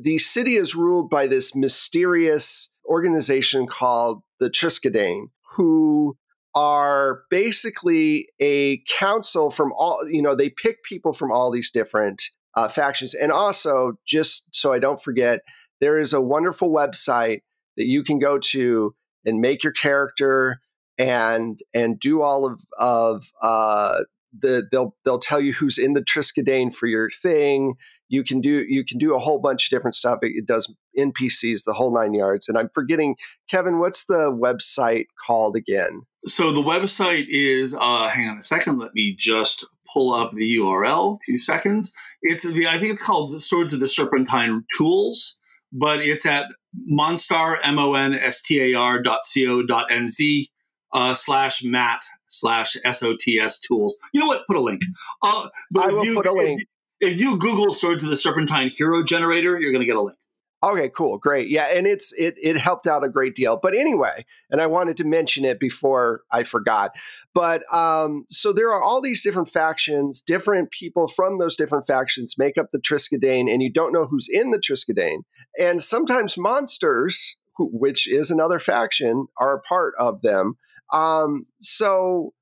the 0.00 0.18
city 0.18 0.56
is 0.56 0.74
ruled 0.74 1.10
by 1.10 1.26
this 1.26 1.56
mysterious 1.56 2.76
organization 2.86 3.66
called 3.66 4.22
the 4.40 4.48
Triskelion, 4.50 5.26
who 5.56 6.16
are 6.54 7.22
basically 7.30 8.28
a 8.40 8.82
council 8.98 9.50
from 9.50 9.72
all, 9.72 10.00
you 10.08 10.22
know, 10.22 10.34
they 10.34 10.50
pick 10.50 10.82
people 10.84 11.12
from 11.12 11.30
all 11.30 11.50
these 11.50 11.70
different 11.70 12.22
uh, 12.54 12.68
factions. 12.68 13.14
And 13.14 13.30
also, 13.30 13.94
just 14.06 14.54
so 14.54 14.72
I 14.72 14.78
don't 14.78 15.00
forget, 15.00 15.40
there 15.80 15.98
is 15.98 16.12
a 16.12 16.20
wonderful 16.20 16.70
website 16.70 17.42
that 17.76 17.86
you 17.86 18.02
can 18.02 18.18
go 18.18 18.38
to 18.38 18.94
and 19.24 19.40
make 19.40 19.62
your 19.62 19.72
character 19.72 20.60
and 20.96 21.60
and 21.72 22.00
do 22.00 22.22
all 22.22 22.44
of 22.44 22.60
of 22.78 23.30
uh, 23.40 24.00
the 24.36 24.66
they'll 24.70 24.94
they'll 25.04 25.18
tell 25.18 25.40
you 25.40 25.52
who's 25.52 25.78
in 25.78 25.94
the 25.94 26.02
Triskelion 26.02 26.74
for 26.74 26.86
your 26.86 27.10
thing 27.10 27.74
you 28.08 28.24
can 28.24 28.40
do 28.40 28.64
you 28.68 28.84
can 28.84 28.98
do 28.98 29.14
a 29.14 29.18
whole 29.18 29.38
bunch 29.38 29.66
of 29.66 29.70
different 29.70 29.94
stuff. 29.94 30.18
It, 30.22 30.32
it, 30.34 30.46
does 30.46 30.72
NPCs, 30.98 31.64
the 31.64 31.74
whole 31.74 31.94
nine 31.94 32.14
yards. 32.14 32.48
And 32.48 32.58
I'm 32.58 32.70
forgetting, 32.74 33.16
Kevin, 33.48 33.78
what's 33.78 34.06
the 34.06 34.32
website 34.32 35.06
called 35.26 35.54
again? 35.56 36.02
So 36.26 36.52
the 36.52 36.62
website 36.62 37.26
is 37.28 37.74
uh, 37.74 38.08
hang 38.08 38.28
on 38.28 38.38
a 38.38 38.42
second. 38.42 38.78
Let 38.78 38.94
me 38.94 39.14
just 39.16 39.66
pull 39.92 40.14
up 40.14 40.32
the 40.32 40.56
URL. 40.56 41.18
Two 41.26 41.38
seconds. 41.38 41.94
It's 42.22 42.44
the 42.44 42.66
I 42.66 42.78
think 42.78 42.92
it's 42.92 43.04
called 43.04 43.40
Swords 43.40 43.74
of 43.74 43.80
the 43.80 43.88
Serpentine 43.88 44.64
Tools, 44.76 45.38
but 45.72 46.00
it's 46.00 46.26
at 46.26 46.46
monstar 46.90 47.58
m 47.62 47.78
o 47.78 47.94
n 47.94 48.14
s 48.14 48.42
t 48.42 48.60
a 48.60 48.78
r 48.78 49.00
dot 49.00 49.24
c 49.24 49.46
o 49.46 49.62
dot 49.62 49.86
n 49.90 50.08
z 50.08 50.48
uh, 50.92 51.14
slash 51.14 51.62
mat 51.62 52.00
slash 52.28 52.76
s 52.84 53.02
o 53.02 53.14
t 53.18 53.40
s 53.40 53.60
tools. 53.60 53.98
You 54.12 54.20
know 54.20 54.26
what? 54.26 54.46
Put 54.46 54.56
a 54.56 54.62
link. 54.62 54.82
Uh, 55.22 55.48
I 55.76 55.88
will 55.88 56.04
you, 56.04 56.14
put 56.14 56.26
a 56.26 56.32
link 56.32 56.62
if 57.00 57.20
you 57.20 57.38
Google 57.38 57.72
Swords 57.72 58.02
of 58.02 58.10
the 58.10 58.16
Serpentine 58.16 58.70
hero 58.70 59.04
generator, 59.04 59.58
you're 59.58 59.72
going 59.72 59.80
to 59.80 59.86
get 59.86 59.96
a 59.96 60.02
link. 60.02 60.18
Okay, 60.60 60.88
cool, 60.88 61.18
great, 61.18 61.48
yeah, 61.48 61.66
and 61.72 61.86
it's 61.86 62.12
it 62.14 62.34
it 62.36 62.56
helped 62.58 62.88
out 62.88 63.04
a 63.04 63.08
great 63.08 63.36
deal. 63.36 63.60
But 63.62 63.74
anyway, 63.74 64.26
and 64.50 64.60
I 64.60 64.66
wanted 64.66 64.96
to 64.96 65.04
mention 65.04 65.44
it 65.44 65.60
before 65.60 66.22
I 66.32 66.42
forgot. 66.42 66.96
But 67.32 67.62
um, 67.72 68.24
so 68.28 68.52
there 68.52 68.72
are 68.72 68.82
all 68.82 69.00
these 69.00 69.22
different 69.22 69.48
factions, 69.48 70.20
different 70.20 70.72
people 70.72 71.06
from 71.06 71.38
those 71.38 71.54
different 71.54 71.86
factions 71.86 72.34
make 72.38 72.58
up 72.58 72.70
the 72.72 72.80
Triskelion, 72.80 73.48
and 73.48 73.62
you 73.62 73.70
don't 73.72 73.92
know 73.92 74.06
who's 74.06 74.28
in 74.28 74.50
the 74.50 74.58
Triskelion. 74.58 75.18
And 75.60 75.80
sometimes 75.80 76.36
monsters, 76.36 77.36
which 77.60 78.08
is 78.10 78.32
another 78.32 78.58
faction, 78.58 79.28
are 79.40 79.54
a 79.54 79.60
part 79.60 79.94
of 79.96 80.22
them. 80.22 80.56
Um, 80.92 81.46
so 81.60 82.32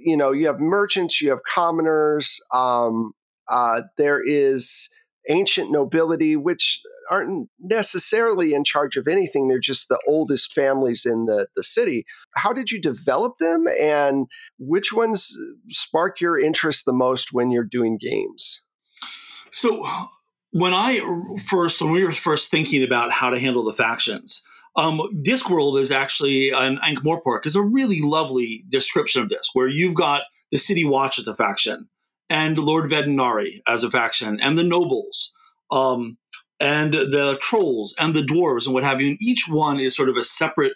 you 0.00 0.16
know, 0.16 0.32
you 0.32 0.46
have 0.46 0.60
merchants, 0.60 1.20
you 1.20 1.30
have 1.30 1.40
commoners. 1.42 2.40
Um, 2.52 3.12
uh, 3.48 3.82
there 3.98 4.20
is 4.24 4.88
ancient 5.28 5.70
nobility, 5.70 6.36
which 6.36 6.80
aren't 7.10 7.48
necessarily 7.58 8.54
in 8.54 8.64
charge 8.64 8.96
of 8.96 9.08
anything. 9.08 9.48
They're 9.48 9.58
just 9.58 9.88
the 9.88 10.00
oldest 10.06 10.52
families 10.52 11.04
in 11.04 11.26
the, 11.26 11.48
the 11.56 11.64
city. 11.64 12.04
How 12.36 12.52
did 12.52 12.70
you 12.70 12.80
develop 12.80 13.38
them, 13.38 13.66
and 13.80 14.26
which 14.58 14.92
ones 14.92 15.36
spark 15.68 16.20
your 16.20 16.38
interest 16.38 16.84
the 16.84 16.92
most 16.92 17.32
when 17.32 17.50
you're 17.50 17.64
doing 17.64 17.98
games? 18.00 18.62
So, 19.50 19.86
when 20.52 20.72
I 20.72 21.00
first, 21.48 21.82
when 21.82 21.92
we 21.92 22.04
were 22.04 22.12
first 22.12 22.50
thinking 22.50 22.84
about 22.84 23.10
how 23.10 23.30
to 23.30 23.40
handle 23.40 23.64
the 23.64 23.72
factions, 23.72 24.44
um, 24.76 25.00
Discworld 25.22 25.80
is 25.80 25.90
actually 25.90 26.50
an 26.50 26.78
Ankh-Morpork 26.84 27.46
is 27.46 27.56
a 27.56 27.62
really 27.62 28.00
lovely 28.02 28.64
description 28.68 29.22
of 29.22 29.28
this, 29.28 29.50
where 29.52 29.68
you've 29.68 29.94
got 29.94 30.22
the 30.50 30.58
City 30.58 30.84
Watch 30.84 31.18
as 31.18 31.26
a 31.26 31.34
faction, 31.34 31.88
and 32.28 32.58
Lord 32.58 32.90
Vetinari 32.90 33.60
as 33.66 33.82
a 33.82 33.90
faction, 33.90 34.40
and 34.40 34.56
the 34.56 34.64
nobles, 34.64 35.34
um, 35.70 36.18
and 36.60 36.92
the 36.92 37.38
trolls, 37.40 37.94
and 37.98 38.14
the 38.14 38.22
dwarves, 38.22 38.66
and 38.66 38.74
what 38.74 38.84
have 38.84 39.00
you. 39.00 39.08
And 39.08 39.22
each 39.22 39.46
one 39.48 39.80
is 39.80 39.96
sort 39.96 40.08
of 40.08 40.16
a 40.16 40.22
separate 40.22 40.74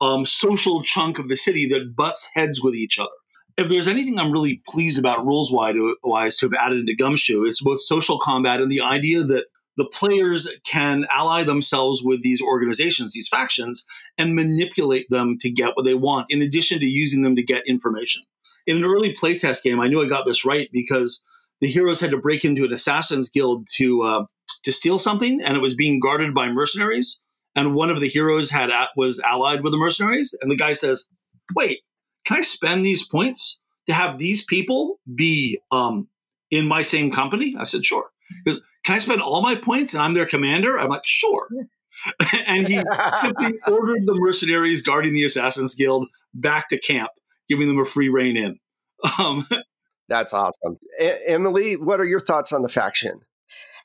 um, 0.00 0.24
social 0.24 0.82
chunk 0.82 1.18
of 1.18 1.28
the 1.28 1.36
city 1.36 1.66
that 1.68 1.96
butts 1.96 2.30
heads 2.34 2.60
with 2.62 2.74
each 2.74 2.98
other. 2.98 3.10
If 3.56 3.68
there's 3.68 3.88
anything 3.88 4.18
I'm 4.18 4.30
really 4.30 4.62
pleased 4.68 5.00
about 5.00 5.26
rules 5.26 5.50
wise 5.52 6.36
to 6.36 6.46
have 6.46 6.54
added 6.54 6.78
into 6.78 6.94
Gumshoe, 6.94 7.44
it's 7.44 7.60
both 7.60 7.80
social 7.80 8.18
combat 8.20 8.60
and 8.60 8.70
the 8.70 8.80
idea 8.80 9.24
that 9.24 9.46
the 9.78 9.86
players 9.86 10.48
can 10.64 11.06
ally 11.14 11.44
themselves 11.44 12.02
with 12.02 12.20
these 12.22 12.42
organizations, 12.42 13.12
these 13.14 13.28
factions, 13.28 13.86
and 14.18 14.34
manipulate 14.34 15.06
them 15.08 15.38
to 15.38 15.50
get 15.50 15.76
what 15.76 15.84
they 15.84 15.94
want, 15.94 16.26
in 16.30 16.42
addition 16.42 16.80
to 16.80 16.86
using 16.86 17.22
them 17.22 17.36
to 17.36 17.44
get 17.44 17.66
information. 17.66 18.24
In 18.66 18.76
an 18.76 18.84
early 18.84 19.14
playtest 19.14 19.62
game, 19.62 19.78
I 19.78 19.86
knew 19.86 20.02
I 20.02 20.08
got 20.08 20.26
this 20.26 20.44
right 20.44 20.68
because 20.72 21.24
the 21.60 21.68
heroes 21.68 22.00
had 22.00 22.10
to 22.10 22.18
break 22.18 22.44
into 22.44 22.64
an 22.64 22.72
assassin's 22.72 23.30
guild 23.30 23.68
to 23.76 24.02
uh, 24.02 24.24
to 24.64 24.72
steal 24.72 24.98
something, 24.98 25.40
and 25.40 25.56
it 25.56 25.60
was 25.60 25.74
being 25.74 26.00
guarded 26.00 26.34
by 26.34 26.48
mercenaries. 26.48 27.22
And 27.54 27.74
one 27.74 27.88
of 27.88 28.00
the 28.00 28.08
heroes 28.08 28.50
had 28.50 28.70
was 28.96 29.20
allied 29.20 29.62
with 29.62 29.72
the 29.72 29.78
mercenaries, 29.78 30.36
and 30.42 30.50
the 30.50 30.56
guy 30.56 30.72
says, 30.72 31.08
"Wait, 31.54 31.78
can 32.26 32.38
I 32.38 32.42
spend 32.42 32.84
these 32.84 33.06
points 33.06 33.62
to 33.86 33.94
have 33.94 34.18
these 34.18 34.44
people 34.44 34.98
be 35.14 35.60
um, 35.70 36.08
in 36.50 36.66
my 36.66 36.82
same 36.82 37.12
company?" 37.12 37.54
I 37.56 37.62
said, 37.62 37.84
"Sure." 37.84 38.10
Because 38.44 38.60
can 38.88 38.96
I 38.96 39.00
spend 39.00 39.20
all 39.20 39.42
my 39.42 39.54
points 39.54 39.92
and 39.92 40.02
I'm 40.02 40.14
their 40.14 40.24
commander? 40.24 40.78
I'm 40.78 40.88
like, 40.88 41.02
sure. 41.04 41.46
and 42.46 42.66
he 42.66 42.80
simply 43.10 43.52
ordered 43.66 44.06
the 44.06 44.14
mercenaries 44.14 44.80
guarding 44.80 45.12
the 45.12 45.24
Assassin's 45.24 45.74
Guild 45.74 46.08
back 46.32 46.70
to 46.70 46.78
camp, 46.78 47.10
giving 47.50 47.68
them 47.68 47.78
a 47.78 47.84
free 47.84 48.08
rein 48.08 48.36
in. 48.38 48.58
Um, 49.20 49.46
That's 50.08 50.32
awesome. 50.32 50.78
Emily, 50.98 51.76
what 51.76 52.00
are 52.00 52.06
your 52.06 52.18
thoughts 52.18 52.50
on 52.50 52.62
the 52.62 52.68
faction? 52.68 53.20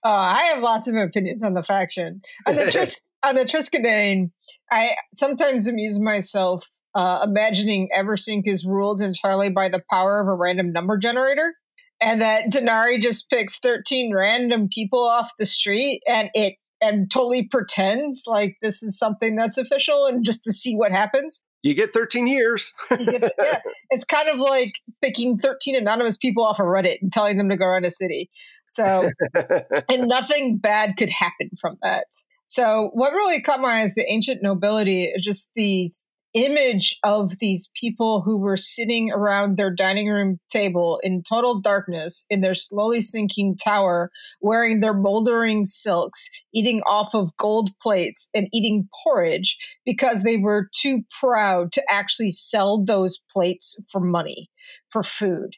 Uh, 0.06 0.08
I 0.08 0.44
have 0.54 0.64
lots 0.64 0.88
of 0.88 0.96
opinions 0.96 1.44
on 1.44 1.54
the 1.54 1.62
faction. 1.62 2.22
On 2.48 2.56
the, 2.56 2.72
Tris- 2.72 3.04
on 3.24 3.36
the 3.36 3.44
Triskelion, 3.44 4.32
I 4.72 4.96
sometimes 5.14 5.68
amuse 5.68 6.00
myself 6.00 6.66
uh, 6.96 7.20
imagining 7.26 7.90
Eversink 7.96 8.44
is 8.46 8.66
ruled 8.66 9.02
entirely 9.02 9.50
by 9.50 9.68
the 9.68 9.84
power 9.92 10.22
of 10.22 10.28
a 10.28 10.34
random 10.34 10.72
number 10.72 10.98
generator 10.98 11.56
and 12.04 12.22
that 12.22 12.52
Denari 12.52 13.02
just 13.02 13.30
picks 13.30 13.58
13 13.60 14.14
random 14.14 14.68
people 14.70 15.08
off 15.08 15.32
the 15.40 15.46
street 15.46 16.02
and 16.08 16.30
it 16.34 16.56
and 16.82 17.10
totally 17.10 17.48
pretends 17.50 18.26
like 18.28 18.58
this 18.62 18.84
is 18.84 19.00
something 19.00 19.38
that's 19.38 19.58
official 19.58 20.06
and 20.06 20.24
just 20.24 20.44
to 20.44 20.52
see 20.52 20.76
what 20.76 20.92
happens. 20.92 21.46
You 21.62 21.74
get 21.76 21.94
13 21.94 22.28
years. 22.28 22.74
get, 22.90 23.34
yeah, 23.42 23.60
it's 23.90 24.04
kind 24.04 24.28
of 24.28 24.38
like 24.38 24.74
picking 25.02 25.38
13 25.38 25.78
anonymous 25.78 26.18
people 26.18 26.44
off 26.44 26.60
of 26.60 26.66
Reddit 26.66 26.98
and 27.02 27.10
telling 27.10 27.38
them 27.38 27.48
to 27.48 27.56
go 27.56 27.66
around 27.66 27.86
a 27.86 27.92
city. 27.92 28.30
So, 28.68 29.10
and 29.90 30.08
nothing 30.08 30.58
bad 30.58 30.98
could 30.98 31.10
happen 31.10 31.52
from 31.60 31.78
that. 31.82 32.08
So, 32.48 32.92
what 32.94 33.14
really 33.14 33.42
caught 33.42 33.62
my 33.62 33.80
eye 33.80 33.84
is 33.84 33.96
the 33.96 34.06
ancient 34.12 34.44
nobility, 34.44 35.14
just 35.22 35.52
the 35.56 35.90
image 36.34 36.98
of 37.04 37.40
these 37.40 37.72
people 37.80 38.22
who 38.22 38.38
were 38.38 38.58
sitting 38.58 39.12
around 39.12 39.58
their 39.58 39.74
dining 39.74 40.10
room 40.10 40.40
table 40.50 41.00
in 41.04 41.24
total 41.24 41.60
darkness 41.60 42.26
in 42.30 42.42
their 42.42 42.56
slowly 42.56 43.02
sinking 43.02 43.56
tower, 43.58 44.10
wearing 44.42 44.80
their 44.80 44.94
moldering 44.94 45.66
silks, 45.66 46.30
eating 46.54 46.82
off 46.88 47.14
of 47.14 47.36
gold 47.38 47.70
plates, 47.82 48.30
and 48.34 48.48
eating 48.52 48.88
porridge 49.04 49.58
because 49.86 50.24
they 50.24 50.38
were 50.38 50.70
too 50.76 51.04
proud 51.20 51.72
to 51.72 51.84
actually 51.90 52.32
sell 52.32 52.84
those 52.84 53.20
plates 53.32 53.80
for 53.92 54.02
money, 54.02 54.50
for 54.90 55.04
food. 55.04 55.56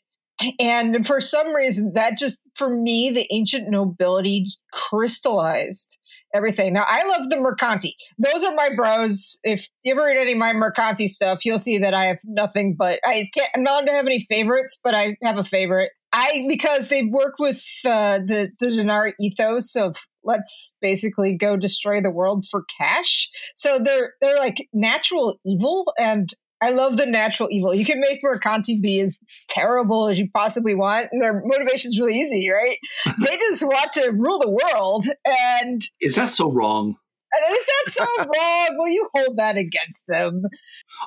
And 0.60 1.08
for 1.08 1.22
some 1.22 1.56
reason, 1.56 1.94
that 1.94 2.18
just, 2.18 2.44
for 2.56 2.70
me, 2.70 3.10
the 3.10 3.26
ancient 3.32 3.70
nobility 3.70 4.46
crystallized 4.74 5.98
everything. 6.36 6.74
Now, 6.74 6.86
I 6.88 7.04
love 7.08 7.30
the 7.30 7.38
Mercanti. 7.38 7.94
Those 8.18 8.44
are 8.44 8.54
my 8.54 8.70
bros. 8.76 9.40
If 9.44 9.68
you 9.84 9.94
ever 9.94 10.06
read 10.06 10.18
any 10.18 10.34
of 10.34 10.38
my 10.38 10.54
Mercanti 10.54 11.08
stuff, 11.08 11.46
you'll 11.46 11.60
see 11.60 11.78
that 11.78 11.94
I 11.94 12.06
have 12.06 12.20
nothing 12.26 12.76
but 12.78 13.00
I 13.06 13.30
can't. 13.34 13.50
I'm 13.56 13.64
not 13.64 13.86
to 13.86 13.92
have 13.92 14.06
any 14.06 14.26
favorites, 14.30 14.80
but 14.84 14.94
I 14.94 15.18
have 15.24 15.38
a 15.38 15.44
favorite. 15.44 15.92
I 16.14 16.46
because 16.48 16.88
they 16.88 17.04
work 17.04 17.34
with 17.40 17.64
uh, 17.86 18.20
the 18.20 18.50
the 18.60 18.68
Denari 18.68 19.12
ethos 19.20 19.76
of 19.76 19.98
let's 20.24 20.78
basically 20.82 21.36
go 21.36 21.58
destroy 21.58 22.02
the 22.02 22.12
world 22.12 22.46
for 22.50 22.64
cash. 22.78 23.30
So 23.54 23.80
they're 23.80 24.14
they're 24.22 24.38
like 24.38 24.68
natural 24.74 25.38
evil, 25.46 25.94
and 26.00 26.30
I 26.62 26.72
love 26.72 26.98
the 26.98 27.06
natural 27.06 27.50
evil. 27.52 27.74
You 27.74 27.86
can 27.86 28.00
make 28.00 28.24
Mercanti 28.24 28.82
be 28.82 29.00
as 29.02 29.18
terrible 29.50 30.08
as 30.08 30.18
you 30.18 30.30
possibly 30.34 30.74
want, 30.74 31.10
and 31.12 31.22
their 31.22 31.42
motivation 31.46 31.90
is 31.90 32.00
really 32.00 32.20
easy, 32.20 32.50
right? 32.50 32.78
they 33.26 33.38
just 33.38 33.64
want 33.64 33.92
to 33.94 34.12
rule 34.12 34.40
the 34.40 34.50
world, 34.50 35.06
and 35.26 35.84
is 36.02 36.16
that 36.16 36.30
so 36.30 36.52
wrong? 36.52 36.96
And 37.34 37.56
is 37.56 37.66
that 37.66 37.92
so 37.92 38.06
wrong? 38.18 38.68
Will 38.78 38.88
you 38.88 39.10
hold 39.14 39.38
that 39.38 39.58
against 39.58 40.06
them? 40.08 40.44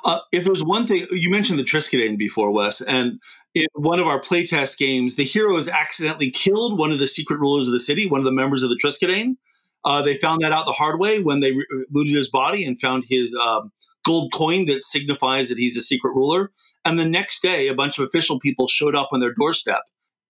Uh, 0.05 0.21
if 0.33 0.45
there's 0.45 0.63
one 0.63 0.87
thing 0.87 1.07
you 1.11 1.31
mentioned 1.31 1.59
the 1.59 1.65
Triskelion 1.65 2.19
before, 2.19 2.51
Wes, 2.51 2.81
and 2.83 3.21
in 3.55 3.67
one 3.75 3.99
of 3.99 4.07
our 4.07 4.21
playtest 4.21 4.79
games, 4.79 5.17
the 5.17 5.25
heroes 5.25 5.69
accidentally 5.69 6.31
killed 6.31 6.79
one 6.79 6.91
of 6.91 6.99
the 6.99 7.07
secret 7.07 7.41
rulers 7.41 7.67
of 7.67 7.73
the 7.73 7.81
city, 7.81 8.07
one 8.09 8.21
of 8.21 8.27
the 8.27 8.33
members 8.33 8.63
of 8.63 8.69
the 8.69 8.79
Triskelion. 8.83 9.37
Uh, 9.85 10.03
they 10.03 10.15
found 10.15 10.43
that 10.43 10.53
out 10.53 10.67
the 10.67 10.73
hard 10.73 11.01
way 11.01 11.23
when 11.23 11.41
they 11.41 11.53
re- 11.53 11.67
looted 11.91 12.15
his 12.15 12.29
body 12.29 12.65
and 12.65 12.79
found 12.79 13.05
his 13.09 13.35
um, 13.35 13.73
gold 14.09 14.33
coin 14.33 14.65
that 14.65 14.83
signifies 14.83 15.51
that 15.51 15.59
he's 15.59 15.77
a 15.77 15.83
secret 15.83 16.15
ruler. 16.15 16.51
And 16.85 16.99
the 16.99 17.05
next 17.05 17.43
day, 17.43 17.69
a 17.69 17.75
bunch 17.75 17.99
of 17.99 18.05
official 18.05 18.41
people 18.41 18.67
showed 18.67 18.95
up 18.95 19.11
on 19.13 19.21
their 19.21 19.35
doorstep 19.39 19.83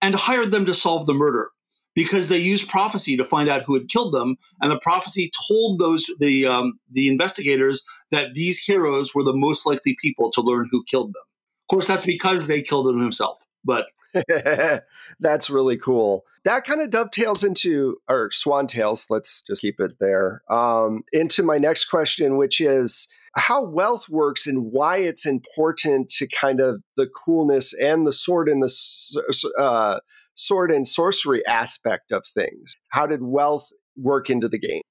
and 0.03 0.14
hired 0.17 0.51
them 0.51 0.67
to 0.67 0.75
solve 0.75 1.07
the 1.07 1.14
murder 1.14 1.51
because 1.95 2.29
they 2.29 2.38
used 2.38 2.69
prophecy 2.69 3.17
to 3.17 3.25
find 3.25 3.49
out 3.49 3.62
who 3.62 3.75
had 3.75 3.88
killed 3.88 4.12
them. 4.12 4.37
And 4.61 4.71
the 4.71 4.81
prophecy 4.81 5.31
told 5.49 5.79
those 5.79 6.07
the 6.19 6.47
um, 6.47 6.81
the 6.91 7.07
investigators 7.07 7.87
that 8.11 8.35
these 8.35 8.62
heroes 8.62 9.14
were 9.14 9.25
the 9.25 9.33
most 9.33 9.64
likely 9.64 9.97
people 10.03 10.31
to 10.33 10.41
learn 10.41 10.69
who 10.71 10.85
killed 10.85 11.09
them. 11.09 11.23
Of 11.62 11.75
course, 11.75 11.87
that's 11.87 12.07
because 12.07 12.49
they 12.49 12.62
killed 12.62 12.88
him 12.88 13.01
himself. 13.01 13.45
But 13.64 13.87
That's 15.21 15.51
really 15.51 15.77
cool. 15.77 16.25
That 16.45 16.64
kind 16.64 16.81
of 16.81 16.91
dovetails 16.91 17.45
into, 17.45 17.99
or 18.09 18.31
swan 18.31 18.67
tails, 18.67 19.07
let's 19.11 19.43
just 19.43 19.61
keep 19.61 19.81
it 19.81 19.95
there, 20.01 20.43
um, 20.49 21.05
into 21.12 21.43
my 21.43 21.59
next 21.59 21.87
question, 21.87 22.37
which 22.37 22.61
is 22.61 23.09
how 23.37 23.62
wealth 23.62 24.09
works 24.09 24.47
and 24.47 24.73
why 24.73 24.99
it's 24.99 25.27
important 25.27 26.09
to 26.11 26.27
kind 26.27 26.61
of 26.61 26.83
the 26.97 27.07
coolness 27.07 27.75
and 27.75 28.07
the 28.07 28.12
sword 28.12 28.49
and 28.49 28.62
the 28.62 29.53
uh, 29.59 30.01
sword 30.35 30.71
and 30.71 30.87
sorcery 30.87 31.45
aspect 31.47 32.12
of 32.12 32.25
things. 32.27 32.75
How 32.88 33.07
did 33.07 33.23
wealth 33.23 33.69
work 33.97 34.31
into 34.31 34.49
the 34.49 34.59
game? 34.59 34.83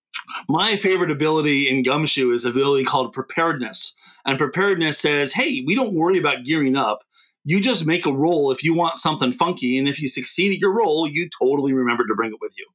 My 0.50 0.76
favorite 0.76 1.12
ability 1.12 1.70
in 1.70 1.84
Gumshoe 1.84 2.32
is 2.32 2.46
a 2.46 2.50
ability 2.50 2.84
called 2.84 3.14
preparedness. 3.14 3.96
And 4.26 4.38
preparedness 4.38 5.00
says, 5.00 5.32
hey, 5.32 5.64
we 5.66 5.74
don't 5.74 5.96
worry 5.96 6.18
about 6.18 6.44
gearing 6.44 6.76
up. 6.76 7.00
You 7.46 7.62
just 7.62 7.86
make 7.86 8.06
a 8.06 8.12
roll 8.12 8.52
if 8.52 8.62
you 8.62 8.74
want 8.74 9.00
something 9.00 9.32
funky. 9.32 9.78
And 9.78 9.88
if 9.88 10.02
you 10.02 10.10
succeed 10.10 10.52
at 10.52 10.60
your 10.60 10.74
roll, 10.74 11.08
you 11.08 11.30
totally 11.42 11.74
remember 11.74 12.06
to 12.06 12.16
bring 12.16 12.32
it 12.32 12.40
with 12.42 12.52
you. 12.58 12.66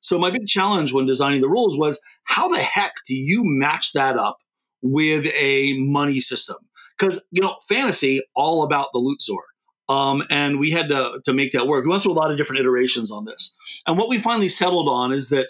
So, 0.00 0.18
my 0.18 0.30
big 0.30 0.46
challenge 0.46 0.94
when 0.94 1.04
designing 1.04 1.42
the 1.42 1.48
rules 1.48 1.76
was 1.76 2.00
how 2.24 2.48
the 2.48 2.58
heck 2.58 2.94
do 3.06 3.14
you 3.14 3.42
match 3.44 3.92
that 3.92 4.18
up 4.18 4.38
with 4.84 5.26
a 5.34 5.74
money 5.78 6.20
system 6.20 6.56
because 6.96 7.24
you 7.32 7.42
know 7.42 7.56
fantasy 7.68 8.22
all 8.36 8.62
about 8.62 8.88
the 8.92 9.00
loot 9.00 9.18
zord 9.18 9.54
um, 9.88 10.22
and 10.30 10.58
we 10.58 10.70
had 10.70 10.88
to, 10.88 11.20
to 11.24 11.32
make 11.32 11.52
that 11.52 11.66
work. 11.66 11.84
We 11.84 11.90
went 11.90 12.02
through 12.02 12.12
a 12.12 12.14
lot 12.14 12.30
of 12.30 12.38
different 12.38 12.60
iterations 12.60 13.10
on 13.10 13.26
this. 13.26 13.54
And 13.86 13.98
what 13.98 14.08
we 14.08 14.18
finally 14.18 14.48
settled 14.48 14.88
on 14.88 15.12
is 15.12 15.28
that 15.28 15.48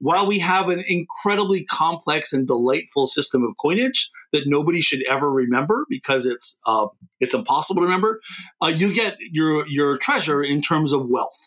while 0.00 0.26
we 0.26 0.40
have 0.40 0.68
an 0.68 0.82
incredibly 0.88 1.64
complex 1.64 2.32
and 2.32 2.46
delightful 2.46 3.06
system 3.06 3.44
of 3.44 3.54
coinage 3.60 4.10
that 4.32 4.44
nobody 4.46 4.80
should 4.80 5.04
ever 5.08 5.30
remember 5.30 5.86
because 5.88 6.26
it's 6.26 6.60
uh, 6.66 6.86
it's 7.20 7.34
impossible 7.34 7.82
to 7.82 7.86
remember, 7.86 8.20
uh, 8.60 8.72
you 8.74 8.92
get 8.92 9.18
your 9.20 9.66
your 9.68 9.98
treasure 9.98 10.42
in 10.42 10.62
terms 10.62 10.92
of 10.92 11.08
wealth. 11.08 11.38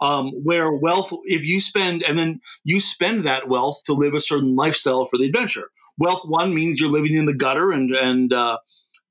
Um, 0.00 0.32
where 0.42 0.72
wealth, 0.72 1.12
if 1.26 1.44
you 1.44 1.60
spend 1.60 2.02
and 2.02 2.18
then 2.18 2.40
you 2.64 2.80
spend 2.80 3.22
that 3.22 3.48
wealth 3.48 3.82
to 3.86 3.92
live 3.92 4.14
a 4.14 4.20
certain 4.20 4.56
lifestyle 4.56 5.06
for 5.06 5.16
the 5.16 5.26
adventure 5.26 5.70
wealth 5.98 6.22
one 6.24 6.54
means 6.54 6.80
you're 6.80 6.90
living 6.90 7.16
in 7.16 7.26
the 7.26 7.34
gutter 7.34 7.72
and 7.72 7.90
and 7.90 8.32
uh, 8.32 8.58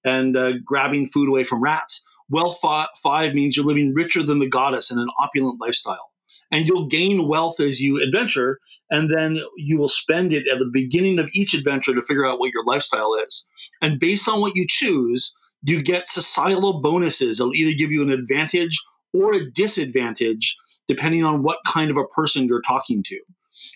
and 0.04 0.38
uh, 0.38 0.54
grabbing 0.66 1.08
food 1.08 1.30
away 1.30 1.44
from 1.44 1.62
rats. 1.62 2.08
Wealth 2.30 2.60
five 3.04 3.34
means 3.34 3.58
you're 3.58 3.66
living 3.66 3.94
richer 3.94 4.24
than 4.24 4.40
the 4.40 4.48
goddess 4.48 4.90
in 4.90 4.98
an 5.00 5.10
opulent 5.20 5.60
lifestyle. 5.60 6.12
And 6.50 6.66
you'll 6.66 6.88
gain 6.88 7.28
wealth 7.28 7.60
as 7.60 7.82
you 7.82 8.02
adventure, 8.02 8.60
and 8.90 9.10
then 9.14 9.42
you 9.58 9.78
will 9.78 9.90
spend 9.90 10.34
it 10.34 10.48
at 10.48 10.60
the 10.60 10.70
beginning 10.72 11.20
of 11.20 11.30
each 11.34 11.54
adventure 11.54 11.94
to 11.94 12.02
figure 12.02 12.26
out 12.26 12.40
what 12.40 12.54
your 12.54 12.64
lifestyle 12.66 13.14
is. 13.16 13.50
And 13.82 14.00
based 14.00 14.30
on 14.30 14.40
what 14.40 14.56
you 14.56 14.66
choose, 14.68 15.34
you 15.64 15.82
get 15.82 16.08
societal 16.08 16.82
bonuses. 16.82 17.38
They'll 17.38 17.54
either 17.54 17.78
give 17.78 17.92
you 17.92 18.02
an 18.02 18.12
advantage 18.12 18.78
or 19.14 19.34
a 19.34 19.50
disadvantage 19.52 20.58
depending 20.88 21.24
on 21.24 21.44
what 21.44 21.60
kind 21.66 21.92
of 21.92 21.98
a 21.98 22.08
person 22.08 22.48
you're 22.48 22.62
talking 22.62 23.04
to. 23.04 23.20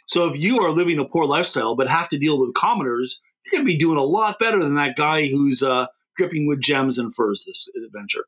So 0.06 0.28
if 0.28 0.39
you 0.39 0.60
are 0.62 0.71
living 0.71 1.00
a 1.00 1.06
poor 1.06 1.26
lifestyle 1.26 1.76
but 1.76 1.89
have 1.89 2.10
to 2.10 2.17
deal 2.17 2.39
with 2.39 2.54
commoners, 2.54 3.21
you're 3.45 3.60
going 3.60 3.67
to 3.67 3.74
be 3.74 3.78
doing 3.78 3.98
a 3.98 4.04
lot 4.04 4.39
better 4.39 4.62
than 4.62 4.76
that 4.76 4.95
guy 4.95 5.28
who's 5.28 5.62
uh, 5.62 5.88
dripping 6.17 6.48
with 6.48 6.62
gems 6.62 6.98
and 6.98 7.13
furs 7.13 7.43
this 7.45 7.69
adventure. 7.86 8.26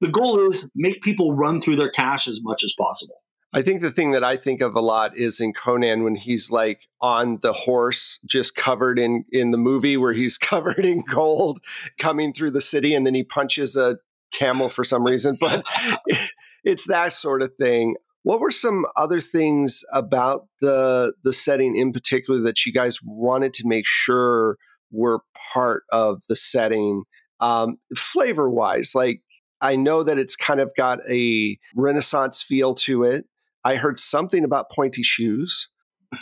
The 0.00 0.08
goal 0.08 0.48
is 0.48 0.70
make 0.74 1.02
people 1.02 1.34
run 1.34 1.60
through 1.60 1.76
their 1.76 1.90
cash 1.90 2.26
as 2.26 2.40
much 2.42 2.64
as 2.64 2.74
possible. 2.78 3.16
I 3.52 3.62
think 3.62 3.82
the 3.82 3.90
thing 3.90 4.12
that 4.12 4.22
I 4.22 4.36
think 4.36 4.60
of 4.60 4.76
a 4.76 4.80
lot 4.80 5.16
is 5.16 5.40
in 5.40 5.52
Conan 5.52 6.04
when 6.04 6.14
he's 6.14 6.52
like 6.52 6.86
on 7.00 7.38
the 7.42 7.52
horse, 7.52 8.20
just 8.28 8.54
covered 8.54 8.98
in 8.98 9.24
in 9.32 9.50
the 9.50 9.58
movie 9.58 9.96
where 9.96 10.12
he's 10.12 10.38
covered 10.38 10.84
in 10.84 11.02
gold, 11.02 11.60
coming 11.98 12.32
through 12.32 12.52
the 12.52 12.60
city, 12.60 12.94
and 12.94 13.04
then 13.04 13.14
he 13.14 13.24
punches 13.24 13.76
a 13.76 13.98
camel 14.32 14.68
for 14.68 14.84
some 14.84 15.04
reason. 15.04 15.36
But 15.40 15.64
it's 16.64 16.86
that 16.86 17.12
sort 17.12 17.42
of 17.42 17.54
thing. 17.56 17.96
What 18.22 18.40
were 18.40 18.50
some 18.50 18.84
other 18.96 19.20
things 19.20 19.82
about 19.92 20.46
the 20.60 21.14
the 21.24 21.32
setting 21.32 21.76
in 21.76 21.92
particular 21.92 22.40
that 22.42 22.66
you 22.66 22.72
guys 22.72 22.98
wanted 23.02 23.54
to 23.54 23.66
make 23.66 23.86
sure 23.86 24.56
were 24.92 25.20
part 25.54 25.84
of 25.90 26.22
the 26.28 26.36
setting, 26.36 27.04
um, 27.40 27.78
flavor 27.96 28.50
wise? 28.50 28.92
Like 28.94 29.22
I 29.60 29.76
know 29.76 30.02
that 30.02 30.18
it's 30.18 30.36
kind 30.36 30.60
of 30.60 30.72
got 30.76 30.98
a 31.08 31.58
Renaissance 31.74 32.42
feel 32.42 32.74
to 32.76 33.04
it. 33.04 33.26
I 33.64 33.76
heard 33.76 33.98
something 33.98 34.44
about 34.44 34.70
pointy 34.70 35.02
shoes. 35.02 35.68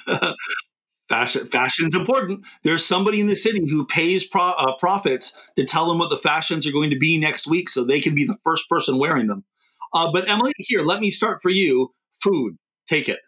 Fashion, 1.08 1.48
fashion 1.48 1.86
is 1.86 1.94
important. 1.94 2.44
There's 2.64 2.84
somebody 2.84 3.18
in 3.18 3.28
the 3.28 3.36
city 3.36 3.66
who 3.66 3.86
pays 3.86 4.26
pro, 4.26 4.50
uh, 4.50 4.76
profits 4.76 5.50
to 5.56 5.64
tell 5.64 5.88
them 5.88 5.96
what 5.96 6.10
the 6.10 6.18
fashions 6.18 6.66
are 6.66 6.72
going 6.72 6.90
to 6.90 6.98
be 6.98 7.16
next 7.16 7.46
week, 7.46 7.70
so 7.70 7.82
they 7.82 8.00
can 8.00 8.14
be 8.14 8.26
the 8.26 8.36
first 8.44 8.68
person 8.68 8.98
wearing 8.98 9.26
them. 9.26 9.42
Uh, 9.94 10.10
but 10.12 10.28
Emily, 10.28 10.52
here, 10.56 10.82
let 10.82 11.00
me 11.00 11.10
start 11.10 11.40
for 11.42 11.50
you. 11.50 11.92
Food, 12.22 12.56
take 12.88 13.08
it. 13.08 13.20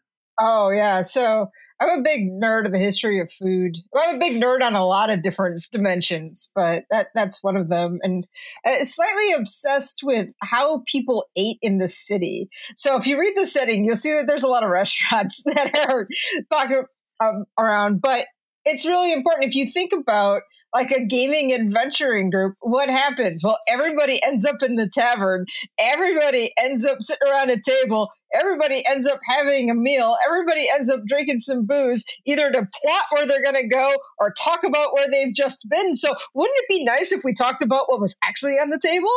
Oh 0.42 0.70
yeah, 0.70 1.03
so 1.03 1.49
I'm 1.81 2.01
a 2.01 2.03
big 2.03 2.31
nerd 2.31 2.64
of 2.64 2.73
the 2.73 2.79
history 2.79 3.20
of 3.20 3.31
food. 3.31 3.77
I'm 3.94 4.16
a 4.16 4.18
big 4.18 4.40
nerd 4.40 4.62
on 4.62 4.75
a 4.75 4.87
lot 4.87 5.11
of 5.11 5.23
different 5.23 5.62
dimensions, 5.70 6.51
but 6.55 6.85
that 6.90 7.09
that's 7.14 7.44
one 7.44 7.57
of 7.57 7.68
them. 7.68 7.99
And 8.03 8.27
uh, 8.64 8.85
slightly 8.85 9.33
obsessed 9.33 10.01
with 10.03 10.29
how 10.40 10.83
people 10.87 11.27
ate 11.37 11.59
in 11.61 11.77
the 11.77 11.88
city. 11.88 12.49
So 12.75 12.96
if 12.96 13.07
you 13.07 13.20
read 13.20 13.35
the 13.37 13.46
setting, 13.46 13.85
you'll 13.85 13.96
see 13.96 14.12
that 14.12 14.25
there's 14.27 14.42
a 14.42 14.49
lot 14.49 14.64
of 14.64 14.70
restaurants 14.70 15.42
that 15.44 15.77
are 15.88 16.07
talking 16.51 16.85
um, 17.20 17.44
around, 17.59 18.01
but 18.01 18.27
it's 18.64 18.87
really 18.87 19.12
important 19.12 19.49
if 19.49 19.55
you 19.55 19.66
think 19.66 19.92
about 19.92 20.42
like 20.75 20.90
a 20.92 21.05
gaming 21.05 21.53
adventuring 21.53 22.31
group 22.31 22.55
what 22.61 22.88
happens? 22.88 23.42
Well 23.44 23.59
everybody 23.68 24.23
ends 24.23 24.44
up 24.44 24.62
in 24.62 24.77
the 24.77 24.88
tavern 24.88 25.46
everybody 25.79 26.53
ends 26.59 26.85
up 26.85 26.99
sitting 27.01 27.29
around 27.29 27.51
a 27.51 27.61
table 27.61 28.11
everybody 28.33 28.85
ends 28.88 29.07
up 29.07 29.18
having 29.29 29.70
a 29.70 29.75
meal 29.75 30.16
everybody 30.27 30.68
ends 30.73 30.88
up 30.88 31.01
drinking 31.09 31.40
some 31.40 31.66
booze 31.66 32.05
either 32.27 32.51
to 32.51 32.68
plot 32.83 33.05
where 33.11 33.27
they're 33.27 33.42
going 33.42 33.61
to 33.61 33.66
go 33.66 33.94
or 34.18 34.33
talk 34.38 34.61
about 34.64 34.94
where 34.94 35.09
they've 35.11 35.35
just 35.35 35.68
been. 35.68 35.96
So 35.96 36.14
wouldn't 36.35 36.59
it 36.59 36.68
be 36.68 36.85
nice 36.85 37.12
if 37.12 37.23
we 37.25 37.33
talked 37.33 37.62
about 37.62 37.88
what 37.88 38.01
was 38.01 38.16
actually 38.25 38.55
on 38.55 38.70
the 38.70 38.79
table? 38.79 39.09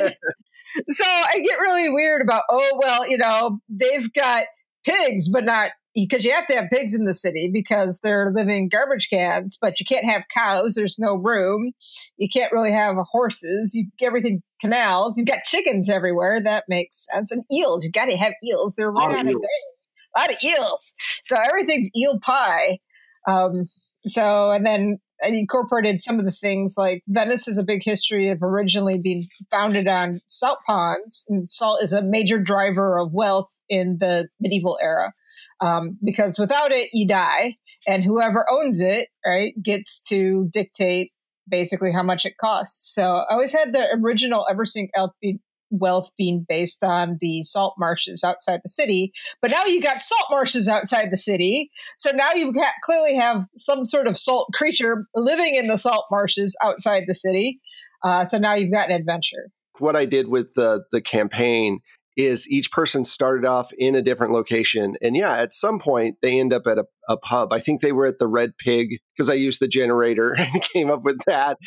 And 0.00 0.16
so 0.88 1.04
i 1.04 1.40
get 1.40 1.60
really 1.60 1.88
weird 1.88 2.22
about 2.22 2.42
oh 2.50 2.80
well 2.82 3.08
you 3.08 3.18
know 3.18 3.60
they've 3.68 4.12
got 4.12 4.44
pigs 4.84 5.28
but 5.28 5.44
not 5.44 5.70
because 6.08 6.24
you 6.24 6.32
have 6.32 6.46
to 6.46 6.54
have 6.54 6.70
pigs 6.70 6.98
in 6.98 7.04
the 7.04 7.14
city 7.14 7.50
because 7.52 8.00
they're 8.02 8.32
living 8.34 8.56
in 8.56 8.68
garbage 8.68 9.08
cans, 9.10 9.58
but 9.60 9.80
you 9.80 9.86
can't 9.86 10.04
have 10.04 10.24
cows. 10.32 10.74
There's 10.74 10.98
no 10.98 11.14
room. 11.14 11.72
You 12.16 12.28
can't 12.28 12.52
really 12.52 12.72
have 12.72 12.96
horses. 13.10 13.74
You 13.74 13.86
everything's 14.00 14.40
canals. 14.60 15.16
You've 15.16 15.26
got 15.26 15.42
chickens 15.44 15.88
everywhere. 15.88 16.40
That 16.42 16.64
makes 16.68 17.06
sense. 17.12 17.30
And 17.30 17.44
eels. 17.52 17.84
You've 17.84 17.92
got 17.92 18.06
to 18.06 18.16
have 18.16 18.32
eels. 18.44 18.74
They're 18.76 18.90
right 18.90 19.14
out 19.14 19.26
of 19.26 19.34
A 19.34 20.20
lot 20.20 20.30
of 20.30 20.36
eels. 20.42 20.94
So 21.24 21.36
everything's 21.36 21.90
eel 21.96 22.18
pie. 22.20 22.78
Um, 23.26 23.68
so 24.06 24.50
and 24.50 24.64
then 24.64 24.98
I 25.22 25.28
incorporated 25.28 26.00
some 26.00 26.18
of 26.18 26.24
the 26.24 26.32
things 26.32 26.74
like 26.78 27.02
Venice 27.06 27.46
has 27.46 27.58
a 27.58 27.64
big 27.64 27.82
history 27.84 28.30
of 28.30 28.42
originally 28.42 28.98
being 28.98 29.28
founded 29.50 29.86
on 29.86 30.20
salt 30.26 30.58
ponds, 30.66 31.26
and 31.28 31.48
salt 31.48 31.82
is 31.82 31.92
a 31.92 32.02
major 32.02 32.38
driver 32.38 32.98
of 32.98 33.12
wealth 33.12 33.60
in 33.68 33.98
the 34.00 34.28
medieval 34.40 34.78
era 34.82 35.12
um, 35.60 35.98
because 36.04 36.38
without 36.38 36.72
it, 36.72 36.90
you 36.92 37.06
die, 37.06 37.56
and 37.86 38.04
whoever 38.04 38.46
owns 38.50 38.80
it, 38.80 39.08
right, 39.24 39.52
gets 39.62 40.02
to 40.02 40.48
dictate 40.52 41.12
basically 41.48 41.92
how 41.92 42.02
much 42.02 42.24
it 42.24 42.34
costs. 42.40 42.94
So 42.94 43.02
I 43.02 43.32
always 43.32 43.52
had 43.52 43.72
the 43.72 43.86
original 44.02 44.46
Eversink 44.50 44.88
LP 44.94 45.40
wealth 45.70 46.10
being 46.18 46.44
based 46.48 46.82
on 46.82 47.16
the 47.20 47.42
salt 47.42 47.74
marshes 47.78 48.24
outside 48.24 48.60
the 48.64 48.68
city. 48.68 49.12
But 49.40 49.50
now 49.50 49.64
you 49.64 49.80
got 49.80 50.02
salt 50.02 50.26
marshes 50.30 50.68
outside 50.68 51.08
the 51.10 51.16
city. 51.16 51.70
So 51.96 52.10
now 52.10 52.32
you 52.32 52.52
clearly 52.84 53.16
have 53.16 53.46
some 53.56 53.84
sort 53.84 54.06
of 54.06 54.16
salt 54.16 54.48
creature 54.52 55.06
living 55.14 55.54
in 55.54 55.68
the 55.68 55.78
salt 55.78 56.06
marshes 56.10 56.56
outside 56.62 57.04
the 57.06 57.14
city. 57.14 57.60
Uh, 58.02 58.24
so 58.24 58.38
now 58.38 58.54
you've 58.54 58.72
got 58.72 58.90
an 58.90 58.96
adventure. 58.96 59.50
What 59.78 59.96
I 59.96 60.04
did 60.04 60.28
with 60.28 60.54
the 60.54 60.84
the 60.90 61.00
campaign 61.00 61.80
is 62.16 62.50
each 62.50 62.70
person 62.70 63.04
started 63.04 63.46
off 63.46 63.72
in 63.78 63.94
a 63.94 64.02
different 64.02 64.32
location. 64.32 64.96
And 65.00 65.16
yeah, 65.16 65.38
at 65.38 65.52
some 65.52 65.78
point 65.78 66.16
they 66.22 66.38
end 66.38 66.52
up 66.52 66.66
at 66.66 66.78
a, 66.78 66.84
a 67.08 67.16
pub. 67.16 67.52
I 67.52 67.60
think 67.60 67.80
they 67.80 67.92
were 67.92 68.06
at 68.06 68.18
the 68.18 68.26
Red 68.26 68.56
Pig 68.58 68.98
because 69.14 69.30
I 69.30 69.34
used 69.34 69.60
the 69.60 69.68
generator 69.68 70.34
and 70.38 70.62
came 70.62 70.90
up 70.90 71.02
with 71.02 71.20
that. 71.26 71.58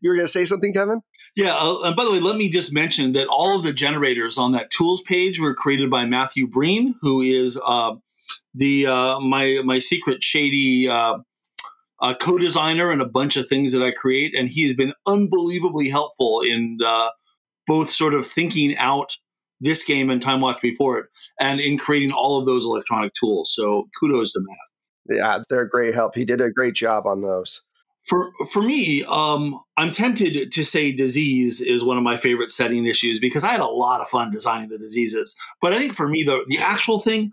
You 0.00 0.10
were 0.10 0.16
going 0.16 0.26
to 0.26 0.32
say 0.32 0.44
something, 0.44 0.72
Kevin? 0.72 1.00
Yeah. 1.36 1.54
Uh, 1.56 1.82
and 1.84 1.96
by 1.96 2.04
the 2.04 2.12
way, 2.12 2.20
let 2.20 2.36
me 2.36 2.50
just 2.50 2.72
mention 2.72 3.12
that 3.12 3.28
all 3.28 3.56
of 3.56 3.64
the 3.64 3.72
generators 3.72 4.38
on 4.38 4.52
that 4.52 4.70
tools 4.70 5.02
page 5.02 5.40
were 5.40 5.54
created 5.54 5.90
by 5.90 6.04
Matthew 6.04 6.46
Breen, 6.46 6.94
who 7.00 7.20
is 7.22 7.58
uh, 7.64 7.94
the 8.54 8.86
uh, 8.86 9.20
my 9.20 9.62
my 9.64 9.78
secret 9.78 10.22
shady 10.22 10.88
uh, 10.88 11.18
uh, 12.00 12.14
co-designer 12.14 12.90
and 12.90 13.00
a 13.00 13.06
bunch 13.06 13.36
of 13.36 13.48
things 13.48 13.72
that 13.72 13.82
I 13.82 13.92
create, 13.92 14.34
and 14.36 14.48
he 14.48 14.64
has 14.64 14.74
been 14.74 14.92
unbelievably 15.06 15.88
helpful 15.88 16.40
in 16.40 16.78
uh, 16.84 17.10
both 17.66 17.90
sort 17.90 18.12
of 18.12 18.26
thinking 18.26 18.76
out 18.76 19.16
this 19.62 19.84
game 19.84 20.10
and 20.10 20.20
Time 20.20 20.40
Watch 20.40 20.60
before 20.60 20.98
it, 20.98 21.06
and 21.40 21.60
in 21.60 21.78
creating 21.78 22.12
all 22.12 22.38
of 22.38 22.46
those 22.46 22.66
electronic 22.66 23.14
tools. 23.14 23.54
So 23.54 23.88
kudos 23.98 24.32
to 24.32 24.40
Matt. 24.40 25.16
Yeah, 25.18 25.38
they're 25.48 25.62
a 25.62 25.68
great 25.68 25.94
help. 25.94 26.14
He 26.14 26.24
did 26.24 26.40
a 26.40 26.50
great 26.50 26.74
job 26.74 27.06
on 27.06 27.22
those. 27.22 27.62
For 28.02 28.32
for 28.50 28.62
me, 28.62 29.04
um, 29.04 29.58
I'm 29.76 29.92
tempted 29.92 30.50
to 30.50 30.64
say 30.64 30.90
disease 30.90 31.60
is 31.60 31.84
one 31.84 31.96
of 31.96 32.02
my 32.02 32.16
favorite 32.16 32.50
setting 32.50 32.84
issues 32.84 33.20
because 33.20 33.44
I 33.44 33.52
had 33.52 33.60
a 33.60 33.66
lot 33.66 34.00
of 34.00 34.08
fun 34.08 34.30
designing 34.30 34.68
the 34.68 34.78
diseases. 34.78 35.36
But 35.60 35.72
I 35.72 35.78
think 35.78 35.94
for 35.94 36.08
me, 36.08 36.24
the 36.24 36.44
the 36.48 36.58
actual 36.58 36.98
thing, 36.98 37.30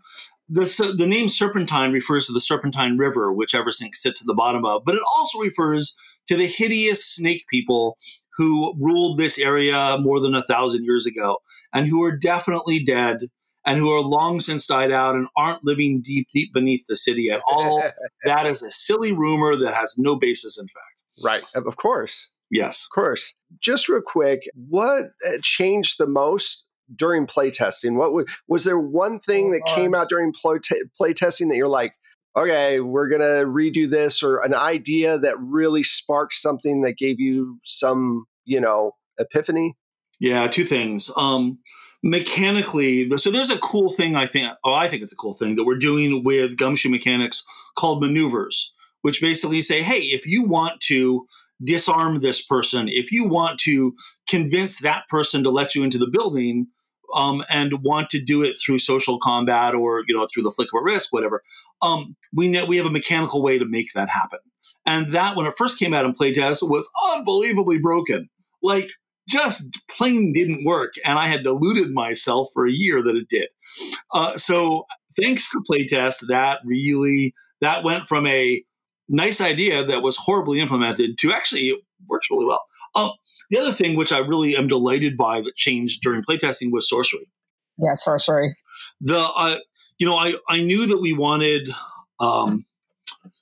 the 0.48 0.94
the 0.96 1.08
name 1.08 1.30
Serpentine 1.30 1.92
refers 1.92 2.28
to 2.28 2.34
the 2.34 2.42
Serpentine 2.42 2.98
River, 2.98 3.34
which 3.34 3.54
Eversink 3.54 3.96
sits 3.96 4.22
at 4.22 4.28
the 4.28 4.36
bottom 4.36 4.64
of, 4.64 4.84
but 4.86 4.96
it 4.96 5.02
also 5.16 5.40
refers 5.40 5.98
to 6.28 6.36
the 6.36 6.46
hideous 6.46 7.04
snake 7.04 7.46
people 7.50 7.98
who 8.40 8.74
ruled 8.80 9.18
this 9.18 9.38
area 9.38 9.98
more 10.00 10.22
than 10.22 10.34
a 10.34 10.42
thousand 10.42 10.86
years 10.86 11.06
ago 11.06 11.40
and 11.74 11.88
who 11.88 12.02
are 12.02 12.16
definitely 12.16 12.82
dead 12.82 13.18
and 13.66 13.78
who 13.78 13.92
are 13.92 14.00
long 14.00 14.40
since 14.40 14.66
died 14.66 14.94
out 14.94 15.16
and 15.16 15.28
aren't 15.36 15.66
living 15.66 16.02
deep, 16.02 16.30
deep 16.34 16.54
beneath 16.54 16.86
the 16.88 16.96
city 16.96 17.30
at 17.30 17.42
all. 17.52 17.84
that 18.24 18.46
is 18.46 18.64
a 18.64 18.72
silly 18.72 19.12
rumor 19.12 19.58
that 19.58 19.74
has 19.74 19.96
no 19.98 20.16
basis 20.16 20.58
in 20.58 20.68
fact. 20.68 20.86
Right. 21.22 21.44
Of 21.54 21.76
course. 21.76 22.32
Yes. 22.50 22.86
Of 22.86 22.96
course. 22.96 23.34
Just 23.60 23.90
real 23.90 24.02
quick, 24.02 24.44
what 24.56 25.08
uh, 25.28 25.38
changed 25.44 25.98
the 26.00 26.08
most 26.08 26.66
during 26.96 27.28
playtesting? 27.28 27.98
What 27.98 28.14
was, 28.14 28.26
was 28.48 28.64
there 28.64 28.80
one 28.80 29.20
thing 29.20 29.52
that 29.52 29.66
came 29.68 29.94
out 29.94 30.08
during 30.08 30.32
play, 30.32 30.60
t- 30.64 30.82
playtesting 31.00 31.50
that 31.50 31.58
you're 31.58 31.68
like, 31.68 31.92
okay, 32.38 32.80
we're 32.80 33.10
going 33.10 33.20
to 33.20 33.46
redo 33.46 33.90
this 33.90 34.24
or 34.24 34.40
an 34.40 34.54
idea 34.54 35.20
that 35.20 35.36
really 35.40 35.84
sparked 35.84 36.34
something 36.34 36.84
that 36.84 36.98
gave 36.98 37.20
you 37.20 37.60
some 37.64 38.26
you 38.50 38.60
know, 38.60 38.96
epiphany? 39.20 39.78
Yeah, 40.20 40.48
two 40.48 40.66
things. 40.66 41.12
Um, 41.16 41.60
mechanically, 42.04 43.10
so 43.18 43.30
there's 43.30 43.52
a 43.52 43.60
cool 43.60 43.92
thing 43.92 44.16
I 44.16 44.26
think. 44.26 44.52
Oh, 44.64 44.74
I 44.74 44.88
think 44.88 45.04
it's 45.04 45.14
a 45.14 45.18
cool 45.18 45.34
thing 45.36 45.56
that 45.56 45.64
we're 45.64 45.78
doing 45.78 46.24
with 46.24 46.58
gumshoe 46.58 46.90
mechanics 46.90 47.46
called 47.78 48.02
maneuvers, 48.02 48.74
which 49.02 49.22
basically 49.22 49.62
say, 49.62 49.84
hey, 49.84 50.00
if 50.00 50.26
you 50.26 50.48
want 50.48 50.82
to 50.82 51.28
disarm 51.64 52.22
this 52.22 52.44
person, 52.44 52.88
if 52.90 53.12
you 53.12 53.28
want 53.28 53.60
to 53.60 53.96
convince 54.28 54.80
that 54.80 55.04
person 55.10 55.44
to 55.44 55.52
let 55.52 55.76
you 55.76 55.84
into 55.84 55.98
the 55.98 56.10
building, 56.12 56.68
um, 57.16 57.44
and 57.50 57.84
want 57.84 58.10
to 58.10 58.22
do 58.22 58.44
it 58.44 58.56
through 58.64 58.78
social 58.78 59.18
combat 59.20 59.74
or 59.74 60.04
you 60.08 60.16
know 60.16 60.28
through 60.32 60.44
the 60.44 60.52
flick 60.52 60.70
of 60.74 60.80
a 60.80 60.84
wrist, 60.84 61.10
whatever, 61.12 61.44
um, 61.82 62.16
we 62.34 62.50
we 62.66 62.78
have 62.78 62.86
a 62.86 62.92
mechanical 62.92 63.42
way 63.42 63.58
to 63.58 63.66
make 63.66 63.94
that 63.94 64.10
happen. 64.10 64.40
And 64.86 65.12
that, 65.12 65.36
when 65.36 65.46
it 65.46 65.54
first 65.58 65.78
came 65.78 65.94
out 65.94 66.06
in 66.06 66.14
playtest, 66.14 66.68
was 66.68 66.92
unbelievably 67.14 67.80
broken. 67.80 68.30
Like, 68.62 68.90
just 69.28 69.80
plain 69.90 70.34
didn't 70.34 70.66
work. 70.66 70.94
And 71.06 71.20
I 71.20 71.28
had 71.28 71.44
deluded 71.44 71.92
myself 71.92 72.50
for 72.54 72.68
a 72.68 72.72
year 72.72 73.02
that 73.04 73.16
it 73.16 73.30
did. 73.30 73.48
Uh, 74.14 74.38
so, 74.38 74.86
thanks 75.22 75.52
to 75.52 75.62
playtest, 75.70 76.28
that 76.28 76.60
really 76.66 77.34
that 77.62 77.84
went 77.84 78.08
from 78.08 78.26
a 78.26 78.64
nice 79.08 79.42
idea 79.42 79.84
that 79.84 80.02
was 80.02 80.18
horribly 80.18 80.60
implemented 80.60 81.18
to 81.18 81.34
actually 81.34 81.70
it 81.70 81.80
works 82.08 82.28
really 82.30 82.46
well. 82.46 82.64
Uh, 82.96 83.12
the 83.50 83.60
other 83.60 83.72
thing, 83.72 83.96
which 83.96 84.12
I 84.12 84.20
really 84.20 84.56
am 84.56 84.68
delighted 84.68 85.18
by, 85.18 85.42
that 85.42 85.56
changed 85.56 86.02
during 86.02 86.24
playtesting 86.24 86.72
was 86.72 86.90
sorcery. 86.90 87.30
Yeah, 87.78 87.94
sorcery. 87.94 88.56
The 89.02 89.20
uh, 89.20 89.58
you 89.98 90.08
know 90.08 90.18
I 90.18 90.36
I 90.48 90.62
knew 90.62 90.88
that 90.88 91.02
we 91.02 91.14
wanted 91.14 91.74
um, 92.20 92.66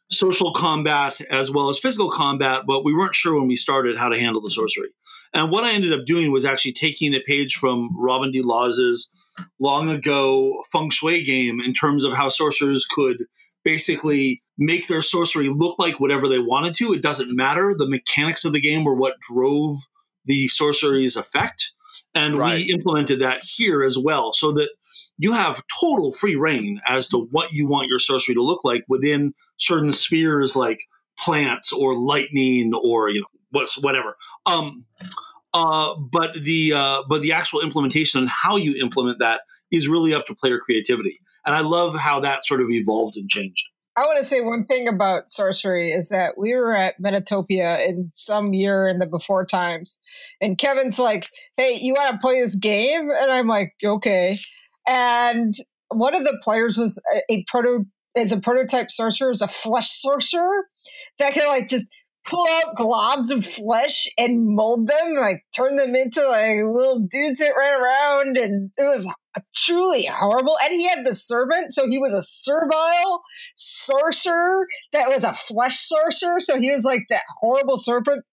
social 0.09 0.53
combat 0.53 1.19
as 1.29 1.51
well 1.51 1.69
as 1.69 1.79
physical 1.79 2.09
combat, 2.09 2.63
but 2.67 2.83
we 2.83 2.93
weren't 2.93 3.15
sure 3.15 3.37
when 3.37 3.47
we 3.47 3.55
started 3.55 3.97
how 3.97 4.09
to 4.09 4.19
handle 4.19 4.41
the 4.41 4.51
sorcery. 4.51 4.89
And 5.33 5.51
what 5.51 5.63
I 5.63 5.73
ended 5.73 5.93
up 5.93 6.05
doing 6.05 6.31
was 6.31 6.45
actually 6.45 6.73
taking 6.73 7.13
a 7.13 7.19
page 7.19 7.55
from 7.55 7.89
Robin 7.97 8.31
D. 8.31 8.41
Laws's 8.41 9.13
long 9.59 9.89
ago 9.89 10.63
feng 10.71 10.89
shui 10.89 11.23
game 11.23 11.59
in 11.61 11.73
terms 11.73 12.03
of 12.03 12.13
how 12.13 12.29
sorcerers 12.29 12.85
could 12.89 13.25
basically 13.63 14.41
make 14.57 14.87
their 14.87 15.01
sorcery 15.01 15.49
look 15.49 15.77
like 15.77 15.99
whatever 15.99 16.27
they 16.27 16.39
wanted 16.39 16.73
to. 16.75 16.93
It 16.93 17.01
doesn't 17.01 17.35
matter. 17.35 17.75
The 17.77 17.89
mechanics 17.89 18.45
of 18.45 18.53
the 18.53 18.61
game 18.61 18.83
were 18.83 18.95
what 18.95 19.19
drove 19.29 19.77
the 20.25 20.47
sorcery's 20.47 21.15
effect. 21.15 21.71
And 22.15 22.37
right. 22.37 22.57
we 22.57 22.71
implemented 22.71 23.21
that 23.21 23.43
here 23.43 23.83
as 23.83 23.97
well 23.97 24.33
so 24.33 24.51
that 24.53 24.69
you 25.17 25.33
have 25.33 25.63
total 25.79 26.11
free 26.11 26.35
reign 26.35 26.79
as 26.87 27.07
to 27.09 27.27
what 27.31 27.51
you 27.51 27.67
want 27.67 27.87
your 27.89 27.99
sorcery 27.99 28.35
to 28.35 28.43
look 28.43 28.63
like 28.63 28.83
within 28.87 29.33
certain 29.57 29.91
spheres 29.91 30.55
like 30.55 30.79
plants 31.19 31.73
or 31.73 31.97
lightning 31.97 32.71
or 32.73 33.09
you 33.09 33.21
know 33.21 33.27
what's 33.57 33.81
whatever. 33.81 34.15
Um, 34.45 34.85
uh, 35.53 35.95
but 35.95 36.33
the 36.35 36.73
uh, 36.73 37.03
but 37.09 37.21
the 37.21 37.33
actual 37.33 37.61
implementation 37.61 38.21
and 38.21 38.29
how 38.29 38.55
you 38.55 38.81
implement 38.81 39.19
that 39.19 39.41
is 39.71 39.87
really 39.87 40.13
up 40.13 40.27
to 40.27 40.35
player 40.35 40.59
creativity. 40.59 41.19
And 41.45 41.55
I 41.55 41.61
love 41.61 41.95
how 41.95 42.19
that 42.21 42.45
sort 42.45 42.61
of 42.61 42.69
evolved 42.69 43.17
and 43.17 43.29
changed. 43.29 43.69
I 43.95 44.01
want 44.01 44.19
to 44.19 44.23
say 44.23 44.41
one 44.41 44.65
thing 44.65 44.87
about 44.87 45.29
sorcery 45.29 45.91
is 45.91 46.09
that 46.09 46.37
we 46.37 46.53
were 46.53 46.75
at 46.75 47.01
Metatopia 47.01 47.87
in 47.89 48.09
some 48.11 48.53
year 48.53 48.87
in 48.87 48.99
the 48.99 49.07
before 49.07 49.45
times, 49.45 49.99
and 50.39 50.57
Kevin's 50.57 50.99
like, 50.99 51.27
"Hey, 51.57 51.79
you 51.81 51.93
want 51.93 52.11
to 52.11 52.19
play 52.19 52.39
this 52.39 52.55
game?" 52.55 53.09
And 53.09 53.31
I'm 53.31 53.47
like, 53.47 53.73
"Okay." 53.83 54.37
And 54.87 55.53
one 55.89 56.15
of 56.15 56.23
the 56.23 56.37
players 56.43 56.77
was 56.77 57.01
a, 57.13 57.33
a 57.33 57.45
proto 57.47 57.85
is 58.15 58.31
a 58.31 58.39
prototype 58.39 58.91
sorcerer, 58.91 59.31
is 59.31 59.41
a 59.41 59.47
flesh 59.47 59.89
sorcerer 59.89 60.65
that 61.19 61.33
can 61.33 61.47
like 61.47 61.67
just 61.67 61.87
pull 62.27 62.45
out 62.49 62.75
globs 62.75 63.31
of 63.31 63.45
flesh 63.45 64.07
and 64.17 64.55
mold 64.55 64.87
them, 64.87 65.15
like 65.15 65.43
turn 65.55 65.77
them 65.77 65.95
into 65.95 66.27
like 66.27 66.57
little 66.57 66.99
dudes 66.99 67.39
that 67.39 67.53
ran 67.57 67.81
around, 67.81 68.37
and 68.37 68.71
it 68.77 68.83
was 68.83 69.11
truly 69.55 70.05
horrible. 70.05 70.57
And 70.63 70.73
he 70.73 70.87
had 70.87 71.05
the 71.05 71.15
servant, 71.15 71.71
so 71.71 71.87
he 71.87 71.97
was 71.97 72.13
a 72.13 72.21
servile 72.21 73.21
sorcerer 73.55 74.67
that 74.91 75.07
was 75.07 75.23
a 75.23 75.33
flesh 75.33 75.79
sorcerer. 75.79 76.39
So 76.39 76.59
he 76.59 76.71
was 76.71 76.83
like 76.83 77.03
that 77.09 77.23
horrible 77.39 77.77
serpent, 77.77 78.23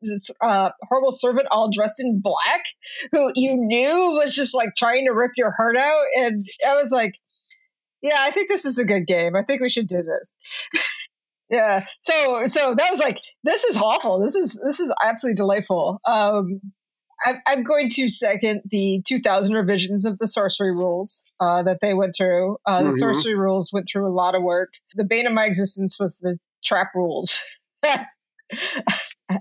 uh, 0.40 0.70
horrible 0.88 1.12
servant, 1.12 1.46
all 1.50 1.70
dressed 1.70 2.00
in 2.00 2.20
black, 2.20 2.64
who 3.12 3.30
you 3.34 3.54
knew 3.56 4.18
was 4.20 4.34
just 4.34 4.54
like 4.54 4.70
trying 4.76 5.06
to 5.06 5.12
rip 5.12 5.32
your 5.36 5.52
heart 5.52 5.76
out. 5.76 6.04
And 6.16 6.46
I 6.66 6.74
was 6.76 6.90
like, 6.90 7.18
yeah, 8.02 8.18
I 8.18 8.30
think 8.30 8.50
this 8.50 8.66
is 8.66 8.78
a 8.78 8.84
good 8.84 9.06
game. 9.06 9.34
I 9.34 9.42
think 9.42 9.62
we 9.62 9.70
should 9.70 9.88
do 9.88 10.02
this. 10.02 10.36
yeah. 11.50 11.86
So 12.00 12.46
so 12.46 12.74
that 12.74 12.90
was 12.90 13.00
like 13.00 13.20
this 13.42 13.64
is 13.64 13.76
awful. 13.76 14.20
This 14.20 14.34
is 14.34 14.58
this 14.64 14.80
is 14.80 14.92
absolutely 15.02 15.36
delightful. 15.36 16.00
Um, 16.06 16.60
I'm, 17.24 17.36
I'm 17.46 17.62
going 17.62 17.88
to 17.90 18.08
second 18.08 18.62
the 18.66 19.02
2000 19.06 19.54
revisions 19.54 20.04
of 20.04 20.18
the 20.18 20.26
sorcery 20.26 20.72
rules 20.72 21.24
uh, 21.40 21.62
that 21.62 21.78
they 21.80 21.94
went 21.94 22.14
through. 22.16 22.58
Uh, 22.66 22.82
the 22.82 22.88
mm-hmm. 22.88 22.98
sorcery 22.98 23.34
rules 23.34 23.70
went 23.72 23.86
through 23.90 24.06
a 24.06 24.10
lot 24.10 24.34
of 24.34 24.42
work. 24.42 24.74
The 24.94 25.04
bane 25.04 25.26
of 25.26 25.32
my 25.32 25.44
existence 25.44 25.96
was 25.98 26.18
the 26.18 26.38
trap 26.64 26.88
rules. 26.94 27.40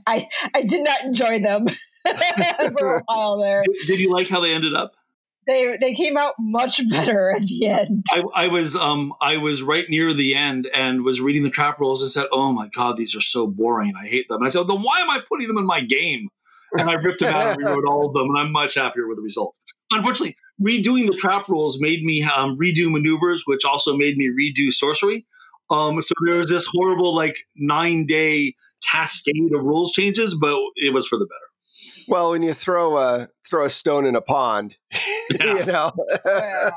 I 0.07 0.27
I 0.53 0.61
did 0.63 0.83
not 0.83 1.03
enjoy 1.03 1.39
them 1.39 1.67
for 2.77 2.97
a 2.97 3.03
while 3.05 3.37
there. 3.37 3.63
Did, 3.63 3.87
did 3.87 3.99
you 3.99 4.11
like 4.11 4.29
how 4.29 4.39
they 4.39 4.53
ended 4.53 4.73
up? 4.73 4.93
They 5.47 5.77
they 5.79 5.93
came 5.93 6.17
out 6.17 6.33
much 6.39 6.81
better 6.89 7.31
at 7.35 7.43
the 7.43 7.67
end. 7.67 8.05
I, 8.11 8.23
I, 8.35 8.47
was 8.47 8.75
um 8.75 9.13
I 9.21 9.37
was 9.37 9.61
right 9.61 9.85
near 9.89 10.13
the 10.13 10.35
end 10.35 10.67
and 10.73 11.03
was 11.03 11.21
reading 11.21 11.43
the 11.43 11.49
trap 11.49 11.79
rules 11.79 12.01
and 12.01 12.11
said, 12.11 12.27
"Oh 12.31 12.51
my 12.51 12.67
god, 12.69 12.97
these 12.97 13.15
are 13.15 13.21
so 13.21 13.47
boring. 13.47 13.93
I 13.99 14.07
hate 14.07 14.27
them." 14.29 14.39
And 14.39 14.47
I 14.47 14.49
said, 14.49 14.67
"Then 14.67 14.81
why 14.81 15.01
am 15.01 15.09
I 15.09 15.19
putting 15.29 15.47
them 15.47 15.57
in 15.57 15.65
my 15.65 15.81
game?" 15.81 16.29
And 16.73 16.89
I 16.89 16.93
ripped 16.93 17.19
them 17.19 17.33
out 17.33 17.55
and 17.55 17.57
rewrote 17.57 17.85
all 17.85 18.07
of 18.07 18.13
them, 18.13 18.29
and 18.29 18.39
I'm 18.39 18.51
much 18.51 18.75
happier 18.75 19.07
with 19.07 19.17
the 19.17 19.21
result. 19.21 19.55
Unfortunately, 19.91 20.35
redoing 20.61 21.07
the 21.07 21.15
trap 21.15 21.47
rules 21.47 21.79
made 21.79 22.03
me 22.03 22.23
um, 22.23 22.57
redo 22.57 22.91
maneuvers, 22.91 23.43
which 23.45 23.63
also 23.63 23.95
made 23.95 24.17
me 24.17 24.29
redo 24.29 24.71
sorcery. 24.71 25.25
Um, 25.69 26.01
so 26.01 26.13
there 26.25 26.37
was 26.37 26.49
this 26.49 26.67
horrible 26.71 27.15
like 27.15 27.35
nine 27.55 28.05
day 28.05 28.55
cascade 28.83 29.53
of 29.55 29.63
rules 29.63 29.91
changes, 29.91 30.35
but 30.35 30.57
it 30.75 30.93
was 30.93 31.07
for 31.07 31.17
the 31.17 31.25
better. 31.25 31.42
Well, 32.07 32.31
when 32.31 32.43
you 32.43 32.53
throw 32.53 32.97
a 32.97 33.29
throw 33.49 33.65
a 33.65 33.69
stone 33.69 34.05
in 34.05 34.15
a 34.15 34.21
pond, 34.21 34.75
yeah. 35.39 35.59
you 35.59 35.65
know, 35.65 35.91
oh, 35.97 36.15
yeah. 36.25 36.71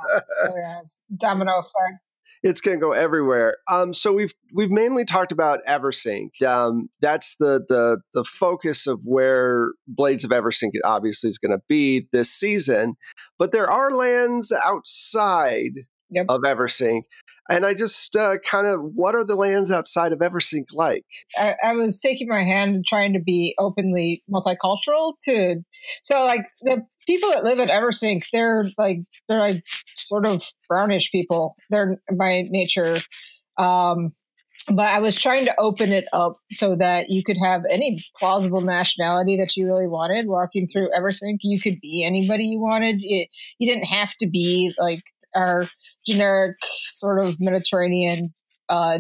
Oh, 0.45 0.53
yeah. 0.57 0.81
domino 1.17 1.59
effect. 1.59 2.03
It's 2.43 2.61
going 2.61 2.79
to 2.79 2.81
go 2.81 2.93
everywhere. 2.93 3.57
Um, 3.71 3.93
so 3.93 4.13
we've 4.13 4.33
we've 4.55 4.71
mainly 4.71 5.05
talked 5.05 5.33
about 5.33 5.65
Eversink. 5.67 6.43
Um, 6.43 6.89
that's 7.01 7.37
the 7.37 7.65
the 7.69 8.01
the 8.13 8.25
focus 8.25 8.87
of 8.87 9.03
where 9.05 9.73
Blades 9.89 10.25
of 10.25 10.31
Eversink 10.31 10.73
obviously 10.85 11.29
is 11.29 11.39
going 11.39 11.57
to 11.57 11.63
be 11.69 12.09
this 12.13 12.31
season. 12.31 12.97
But 13.39 13.53
there 13.53 13.71
are 13.71 13.91
lands 13.91 14.53
outside 14.65 15.87
yep. 16.11 16.27
of 16.29 16.43
Eversink 16.43 17.03
and 17.49 17.65
I 17.65 17.75
just 17.75 18.17
uh, 18.17 18.39
kind 18.39 18.67
of, 18.67 18.81
what 18.95 19.15
are 19.15 19.25
the 19.25 19.37
lands 19.37 19.71
outside 19.71 20.13
of 20.13 20.19
Eversink 20.19 20.67
like? 20.73 21.05
I, 21.37 21.55
I, 21.65 21.73
was 21.73 22.01
taking 22.01 22.29
my 22.29 22.43
hand 22.43 22.75
and 22.75 22.85
trying 22.85 23.13
to 23.13 23.21
be 23.21 23.55
openly 23.59 24.23
multicultural 24.31 25.13
to, 25.23 25.63
so 26.03 26.25
like 26.25 26.41
the 26.63 26.83
people 27.07 27.31
that 27.31 27.45
live 27.45 27.61
at 27.61 27.69
Eversink, 27.69 28.25
they're 28.33 28.67
like, 28.77 28.99
they're 29.29 29.39
like 29.39 29.63
sort 29.97 30.27
of 30.27 30.43
brownish 30.69 31.13
people. 31.13 31.55
They're 31.71 32.01
by 32.13 32.47
nature. 32.49 32.99
Um, 33.59 34.13
but 34.69 34.87
I 34.87 34.99
was 34.99 35.15
trying 35.15 35.45
to 35.45 35.55
open 35.61 35.93
it 35.93 36.07
up 36.13 36.39
so 36.51 36.75
that 36.75 37.07
you 37.09 37.23
could 37.23 37.37
have 37.41 37.63
any 37.71 38.01
plausible 38.19 38.61
nationality 38.61 39.37
that 39.37 39.57
you 39.57 39.65
really 39.65 39.87
wanted 39.87 40.27
walking 40.27 40.67
through 40.67 40.91
Eversink. 40.91 41.39
You 41.43 41.61
could 41.61 41.81
be 41.81 42.05
anybody 42.05 42.47
you 42.47 42.61
wanted. 42.61 42.97
It, 43.01 43.29
you 43.59 43.73
didn't 43.73 43.87
have 43.87 44.15
to 44.17 44.27
be 44.29 44.75
like 44.77 45.05
our 45.37 45.65
generic 46.07 46.57
sort 46.85 47.25
of 47.25 47.37
Mediterranean 47.41 48.35
uh, 48.69 48.99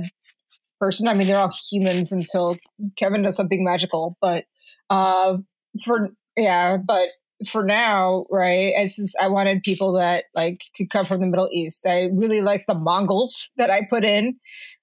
person. 0.79 1.09
I 1.09 1.15
mean, 1.15 1.27
they're 1.27 1.39
all 1.39 1.55
humans 1.71 2.13
until 2.13 2.57
Kevin 2.97 3.23
does 3.23 3.37
something 3.37 3.65
magical. 3.65 4.17
But 4.21 4.45
uh, 4.91 5.39
for 5.83 6.11
yeah, 6.37 6.77
but 6.77 7.09
for 7.49 7.65
now, 7.65 8.27
right? 8.31 8.73
As 8.77 9.15
I 9.21 9.29
wanted 9.29 9.63
people 9.63 9.93
that 9.95 10.25
like 10.35 10.63
could 10.77 10.91
come 10.91 11.05
from 11.05 11.21
the 11.21 11.27
Middle 11.27 11.49
East. 11.53 11.87
I 11.89 12.09
really 12.13 12.41
like 12.41 12.65
the 12.67 12.75
Mongols 12.75 13.51
that 13.57 13.71
I 13.71 13.83
put 13.89 14.05
in. 14.05 14.37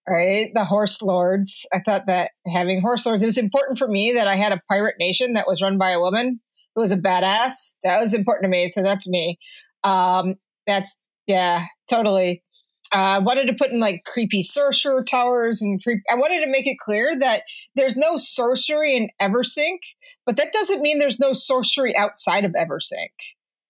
Right, 0.05 0.49
the 0.53 0.65
horse 0.65 1.01
lords. 1.01 1.65
I 1.73 1.79
thought 1.79 2.07
that 2.07 2.31
having 2.53 2.81
horse 2.81 3.05
lords, 3.05 3.23
it 3.23 3.27
was 3.27 3.37
important 3.37 3.77
for 3.77 3.87
me 3.87 4.11
that 4.11 4.27
I 4.27 4.35
had 4.35 4.51
a 4.51 4.59
pirate 4.67 4.95
nation 4.99 5.31
that 5.33 5.47
was 5.47 5.61
run 5.61 5.77
by 5.77 5.91
a 5.91 5.99
woman 6.01 6.41
who 6.75 6.81
was 6.81 6.91
a 6.91 6.97
badass. 6.97 7.75
That 7.85 8.01
was 8.01 8.13
important 8.13 8.43
to 8.43 8.49
me. 8.49 8.67
So 8.67 8.83
that's 8.83 9.07
me. 9.07 9.37
Um, 9.85 10.35
that's 10.67 11.02
yeah, 11.27 11.65
totally. 11.89 12.43
Uh, 12.93 13.17
I 13.17 13.19
wanted 13.19 13.47
to 13.47 13.53
put 13.53 13.71
in 13.71 13.79
like 13.79 14.03
creepy 14.05 14.43
sorcerer 14.43 15.03
towers 15.03 15.62
and 15.62 15.81
creep. 15.81 15.99
I 16.12 16.15
wanted 16.15 16.41
to 16.41 16.51
make 16.51 16.67
it 16.67 16.77
clear 16.79 17.17
that 17.17 17.41
there's 17.75 17.97
no 17.97 18.17
sorcery 18.17 18.95
in 18.95 19.09
Eversink, 19.19 19.79
but 20.25 20.36
that 20.36 20.53
doesn't 20.53 20.81
mean 20.81 20.99
there's 20.99 21.19
no 21.19 21.33
sorcery 21.33 21.95
outside 21.95 22.45
of 22.45 22.51
Eversink, 22.51 23.09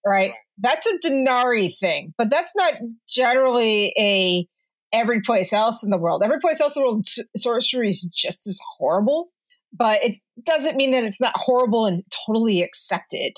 right? 0.05 0.33
That's 0.57 0.85
a 0.85 0.97
Denari 0.99 1.71
thing, 1.77 2.13
but 2.17 2.29
that's 2.29 2.53
not 2.55 2.73
generally 3.09 3.93
a 3.97 4.45
every 4.91 5.21
place 5.21 5.53
else 5.53 5.83
in 5.83 5.89
the 5.89 5.97
world. 5.97 6.21
Every 6.21 6.39
place 6.39 6.59
else 6.59 6.75
in 6.75 6.83
the 6.83 6.87
world, 6.87 7.07
sorcery 7.35 7.89
is 7.89 8.03
just 8.13 8.45
as 8.45 8.59
horrible, 8.77 9.29
but 9.71 10.03
it 10.03 10.17
doesn't 10.45 10.75
mean 10.75 10.91
that 10.91 11.03
it's 11.03 11.21
not 11.21 11.33
horrible 11.35 11.85
and 11.85 12.03
totally 12.27 12.61
accepted. 12.61 13.33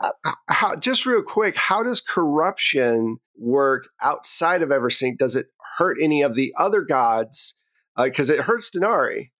Uh, 0.00 0.32
how, 0.48 0.74
just 0.76 1.06
real 1.06 1.22
quick, 1.22 1.56
how 1.56 1.82
does 1.82 2.00
corruption 2.00 3.18
work 3.38 3.88
outside 4.00 4.62
of 4.62 4.70
Eversink? 4.70 5.18
Does 5.18 5.36
it 5.36 5.46
hurt 5.78 5.98
any 6.00 6.22
of 6.22 6.34
the 6.34 6.54
other 6.58 6.82
gods? 6.82 7.58
Because 7.96 8.30
uh, 8.30 8.34
it 8.34 8.40
hurts 8.40 8.70
Denari. 8.70 9.30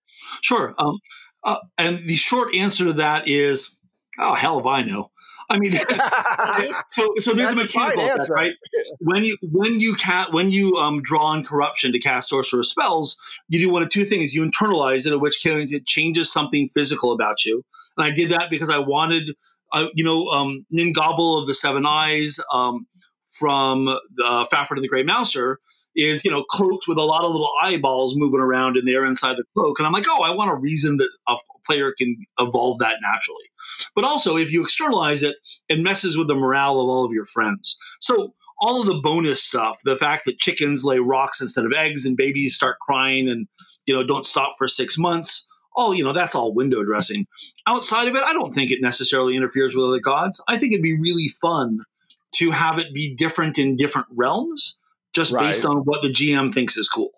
Sure. 0.42 0.74
Um, 0.78 0.98
uh, 1.44 1.59
and 1.78 1.98
the 1.98 2.16
short 2.16 2.55
answer 2.55 2.84
to 2.86 2.92
that 2.94 3.26
is, 3.26 3.78
oh, 4.18 4.34
hell 4.34 4.59
if 4.61 4.66
I 4.66 4.82
know. 4.82 5.11
I 5.50 5.59
mean, 5.59 5.72
so 6.88 7.12
so 7.18 7.34
there's 7.34 7.55
That's 7.55 7.61
a 7.61 7.64
a 7.64 7.68
fine 7.68 7.96
mechanical 7.96 8.05
effect, 8.05 8.18
answer. 8.20 8.32
right? 8.32 8.53
When 9.00 9.24
you 9.24 9.36
when 9.42 9.78
you 9.80 9.94
ca- 9.96 10.28
when 10.30 10.50
you 10.50 10.76
um, 10.76 11.03
draw 11.03 11.26
on 11.26 11.44
corruption 11.44 11.92
to 11.92 11.98
cast 11.98 12.30
sorcerer 12.30 12.62
spells, 12.62 13.20
you 13.48 13.59
do 13.59 13.68
one 13.70 13.82
of 13.82 13.90
two 13.90 14.05
things: 14.05 14.32
you 14.34 14.48
internalize 14.48 15.07
it, 15.07 15.12
in 15.12 15.20
which 15.20 15.40
case 15.42 15.72
it 15.72 15.86
changes 15.86 16.32
something 16.32 16.68
physical 16.68 17.12
about 17.12 17.44
you. 17.44 17.64
And 17.96 18.07
I 18.07 18.11
did 18.11 18.30
that 18.30 18.48
because 18.50 18.70
I 18.70 18.78
wanted, 18.78 19.34
uh, 19.73 19.89
you 19.95 20.05
know, 20.05 20.29
um, 20.29 20.64
Ningauble 20.70 21.39
of 21.39 21.47
the 21.47 21.55
Seven 21.55 21.87
Eyes 21.87 22.39
um, 22.53 22.87
from 23.27 23.89
uh, 23.89 24.45
Fafhrd 24.47 24.77
and 24.77 24.85
the 24.85 24.89
Grey 24.89 25.03
Mouser 25.03 25.59
is 25.95 26.25
you 26.25 26.31
know 26.31 26.45
cloaked 26.45 26.89
with 26.89 26.99
a 26.99 27.03
lot 27.03 27.23
of 27.23 27.31
little 27.31 27.51
eyeballs 27.62 28.14
moving 28.16 28.41
around 28.41 28.77
in 28.77 28.85
there 28.85 29.05
inside 29.05 29.37
the 29.37 29.45
cloak, 29.55 29.79
and 29.79 29.87
I'm 29.87 29.93
like, 29.93 30.07
oh, 30.09 30.23
I 30.23 30.31
want 30.31 30.51
a 30.51 30.57
reason 30.57 30.97
that 30.99 31.11
a 31.29 31.37
player 31.66 31.93
can 31.97 32.16
evolve 32.39 32.79
that 32.79 32.97
naturally. 33.03 33.45
But 33.95 34.05
also, 34.05 34.37
if 34.37 34.51
you 34.51 34.62
externalize 34.62 35.23
it, 35.23 35.37
it 35.68 35.81
messes 35.81 36.16
with 36.16 36.29
the 36.29 36.35
morale 36.35 36.81
of 36.81 36.89
all 36.89 37.05
of 37.05 37.12
your 37.12 37.27
friends. 37.27 37.79
So 38.01 38.35
all 38.61 38.81
of 38.81 38.87
the 38.87 39.01
bonus 39.03 39.43
stuff, 39.43 39.81
the 39.85 39.97
fact 39.97 40.25
that 40.25 40.39
chickens 40.39 40.85
lay 40.85 40.99
rocks 40.99 41.41
instead 41.41 41.64
of 41.64 41.73
eggs 41.73 42.07
and 42.07 42.16
babies 42.16 42.55
start 42.55 42.79
crying 42.81 43.29
and 43.29 43.47
you 43.87 43.95
know 43.95 44.07
don't 44.07 44.25
stop 44.25 44.51
for 44.57 44.68
six 44.68 44.97
months. 44.99 45.49
Oh, 45.77 45.93
you 45.93 46.05
know 46.05 46.12
that's 46.12 46.35
all 46.35 46.53
window 46.55 46.85
dressing. 46.85 47.27
Outside 47.66 48.09
of 48.09 48.14
it, 48.14 48.23
I 48.23 48.33
don't 48.33 48.55
think 48.55 48.70
it 48.70 48.81
necessarily 48.81 49.37
interferes 49.37 49.75
with 49.75 49.87
other 49.87 50.01
gods. 50.01 50.43
I 50.49 50.59
think 50.59 50.73
it'd 50.73 50.83
be 50.83 50.99
really 50.99 51.29
fun 51.41 51.81
to 52.33 52.51
have 52.51 52.79
it 52.79 52.95
be 52.95 53.14
different 53.14 53.59
in 53.59 53.77
different 53.77 54.07
realms, 54.11 54.81
just 55.12 55.33
Right. 55.33 55.49
based 55.49 55.66
on 55.66 55.79
what 55.79 56.03
the 56.03 56.09
GM 56.12 56.53
thinks 56.53 56.77
is 56.77 56.89
cool. 56.89 57.11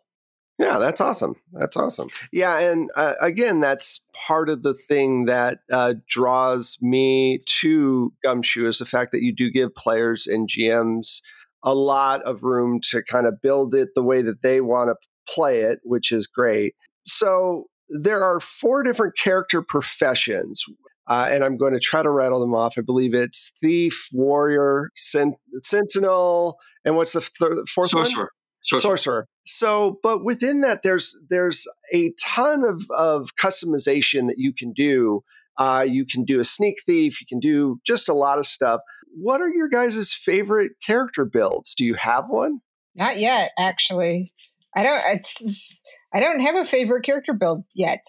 Yeah, 0.58 0.78
that's 0.78 1.00
awesome. 1.00 1.34
That's 1.52 1.76
awesome. 1.76 2.08
Yeah, 2.32 2.58
and 2.58 2.88
uh, 2.94 3.14
again, 3.20 3.58
that's 3.58 4.06
part 4.26 4.48
of 4.48 4.62
the 4.62 4.72
thing 4.74 5.24
that 5.24 5.58
uh, 5.70 5.94
draws 6.08 6.78
me 6.80 7.40
to 7.60 8.12
Gumshoe 8.22 8.68
is 8.68 8.78
the 8.78 8.84
fact 8.84 9.10
that 9.12 9.22
you 9.22 9.34
do 9.34 9.50
give 9.50 9.74
players 9.74 10.28
and 10.28 10.48
GMs 10.48 11.22
a 11.64 11.74
lot 11.74 12.22
of 12.22 12.44
room 12.44 12.78
to 12.90 13.02
kind 13.02 13.26
of 13.26 13.42
build 13.42 13.74
it 13.74 13.88
the 13.96 14.02
way 14.02 14.22
that 14.22 14.42
they 14.42 14.60
want 14.60 14.90
to 14.90 14.96
play 15.32 15.62
it, 15.62 15.80
which 15.82 16.12
is 16.12 16.28
great. 16.28 16.74
So 17.04 17.66
there 18.02 18.24
are 18.24 18.40
four 18.40 18.82
different 18.82 19.16
character 19.16 19.62
professions. 19.62 20.64
Uh, 21.06 21.28
and 21.30 21.44
I'm 21.44 21.56
going 21.56 21.74
to 21.74 21.80
try 21.80 22.02
to 22.02 22.10
rattle 22.10 22.40
them 22.40 22.54
off. 22.54 22.74
I 22.78 22.80
believe 22.80 23.14
it's 23.14 23.52
thief, 23.60 24.08
warrior, 24.12 24.90
sen- 24.94 25.36
sentinel, 25.60 26.58
and 26.84 26.96
what's 26.96 27.12
the 27.12 27.20
third, 27.20 27.68
fourth 27.68 27.92
one? 27.92 28.06
Sorcerer. 28.06 28.30
Sorcerer. 28.62 28.96
sorcerer. 28.96 29.26
So, 29.44 29.98
but 30.02 30.24
within 30.24 30.62
that, 30.62 30.82
there's 30.82 31.20
there's 31.28 31.66
a 31.92 32.12
ton 32.18 32.64
of 32.64 32.86
of 32.90 33.30
customization 33.40 34.28
that 34.28 34.36
you 34.38 34.54
can 34.54 34.72
do. 34.72 35.22
Uh, 35.58 35.84
you 35.86 36.06
can 36.06 36.24
do 36.24 36.40
a 36.40 36.44
sneak 36.44 36.76
thief. 36.86 37.20
You 37.20 37.26
can 37.28 37.40
do 37.40 37.78
just 37.86 38.08
a 38.08 38.14
lot 38.14 38.38
of 38.38 38.46
stuff. 38.46 38.80
What 39.14 39.42
are 39.42 39.50
your 39.50 39.68
guys' 39.68 40.14
favorite 40.14 40.72
character 40.84 41.26
builds? 41.26 41.74
Do 41.74 41.84
you 41.84 41.94
have 41.94 42.30
one? 42.30 42.60
Not 42.94 43.18
yet, 43.18 43.50
actually. 43.58 44.32
I 44.74 44.82
don't. 44.82 45.02
It's. 45.08 45.82
I 46.14 46.20
don't 46.20 46.40
have 46.40 46.54
a 46.54 46.64
favorite 46.64 47.04
character 47.04 47.32
build 47.32 47.64
yet. 47.74 48.04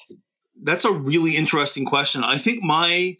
That's 0.61 0.85
a 0.85 0.91
really 0.91 1.35
interesting 1.35 1.85
question. 1.85 2.23
I 2.23 2.37
think 2.37 2.63
my 2.63 3.17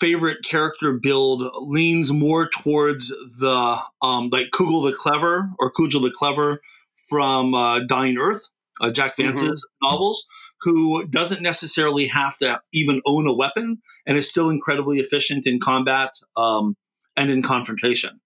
favorite 0.00 0.42
character 0.42 0.98
build 1.00 1.48
leans 1.60 2.12
more 2.12 2.48
towards 2.48 3.08
the 3.08 3.78
um, 4.00 4.30
like 4.30 4.48
Cugel 4.50 4.90
the 4.90 4.96
Clever 4.96 5.50
or 5.58 5.70
Cugel 5.70 6.02
the 6.02 6.10
Clever 6.10 6.60
from 7.08 7.54
uh, 7.54 7.80
Dying 7.80 8.16
Earth, 8.16 8.50
uh, 8.80 8.90
Jack 8.90 9.16
Vance's 9.16 9.66
novels, 9.82 10.26
who 10.62 11.06
doesn't 11.08 11.42
necessarily 11.42 12.06
have 12.06 12.38
to 12.38 12.60
even 12.72 13.02
own 13.04 13.26
a 13.26 13.34
weapon 13.34 13.82
and 14.06 14.16
is 14.16 14.28
still 14.28 14.48
incredibly 14.48 14.98
efficient 14.98 15.46
in 15.46 15.60
combat 15.60 16.10
um, 16.36 16.76
and 17.16 17.30
in 17.30 17.42
confrontation. 17.42 18.20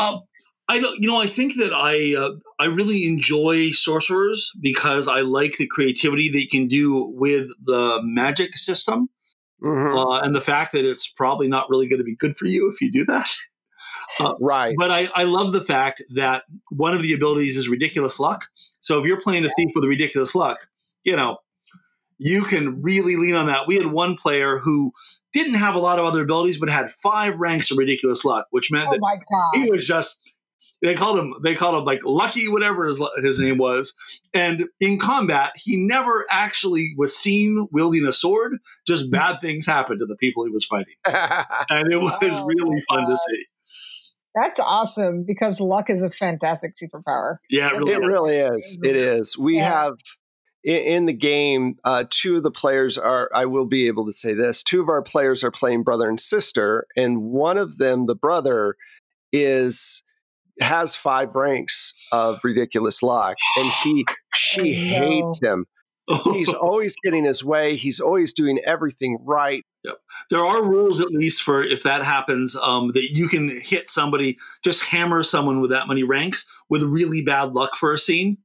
Um, 0.00 0.22
I 0.68 0.80
don't, 0.80 1.02
you 1.02 1.08
know, 1.08 1.20
I 1.20 1.26
think 1.26 1.54
that 1.56 1.72
I 1.72 2.14
uh, 2.14 2.32
I 2.58 2.66
really 2.66 3.06
enjoy 3.06 3.70
sorcerers 3.70 4.52
because 4.60 5.08
I 5.08 5.20
like 5.20 5.56
the 5.56 5.66
creativity 5.66 6.28
they 6.28 6.44
can 6.44 6.66
do 6.68 7.04
with 7.16 7.48
the 7.64 8.00
magic 8.02 8.56
system, 8.56 9.08
Mhm. 9.62 9.96
uh, 9.96 10.20
and 10.20 10.34
the 10.34 10.40
fact 10.40 10.72
that 10.72 10.84
it's 10.84 11.08
probably 11.10 11.48
not 11.48 11.68
really 11.70 11.88
going 11.88 11.98
to 11.98 12.04
be 12.04 12.16
good 12.16 12.36
for 12.36 12.46
you 12.46 12.70
if 12.70 12.80
you 12.80 12.92
do 12.92 13.04
that. 13.06 13.34
right. 14.40 14.74
But 14.78 14.90
I, 14.90 15.08
I 15.14 15.24
love 15.24 15.52
the 15.52 15.60
fact 15.60 16.02
that 16.14 16.44
one 16.70 16.94
of 16.94 17.02
the 17.02 17.12
abilities 17.12 17.56
is 17.56 17.68
ridiculous 17.68 18.20
luck. 18.20 18.46
So 18.80 19.00
if 19.00 19.06
you're 19.06 19.20
playing 19.20 19.44
a 19.44 19.50
thief 19.50 19.70
with 19.74 19.84
ridiculous 19.84 20.34
luck, 20.34 20.68
you 21.02 21.16
know, 21.16 21.38
you 22.18 22.42
can 22.42 22.82
really 22.82 23.16
lean 23.16 23.34
on 23.34 23.46
that. 23.46 23.66
We 23.66 23.76
had 23.76 23.86
one 23.86 24.16
player 24.16 24.58
who 24.58 24.92
didn't 25.32 25.54
have 25.54 25.74
a 25.74 25.78
lot 25.78 25.98
of 25.98 26.04
other 26.04 26.22
abilities, 26.22 26.58
but 26.58 26.68
had 26.68 26.90
five 26.90 27.38
ranks 27.38 27.70
of 27.70 27.78
ridiculous 27.78 28.24
luck, 28.24 28.46
which 28.50 28.70
meant 28.70 28.88
Oh 28.88 28.90
that 28.90 29.00
he 29.54 29.70
was 29.70 29.84
just 29.86 30.20
they 30.82 30.94
called 30.94 31.18
him 31.18 31.34
they 31.42 31.54
called 31.54 31.74
him 31.76 31.84
like 31.84 32.04
lucky 32.04 32.48
whatever 32.48 32.86
his, 32.86 33.02
his 33.22 33.40
name 33.40 33.58
was 33.58 33.94
and 34.34 34.64
in 34.80 34.98
combat 34.98 35.52
he 35.56 35.76
never 35.76 36.26
actually 36.30 36.94
was 36.96 37.16
seen 37.16 37.66
wielding 37.72 38.06
a 38.06 38.12
sword 38.12 38.58
just 38.86 39.10
bad 39.10 39.38
things 39.40 39.66
happened 39.66 40.00
to 40.00 40.06
the 40.06 40.16
people 40.16 40.44
he 40.44 40.50
was 40.50 40.64
fighting 40.64 40.94
and 41.04 41.92
it 41.92 41.96
was 42.00 42.12
Oh, 42.22 42.44
really 42.46 42.82
my 42.88 42.96
fun 42.96 43.08
to 43.10 43.16
see 43.16 43.44
That's 44.34 44.60
awesome 44.60 45.24
because 45.26 45.60
luck 45.60 45.90
is 45.90 46.02
a 46.02 46.10
fantastic 46.10 46.72
superpower. 46.72 47.36
yeah 47.50 47.70
it 47.74 47.78
really 47.78 47.92
it 47.92 48.00
is. 48.00 48.06
really 48.06 48.36
is. 48.36 48.80
It 48.84 48.96
is. 48.96 49.38
We 49.38 49.56
Yeah. 49.56 49.64
have 49.82 49.94
in, 50.64 50.76
in 50.76 51.06
the 51.06 51.12
game. 51.12 51.76
Uh, 51.84 52.04
two 52.10 52.36
of 52.36 52.42
the 52.42 52.50
players 52.50 52.98
are. 52.98 53.30
I 53.34 53.46
will 53.46 53.64
be 53.64 53.86
able 53.86 54.04
to 54.06 54.12
say 54.12 54.34
this. 54.34 54.62
Two 54.62 54.82
of 54.82 54.88
our 54.88 55.02
players 55.02 55.42
are 55.44 55.50
playing 55.52 55.82
brother 55.84 56.08
and 56.08 56.20
sister, 56.20 56.86
and 56.96 57.22
one 57.22 57.56
of 57.58 57.78
them, 57.78 58.06
the 58.06 58.14
brother, 58.16 58.74
is 59.32 60.02
has 60.60 60.94
five 60.94 61.34
ranks 61.34 61.94
of 62.12 62.40
ridiculous 62.44 63.02
luck, 63.02 63.36
and 63.56 63.66
he 63.84 64.06
she 64.34 64.74
hates 64.74 65.40
him. 65.42 65.66
He's 66.32 66.48
always 66.54 66.94
getting 67.04 67.24
his 67.24 67.44
way. 67.44 67.76
He's 67.76 68.00
always 68.00 68.32
doing 68.32 68.58
everything 68.64 69.18
right. 69.22 69.64
Yep. 69.84 69.96
there 70.30 70.44
are 70.44 70.60
rules 70.62 71.00
at 71.00 71.10
least 71.12 71.40
for 71.40 71.62
if 71.62 71.84
that 71.84 72.02
happens 72.02 72.56
um, 72.56 72.90
that 72.94 73.10
you 73.12 73.28
can 73.28 73.48
hit 73.48 73.88
somebody 73.88 74.36
just 74.64 74.84
hammer 74.84 75.22
someone 75.22 75.60
with 75.60 75.70
that 75.70 75.86
many 75.86 76.02
ranks 76.02 76.52
with 76.68 76.82
really 76.82 77.22
bad 77.22 77.52
luck 77.54 77.76
for 77.76 77.92
a 77.92 77.98
scene 77.98 78.38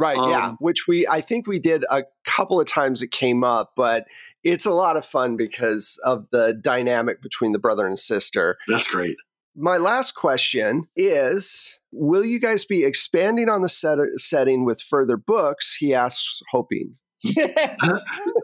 Right, 0.00 0.16
yeah, 0.16 0.48
Um, 0.48 0.56
which 0.60 0.88
we 0.88 1.06
I 1.06 1.20
think 1.20 1.46
we 1.46 1.58
did 1.58 1.84
a 1.90 2.04
couple 2.24 2.58
of 2.58 2.66
times 2.66 3.02
it 3.02 3.10
came 3.10 3.44
up, 3.44 3.72
but 3.76 4.06
it's 4.42 4.64
a 4.64 4.72
lot 4.72 4.96
of 4.96 5.04
fun 5.04 5.36
because 5.36 6.00
of 6.04 6.30
the 6.30 6.54
dynamic 6.54 7.20
between 7.20 7.52
the 7.52 7.58
brother 7.58 7.86
and 7.86 7.98
sister. 7.98 8.56
that's 8.66 8.90
great 8.90 9.16
My 9.60 9.76
last 9.76 10.12
question 10.12 10.88
is 10.96 11.78
Will 11.92 12.24
you 12.24 12.40
guys 12.40 12.64
be 12.64 12.84
expanding 12.84 13.48
on 13.48 13.62
the 13.62 13.68
set- 13.68 13.98
setting 14.16 14.64
with 14.64 14.80
further 14.80 15.16
books? 15.16 15.76
He 15.78 15.92
asks, 15.92 16.40
hoping. 16.50 16.96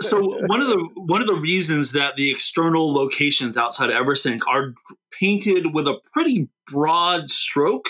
so 0.01 0.21
one 0.49 0.61
of 0.61 0.69
the 0.69 0.89
one 0.97 1.23
of 1.23 1.27
the 1.27 1.39
reasons 1.41 1.93
that 1.93 2.17
the 2.17 2.31
external 2.31 2.93
locations 2.93 3.57
outside 3.57 3.89
of 3.89 3.97
Eversink 3.97 4.41
are 4.47 4.75
painted 5.11 5.73
with 5.73 5.89
a 5.89 5.99
pretty 6.13 6.49
broad 6.67 7.31
stroke 7.31 7.89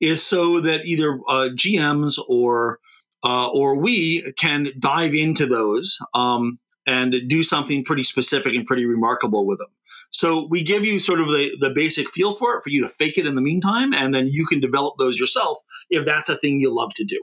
is 0.00 0.26
so 0.26 0.60
that 0.60 0.84
either 0.84 1.20
uh, 1.28 1.50
GMs 1.54 2.18
or 2.28 2.80
uh, 3.24 3.48
or 3.50 3.76
we 3.76 4.32
can 4.36 4.68
dive 4.80 5.14
into 5.14 5.46
those 5.46 5.98
um, 6.14 6.58
and 6.86 7.14
do 7.28 7.44
something 7.44 7.84
pretty 7.84 8.02
specific 8.02 8.54
and 8.54 8.66
pretty 8.66 8.84
remarkable 8.84 9.46
with 9.46 9.58
them. 9.58 9.68
So 10.10 10.46
we 10.48 10.62
give 10.62 10.84
you 10.84 10.98
sort 10.98 11.20
of 11.20 11.28
the, 11.28 11.56
the 11.60 11.70
basic 11.70 12.08
feel 12.08 12.34
for 12.34 12.56
it 12.56 12.62
for 12.62 12.70
you 12.70 12.82
to 12.82 12.88
fake 12.88 13.18
it 13.18 13.26
in 13.26 13.34
the 13.34 13.40
meantime, 13.40 13.92
and 13.92 14.14
then 14.14 14.28
you 14.28 14.46
can 14.46 14.60
develop 14.60 14.94
those 14.98 15.18
yourself 15.18 15.58
if 15.90 16.04
that's 16.04 16.28
a 16.28 16.36
thing 16.36 16.60
you 16.60 16.74
love 16.74 16.92
to 16.94 17.04
do. 17.04 17.20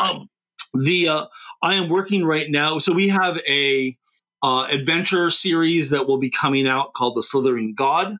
Um, 0.00 0.28
the 0.74 1.08
uh, 1.08 1.26
I 1.62 1.74
am 1.74 1.88
working 1.88 2.24
right 2.24 2.50
now. 2.50 2.78
So 2.78 2.92
we 2.92 3.08
have 3.08 3.38
a 3.48 3.96
uh, 4.42 4.66
adventure 4.70 5.30
series 5.30 5.90
that 5.90 6.06
will 6.06 6.18
be 6.18 6.30
coming 6.30 6.68
out 6.68 6.92
called 6.94 7.16
The 7.16 7.22
Slithering 7.22 7.74
God, 7.74 8.16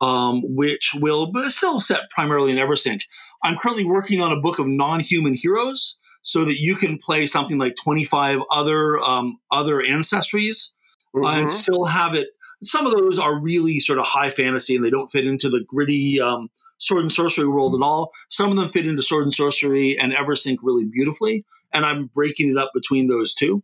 um, 0.00 0.42
which 0.44 0.92
will 1.00 1.32
but 1.32 1.50
still 1.50 1.80
set 1.80 2.10
primarily 2.10 2.52
in 2.52 2.58
Eversink. 2.58 3.00
I'm 3.42 3.56
currently 3.56 3.84
working 3.84 4.20
on 4.20 4.32
a 4.32 4.40
book 4.40 4.58
of 4.58 4.66
non-human 4.66 5.34
heroes, 5.34 5.98
so 6.24 6.44
that 6.46 6.58
you 6.58 6.74
can 6.74 6.98
play 6.98 7.26
something 7.26 7.58
like 7.58 7.76
25 7.76 8.40
other 8.50 8.98
um, 8.98 9.38
other 9.50 9.76
ancestries 9.76 10.72
uh, 11.14 11.28
and 11.28 11.50
still 11.50 11.84
have 11.84 12.14
it. 12.14 12.28
Some 12.64 12.86
of 12.86 12.92
those 12.92 13.18
are 13.18 13.38
really 13.38 13.78
sort 13.80 13.98
of 13.98 14.06
high 14.06 14.30
fantasy 14.30 14.76
and 14.76 14.84
they 14.84 14.90
don't 14.90 15.10
fit 15.10 15.26
into 15.26 15.48
the 15.48 15.64
gritty 15.66 16.20
um, 16.20 16.48
sword 16.78 17.02
and 17.02 17.12
sorcery 17.12 17.46
world 17.46 17.74
at 17.74 17.84
all. 17.84 18.12
Some 18.28 18.50
of 18.50 18.56
them 18.56 18.68
fit 18.68 18.86
into 18.86 19.02
sword 19.02 19.24
and 19.24 19.32
sorcery 19.32 19.98
and 19.98 20.12
Eversink 20.12 20.58
really 20.62 20.84
beautifully, 20.86 21.44
and 21.72 21.84
I'm 21.86 22.06
breaking 22.06 22.50
it 22.50 22.56
up 22.56 22.70
between 22.74 23.08
those 23.08 23.34
two. 23.34 23.62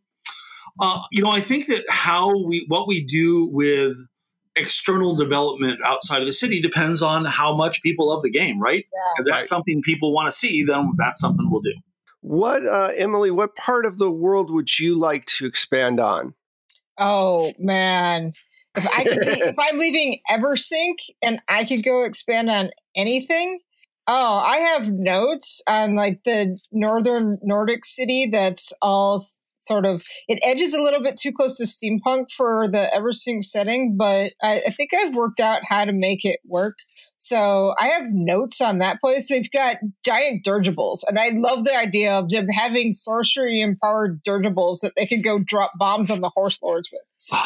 Uh, 0.78 1.00
you 1.10 1.22
know, 1.22 1.30
I 1.30 1.40
think 1.40 1.66
that 1.66 1.84
how 1.88 2.44
we 2.44 2.64
what 2.68 2.86
we 2.86 3.02
do 3.04 3.50
with 3.52 3.96
external 4.56 5.16
development 5.16 5.80
outside 5.84 6.20
of 6.20 6.26
the 6.26 6.32
city 6.32 6.60
depends 6.60 7.02
on 7.02 7.24
how 7.24 7.54
much 7.54 7.82
people 7.82 8.08
love 8.08 8.22
the 8.22 8.30
game, 8.30 8.60
right? 8.60 8.84
Yeah. 8.92 9.12
If 9.20 9.26
that's 9.26 9.30
Right. 9.34 9.44
something 9.46 9.82
people 9.82 10.12
want 10.12 10.26
to 10.26 10.32
see, 10.32 10.64
then 10.64 10.92
that's 10.96 11.20
something 11.20 11.48
we'll 11.50 11.60
do. 11.60 11.74
What, 12.20 12.66
uh, 12.66 12.92
Emily, 12.96 13.30
what 13.30 13.54
part 13.56 13.86
of 13.86 13.98
the 13.98 14.10
world 14.10 14.50
would 14.50 14.78
you 14.78 14.98
like 14.98 15.24
to 15.38 15.46
expand 15.46 16.00
on? 16.00 16.34
Oh 16.98 17.52
man, 17.58 18.32
If 18.76 18.86
I 18.86 19.04
could, 19.04 19.20
be, 19.20 19.26
if 19.26 19.56
I'm 19.58 19.78
leaving 19.78 20.20
Eversink 20.30 20.96
and 21.22 21.40
I 21.48 21.64
could 21.64 21.82
go 21.82 22.04
expand 22.04 22.50
on 22.50 22.70
anything, 22.94 23.58
oh, 24.06 24.38
I 24.38 24.56
have 24.56 24.92
notes 24.92 25.62
on 25.68 25.96
like 25.96 26.22
the 26.24 26.58
northern 26.70 27.38
Nordic 27.42 27.84
city 27.84 28.28
that's 28.30 28.72
all 28.80 29.20
sort 29.60 29.84
of 29.86 30.02
it 30.26 30.38
edges 30.42 30.74
a 30.74 30.82
little 30.82 31.02
bit 31.02 31.16
too 31.16 31.32
close 31.32 31.58
to 31.58 31.64
steampunk 31.64 32.30
for 32.30 32.66
the 32.66 32.90
Eversink 32.94 33.42
setting, 33.44 33.96
but 33.96 34.32
I, 34.42 34.62
I, 34.66 34.70
think 34.70 34.90
I've 34.94 35.14
worked 35.14 35.38
out 35.38 35.60
how 35.68 35.84
to 35.84 35.92
make 35.92 36.24
it 36.24 36.40
work. 36.46 36.76
So 37.18 37.74
I 37.78 37.88
have 37.88 38.06
notes 38.12 38.60
on 38.60 38.78
that 38.78 39.00
place. 39.00 39.28
They've 39.28 39.50
got 39.50 39.76
giant 40.04 40.44
dirigibles, 40.44 41.04
and 41.06 41.18
I 41.18 41.30
love 41.34 41.64
the 41.64 41.76
idea 41.76 42.14
of 42.14 42.30
them 42.30 42.48
having 42.48 42.92
sorcery 42.92 43.60
empowered 43.60 44.22
dirigibles 44.22 44.80
that 44.80 44.92
they 44.96 45.06
can 45.06 45.20
go 45.20 45.38
drop 45.38 45.72
bombs 45.78 46.10
on 46.10 46.20
the 46.20 46.30
horse 46.30 46.58
lords 46.62 46.90
with. 46.90 47.02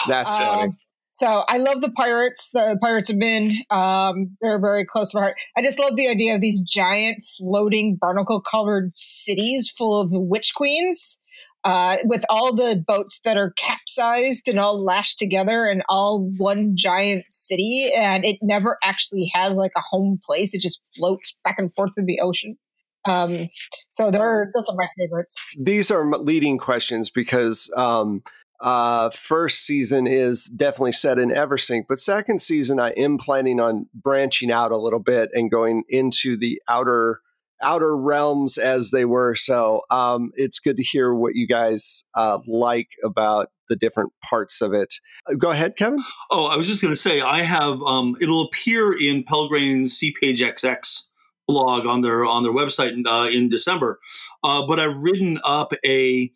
That's 0.07 0.33
um, 0.33 0.41
funny. 0.41 0.73
So 1.15 1.45
I 1.49 1.59
love 1.59 1.81
the 1.81 1.93
pirates. 1.93 2.51
The 2.51 2.77
pirates 2.83 3.09
have 3.09 3.21
been 3.21 3.57
um, 3.71 4.37
they're 4.41 4.61
very 4.61 4.85
close 4.85 5.13
to 5.13 5.19
my 5.19 5.23
heart. 5.23 5.37
I 5.57 5.63
just 5.63 5.79
love 5.79 5.95
the 5.95 6.09
idea 6.09 6.35
of 6.35 6.41
these 6.41 6.61
giant 6.61 7.23
floating 7.39 7.97
barnacle 7.97 8.41
colored 8.41 8.91
cities 8.97 9.71
full 9.71 10.01
of 10.01 10.11
witch 10.13 10.55
queens 10.57 11.21
uh, 11.63 11.99
with 12.05 12.25
all 12.29 12.53
the 12.53 12.83
boats 12.87 13.21
that 13.21 13.37
are 13.37 13.53
capsized 13.53 14.49
and 14.49 14.59
all 14.59 14.83
lashed 14.83 15.19
together 15.19 15.67
and 15.67 15.85
all 15.89 16.31
one 16.37 16.73
giant 16.77 17.25
city. 17.31 17.93
And 17.97 18.25
it 18.25 18.39
never 18.43 18.77
actually 18.83 19.31
has 19.35 19.57
like 19.57 19.73
a 19.77 19.83
home 19.89 20.19
place. 20.25 20.53
It 20.53 20.61
just 20.61 20.83
floats 20.97 21.37
back 21.45 21.59
and 21.59 21.73
forth 21.73 21.95
through 21.95 22.07
the 22.07 22.21
ocean. 22.21 22.59
Um, 23.07 23.51
so 23.91 24.11
those 24.11 24.69
are 24.69 24.77
my 24.77 24.89
favorites. 24.99 25.41
These 25.59 25.91
are 25.91 26.09
leading 26.11 26.59
questions 26.59 27.11
because 27.11 27.73
um, 27.77 28.23
uh, 28.65 29.11
first 29.11 29.67
season 29.67 30.07
is 30.07 30.47
definitely 30.47 30.93
set 30.93 31.19
in 31.19 31.29
Eversink, 31.29 31.85
but 31.87 31.99
second 31.99 32.41
season 32.41 32.81
I 32.81 32.93
am 32.93 33.19
planning 33.19 33.61
on 33.61 33.91
branching 33.95 34.51
out 34.51 34.73
a 34.73 34.79
little 34.79 35.01
bit 35.01 35.29
and 35.35 35.51
going 35.51 35.85
into 35.91 36.39
the 36.39 36.63
outer 36.67 37.21
outer 37.63 37.95
realms 37.95 38.57
as 38.57 38.91
they 38.91 39.05
were. 39.05 39.35
So 39.35 39.83
um, 39.91 40.33
it's 40.35 40.61
good 40.61 40.79
to 40.79 40.83
hear 40.83 41.15
what 41.15 41.35
you 41.35 41.47
guys 41.47 42.07
uh, 42.15 42.39
like 42.47 42.89
about 43.05 43.51
the 43.69 43.77
different 43.77 44.13
parts 44.23 44.63
of 44.63 44.73
it. 44.73 44.95
Uh, 45.31 45.35
go 45.35 45.51
ahead, 45.51 45.77
Kevin. 45.77 46.03
Oh, 46.31 46.47
I 46.47 46.57
was 46.57 46.67
just 46.67 46.81
going 46.81 46.93
to 46.93 47.01
say 47.01 47.21
I 47.21 47.43
have. 47.43 47.83
Um, 47.83 48.17
it'll 48.19 48.47
appear 48.47 48.99
in 48.99 49.25
Pelgrane's 49.25 49.93
See 49.93 50.15
Page 50.19 50.41
XX 50.41 51.11
blog 51.47 51.87
on 51.87 52.01
their 52.01 52.25
on 52.25 52.43
their 52.43 52.53
website 52.53 52.95
uh, 53.07 53.29
in 53.29 53.51
December. 53.51 54.01
Uh, 54.43 54.67
but 54.67 54.81
I've 54.81 54.97
written 54.97 55.39
up 55.45 55.75
a 55.85 56.33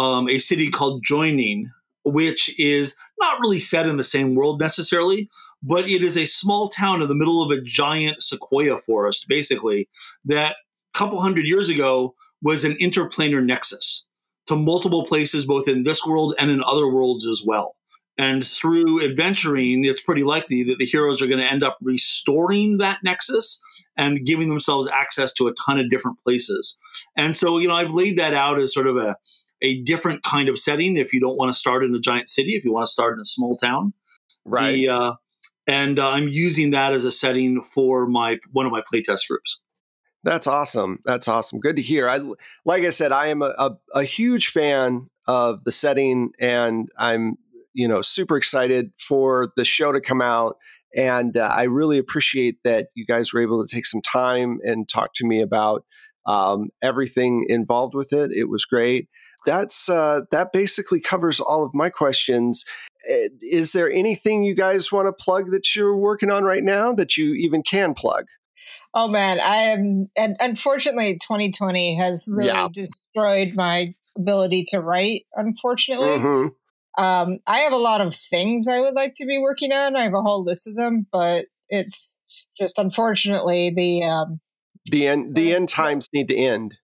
um, 0.00 0.28
a 0.28 0.38
city 0.38 0.70
called 0.70 1.04
Joining, 1.04 1.70
which 2.04 2.58
is 2.58 2.96
not 3.20 3.38
really 3.40 3.60
set 3.60 3.86
in 3.86 3.98
the 3.98 4.04
same 4.04 4.34
world 4.34 4.58
necessarily, 4.58 5.28
but 5.62 5.88
it 5.88 6.02
is 6.02 6.16
a 6.16 6.24
small 6.24 6.68
town 6.70 7.02
in 7.02 7.08
the 7.08 7.14
middle 7.14 7.42
of 7.42 7.50
a 7.50 7.60
giant 7.60 8.22
sequoia 8.22 8.78
forest, 8.78 9.26
basically, 9.28 9.88
that 10.24 10.56
a 10.94 10.98
couple 10.98 11.20
hundred 11.20 11.44
years 11.44 11.68
ago 11.68 12.14
was 12.40 12.64
an 12.64 12.72
interplanar 12.80 13.44
nexus 13.44 14.06
to 14.46 14.56
multiple 14.56 15.04
places, 15.04 15.44
both 15.44 15.68
in 15.68 15.82
this 15.82 16.06
world 16.06 16.34
and 16.38 16.50
in 16.50 16.62
other 16.64 16.88
worlds 16.88 17.26
as 17.26 17.44
well. 17.46 17.76
And 18.16 18.46
through 18.46 19.04
adventuring, 19.04 19.84
it's 19.84 20.00
pretty 20.00 20.24
likely 20.24 20.62
that 20.64 20.78
the 20.78 20.86
heroes 20.86 21.20
are 21.20 21.26
going 21.26 21.38
to 21.40 21.52
end 21.52 21.62
up 21.62 21.76
restoring 21.82 22.78
that 22.78 22.98
nexus 23.04 23.62
and 23.96 24.24
giving 24.24 24.48
themselves 24.48 24.88
access 24.88 25.32
to 25.34 25.48
a 25.48 25.54
ton 25.66 25.78
of 25.78 25.90
different 25.90 26.18
places. 26.20 26.78
And 27.16 27.36
so, 27.36 27.58
you 27.58 27.68
know, 27.68 27.76
I've 27.76 27.94
laid 27.94 28.16
that 28.18 28.34
out 28.34 28.58
as 28.58 28.72
sort 28.72 28.86
of 28.86 28.96
a, 28.96 29.16
a 29.62 29.82
different 29.82 30.22
kind 30.22 30.48
of 30.48 30.58
setting 30.58 30.96
if 30.96 31.12
you 31.12 31.20
don't 31.20 31.36
want 31.36 31.52
to 31.52 31.58
start 31.58 31.84
in 31.84 31.94
a 31.94 32.00
giant 32.00 32.28
city, 32.28 32.54
if 32.54 32.64
you 32.64 32.72
want 32.72 32.86
to 32.86 32.92
start 32.92 33.14
in 33.14 33.20
a 33.20 33.24
small 33.24 33.56
town. 33.56 33.92
Right. 34.44 34.72
The, 34.72 34.88
uh, 34.88 35.12
and 35.66 35.98
uh, 35.98 36.08
I'm 36.08 36.28
using 36.28 36.70
that 36.70 36.92
as 36.92 37.04
a 37.04 37.12
setting 37.12 37.62
for 37.62 38.06
my 38.06 38.38
one 38.52 38.66
of 38.66 38.72
my 38.72 38.82
playtest 38.82 39.28
groups. 39.28 39.60
That's 40.22 40.46
awesome. 40.46 40.98
That's 41.04 41.28
awesome. 41.28 41.60
Good 41.60 41.76
to 41.76 41.82
hear. 41.82 42.08
I 42.08 42.20
like 42.64 42.84
I 42.84 42.90
said, 42.90 43.12
I 43.12 43.28
am 43.28 43.42
a, 43.42 43.54
a, 43.58 43.70
a 43.94 44.04
huge 44.04 44.48
fan 44.48 45.08
of 45.26 45.64
the 45.64 45.72
setting, 45.72 46.32
and 46.38 46.90
I'm 46.98 47.36
you 47.72 47.86
know 47.86 48.02
super 48.02 48.36
excited 48.36 48.92
for 48.98 49.52
the 49.56 49.64
show 49.64 49.92
to 49.92 50.00
come 50.00 50.20
out. 50.20 50.56
And 50.94 51.36
uh, 51.36 51.42
I 51.42 51.64
really 51.64 51.98
appreciate 51.98 52.56
that 52.64 52.88
you 52.94 53.06
guys 53.06 53.32
were 53.32 53.40
able 53.40 53.64
to 53.64 53.72
take 53.72 53.86
some 53.86 54.02
time 54.02 54.58
and 54.64 54.88
talk 54.88 55.10
to 55.14 55.26
me 55.26 55.40
about 55.40 55.84
um, 56.26 56.70
everything 56.82 57.46
involved 57.48 57.94
with 57.94 58.12
it. 58.12 58.32
It 58.32 58.48
was 58.48 58.64
great. 58.64 59.08
That's 59.46 59.88
uh, 59.88 60.22
that 60.30 60.52
basically 60.52 61.00
covers 61.00 61.40
all 61.40 61.62
of 61.62 61.74
my 61.74 61.90
questions. 61.90 62.64
Eh, 63.08 63.28
is 63.42 63.72
there 63.72 63.90
anything 63.90 64.44
you 64.44 64.54
guys 64.54 64.92
want 64.92 65.06
to 65.06 65.12
plug 65.12 65.50
that 65.52 65.74
you're 65.74 65.96
working 65.96 66.30
on 66.30 66.44
right 66.44 66.62
now 66.62 66.92
that 66.92 67.16
you 67.16 67.32
even 67.34 67.62
can 67.62 67.94
plug? 67.94 68.26
Oh 68.92 69.08
man, 69.08 69.40
I 69.40 69.56
am, 69.56 70.10
and 70.16 70.36
unfortunately, 70.40 71.14
2020 71.14 71.96
has 71.96 72.26
really 72.30 72.48
yeah. 72.48 72.68
destroyed 72.72 73.52
my 73.54 73.94
ability 74.18 74.64
to 74.68 74.80
write. 74.80 75.26
Unfortunately, 75.34 76.08
mm-hmm. 76.08 77.02
um, 77.02 77.38
I 77.46 77.60
have 77.60 77.72
a 77.72 77.76
lot 77.76 78.00
of 78.00 78.14
things 78.14 78.66
I 78.66 78.80
would 78.80 78.94
like 78.94 79.14
to 79.16 79.26
be 79.26 79.38
working 79.38 79.72
on. 79.72 79.96
I 79.96 80.02
have 80.02 80.14
a 80.14 80.22
whole 80.22 80.44
list 80.44 80.66
of 80.66 80.74
them, 80.74 81.06
but 81.12 81.46
it's 81.68 82.20
just 82.58 82.78
unfortunately 82.78 83.70
the 83.70 84.02
um, 84.04 84.40
the 84.90 85.06
end. 85.06 85.34
The 85.34 85.54
end 85.54 85.68
times 85.68 86.08
need 86.12 86.28
to 86.28 86.36
end. 86.36 86.76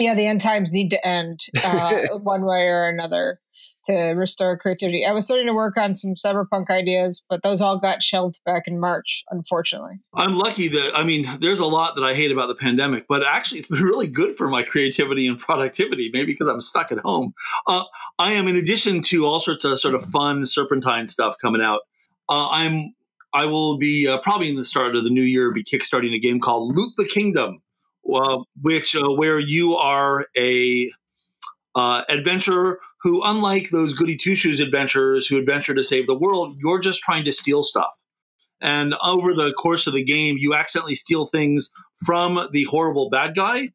Yeah, 0.00 0.14
the 0.14 0.26
end 0.26 0.40
times 0.40 0.72
need 0.72 0.88
to 0.90 1.06
end 1.06 1.40
uh, 1.64 2.18
one 2.18 2.44
way 2.44 2.68
or 2.68 2.88
another 2.88 3.38
to 3.84 4.12
restore 4.12 4.58
creativity. 4.58 5.04
I 5.04 5.12
was 5.12 5.24
starting 5.24 5.46
to 5.46 5.54
work 5.54 5.76
on 5.76 5.94
some 5.94 6.14
cyberpunk 6.14 6.68
ideas, 6.70 7.24
but 7.28 7.42
those 7.42 7.60
all 7.60 7.78
got 7.78 8.02
shelved 8.02 8.40
back 8.44 8.64
in 8.66 8.78
March, 8.78 9.24
unfortunately. 9.30 10.00
I'm 10.14 10.36
lucky 10.36 10.68
that, 10.68 10.92
I 10.94 11.04
mean, 11.04 11.26
there's 11.40 11.60
a 11.60 11.66
lot 11.66 11.96
that 11.96 12.04
I 12.04 12.14
hate 12.14 12.30
about 12.30 12.48
the 12.48 12.54
pandemic, 12.54 13.06
but 13.08 13.22
actually, 13.22 13.60
it's 13.60 13.68
been 13.68 13.82
really 13.82 14.06
good 14.06 14.36
for 14.36 14.48
my 14.48 14.62
creativity 14.62 15.26
and 15.26 15.38
productivity, 15.38 16.10
maybe 16.12 16.32
because 16.32 16.48
I'm 16.48 16.60
stuck 16.60 16.92
at 16.92 16.98
home. 16.98 17.32
Uh, 17.66 17.84
I 18.18 18.32
am, 18.32 18.48
in 18.48 18.56
addition 18.56 19.02
to 19.02 19.26
all 19.26 19.40
sorts 19.40 19.64
of 19.64 19.78
sort 19.78 19.94
of 19.94 20.04
fun 20.04 20.44
serpentine 20.46 21.08
stuff 21.08 21.36
coming 21.40 21.62
out, 21.62 21.80
uh, 22.28 22.48
I'm 22.50 22.94
I 23.32 23.46
will 23.46 23.78
be 23.78 24.08
uh, 24.08 24.18
probably 24.18 24.48
in 24.48 24.56
the 24.56 24.64
start 24.64 24.96
of 24.96 25.04
the 25.04 25.10
new 25.10 25.22
year 25.22 25.52
be 25.52 25.62
kickstarting 25.62 26.14
a 26.14 26.18
game 26.18 26.40
called 26.40 26.74
Loot 26.74 26.90
the 26.96 27.04
Kingdom, 27.04 27.62
uh, 28.12 28.38
which 28.60 28.96
uh, 28.96 29.12
where 29.12 29.38
you 29.38 29.76
are 29.76 30.26
a 30.36 30.90
uh, 31.74 32.02
adventurer 32.08 32.80
who, 33.02 33.22
unlike 33.24 33.70
those 33.70 33.94
goody 33.94 34.16
two 34.16 34.34
shoes 34.34 34.60
adventurers 34.60 35.26
who 35.26 35.38
adventure 35.38 35.74
to 35.74 35.82
save 35.82 36.06
the 36.06 36.18
world, 36.18 36.56
you're 36.58 36.80
just 36.80 37.00
trying 37.00 37.24
to 37.24 37.32
steal 37.32 37.62
stuff. 37.62 37.96
And 38.60 38.94
over 39.02 39.32
the 39.32 39.52
course 39.52 39.86
of 39.86 39.94
the 39.94 40.04
game, 40.04 40.36
you 40.38 40.54
accidentally 40.54 40.94
steal 40.94 41.26
things 41.26 41.72
from 42.04 42.48
the 42.52 42.64
horrible 42.64 43.08
bad 43.08 43.34
guy 43.34 43.68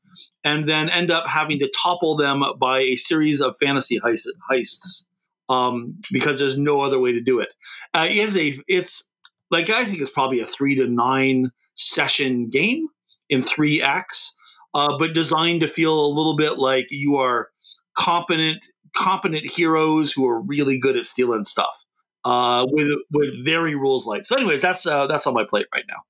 and 0.43 0.69
then 0.69 0.89
end 0.89 1.09
up 1.09 1.27
having 1.27 1.59
to 1.59 1.71
topple 1.81 2.15
them 2.15 2.43
by 2.59 2.81
a 2.81 2.95
series 2.95 3.41
of 3.41 3.55
fantasy 3.57 3.99
heists 3.99 5.07
um, 5.49 5.99
because 6.11 6.37
there's 6.37 6.57
no 6.57 6.81
other 6.81 6.99
way 6.99 7.13
to 7.13 7.21
do 7.21 7.39
it. 7.39 7.53
Uh, 7.93 8.07
it's 8.09 8.37
a, 8.37 8.53
it's 8.67 9.11
like, 9.49 9.69
I 9.69 9.85
think 9.85 10.01
it's 10.01 10.11
probably 10.11 10.39
a 10.39 10.45
three 10.45 10.75
to 10.75 10.87
nine 10.87 11.51
session 11.75 12.49
game 12.49 12.87
in 13.29 13.41
three 13.41 13.81
acts, 13.81 14.35
uh, 14.73 14.97
but 14.97 15.13
designed 15.13 15.61
to 15.61 15.67
feel 15.67 16.05
a 16.05 16.07
little 16.07 16.35
bit 16.35 16.57
like 16.57 16.87
you 16.89 17.17
are 17.17 17.49
competent 17.97 18.65
competent 18.95 19.45
heroes 19.45 20.13
who 20.13 20.25
are 20.27 20.41
really 20.41 20.79
good 20.79 20.95
at 20.95 21.05
stealing 21.05 21.43
stuff 21.43 21.85
uh, 22.23 22.65
with 22.69 22.97
with 23.11 23.45
very 23.45 23.75
rules 23.75 24.05
light. 24.05 24.25
So, 24.25 24.35
anyways, 24.35 24.61
that's 24.61 24.85
uh, 24.85 25.07
that's 25.07 25.27
on 25.27 25.33
my 25.33 25.45
plate 25.49 25.67
right 25.73 25.85
now. 25.87 26.01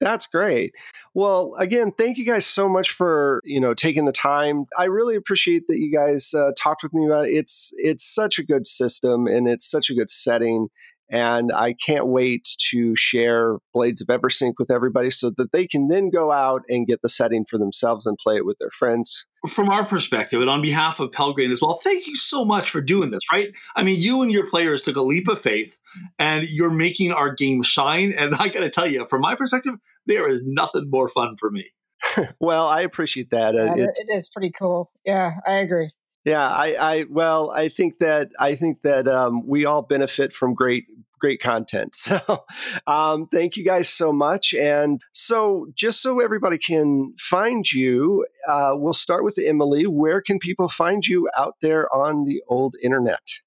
That's 0.00 0.26
great. 0.26 0.74
Well, 1.14 1.54
again, 1.58 1.92
thank 1.96 2.18
you 2.18 2.26
guys 2.26 2.46
so 2.46 2.68
much 2.68 2.90
for 2.90 3.40
you 3.44 3.60
know 3.60 3.74
taking 3.74 4.04
the 4.04 4.12
time. 4.12 4.66
I 4.78 4.84
really 4.84 5.16
appreciate 5.16 5.66
that 5.68 5.78
you 5.78 5.92
guys 5.92 6.32
uh, 6.34 6.50
talked 6.58 6.82
with 6.82 6.92
me 6.92 7.06
about 7.06 7.26
it. 7.26 7.32
It's 7.32 7.72
it's 7.76 8.04
such 8.04 8.38
a 8.38 8.44
good 8.44 8.66
system 8.66 9.26
and 9.26 9.48
it's 9.48 9.68
such 9.68 9.90
a 9.90 9.94
good 9.94 10.10
setting, 10.10 10.68
and 11.10 11.52
I 11.52 11.74
can't 11.74 12.06
wait 12.06 12.48
to 12.70 12.96
share 12.96 13.58
Blades 13.72 14.00
of 14.00 14.08
Eversink 14.08 14.54
with 14.58 14.70
everybody 14.70 15.10
so 15.10 15.30
that 15.36 15.52
they 15.52 15.66
can 15.66 15.88
then 15.88 16.10
go 16.10 16.32
out 16.32 16.62
and 16.68 16.86
get 16.86 17.02
the 17.02 17.08
setting 17.08 17.44
for 17.48 17.58
themselves 17.58 18.06
and 18.06 18.18
play 18.18 18.36
it 18.36 18.46
with 18.46 18.56
their 18.58 18.70
friends. 18.70 19.26
From 19.48 19.68
our 19.68 19.84
perspective, 19.84 20.40
and 20.40 20.48
on 20.48 20.62
behalf 20.62 21.00
of 21.00 21.12
Pelgrane 21.12 21.50
as 21.50 21.60
well, 21.60 21.78
thank 21.82 22.06
you 22.06 22.16
so 22.16 22.44
much 22.44 22.70
for 22.70 22.80
doing 22.80 23.10
this, 23.10 23.20
right? 23.30 23.54
I 23.76 23.82
mean, 23.82 24.00
you 24.00 24.22
and 24.22 24.32
your 24.32 24.48
players 24.48 24.80
took 24.80 24.96
a 24.96 25.02
leap 25.02 25.28
of 25.28 25.38
faith 25.38 25.78
and 26.18 26.48
you're 26.48 26.70
making 26.70 27.12
our 27.12 27.34
game 27.34 27.62
shine. 27.62 28.14
And 28.16 28.34
I 28.36 28.48
got 28.48 28.60
to 28.60 28.70
tell 28.70 28.86
you, 28.86 29.06
from 29.06 29.20
my 29.20 29.34
perspective, 29.34 29.74
there 30.06 30.28
is 30.28 30.46
nothing 30.46 30.88
more 30.88 31.08
fun 31.08 31.36
for 31.38 31.50
me. 31.50 31.66
well, 32.40 32.68
I 32.68 32.80
appreciate 32.82 33.30
that. 33.30 33.54
Uh, 33.54 33.74
it 33.76 34.08
is 34.08 34.28
pretty 34.28 34.50
cool. 34.50 34.90
Yeah, 35.04 35.32
I 35.46 35.56
agree. 35.56 35.90
Yeah, 36.24 36.46
I, 36.46 36.74
I 36.74 37.04
well, 37.10 37.50
I 37.50 37.68
think 37.68 37.98
that 37.98 38.30
I 38.38 38.54
think 38.54 38.82
that 38.82 39.06
um, 39.06 39.46
we 39.46 39.66
all 39.66 39.82
benefit 39.82 40.32
from 40.32 40.54
great 40.54 40.86
great 41.18 41.40
content. 41.40 41.96
So, 42.04 42.44
um, 42.86 43.26
thank 43.28 43.56
you 43.56 43.64
guys 43.64 43.88
so 43.88 44.12
much. 44.12 44.52
And 44.52 45.00
so, 45.12 45.66
just 45.74 46.02
so 46.02 46.20
everybody 46.20 46.58
can 46.58 47.14
find 47.18 47.70
you, 47.70 48.26
uh, 48.46 48.72
we'll 48.74 48.92
start 48.92 49.24
with 49.24 49.38
Emily. 49.38 49.86
Where 49.86 50.20
can 50.20 50.38
people 50.38 50.68
find 50.68 51.06
you 51.06 51.28
out 51.36 51.54
there 51.62 51.88
on 51.94 52.24
the 52.24 52.42
old 52.46 52.74
internet? 52.82 53.40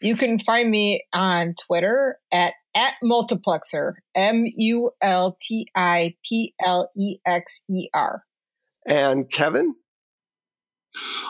You 0.00 0.16
can 0.16 0.38
find 0.38 0.70
me 0.70 1.04
on 1.14 1.54
Twitter 1.66 2.18
at 2.30 2.52
at 2.74 2.94
multiplexer 3.02 3.94
m 4.14 4.44
u 4.46 4.90
l 5.00 5.36
t 5.40 5.66
i 5.74 6.14
p 6.22 6.54
l 6.62 6.90
e 6.94 7.16
x 7.24 7.62
e 7.70 7.88
r. 7.94 8.22
And 8.86 9.30
Kevin, 9.30 9.74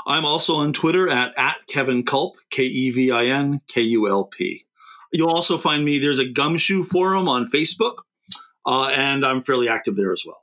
I'm 0.06 0.24
also 0.24 0.56
on 0.56 0.72
Twitter 0.72 1.08
at, 1.08 1.32
at 1.36 1.56
Kevin 1.68 2.04
Kulp, 2.04 2.36
K 2.50 2.64
E 2.64 2.90
V 2.90 3.10
I 3.10 3.26
N 3.26 3.60
K 3.68 3.82
U 3.82 4.08
L 4.08 4.24
P. 4.24 4.64
You'll 5.12 5.30
also 5.30 5.56
find 5.56 5.84
me, 5.84 5.98
there's 5.98 6.18
a 6.18 6.28
gumshoe 6.28 6.84
forum 6.84 7.28
on 7.28 7.46
Facebook, 7.46 7.94
uh, 8.66 8.88
and 8.88 9.24
I'm 9.24 9.40
fairly 9.40 9.68
active 9.68 9.96
there 9.96 10.12
as 10.12 10.24
well. 10.26 10.42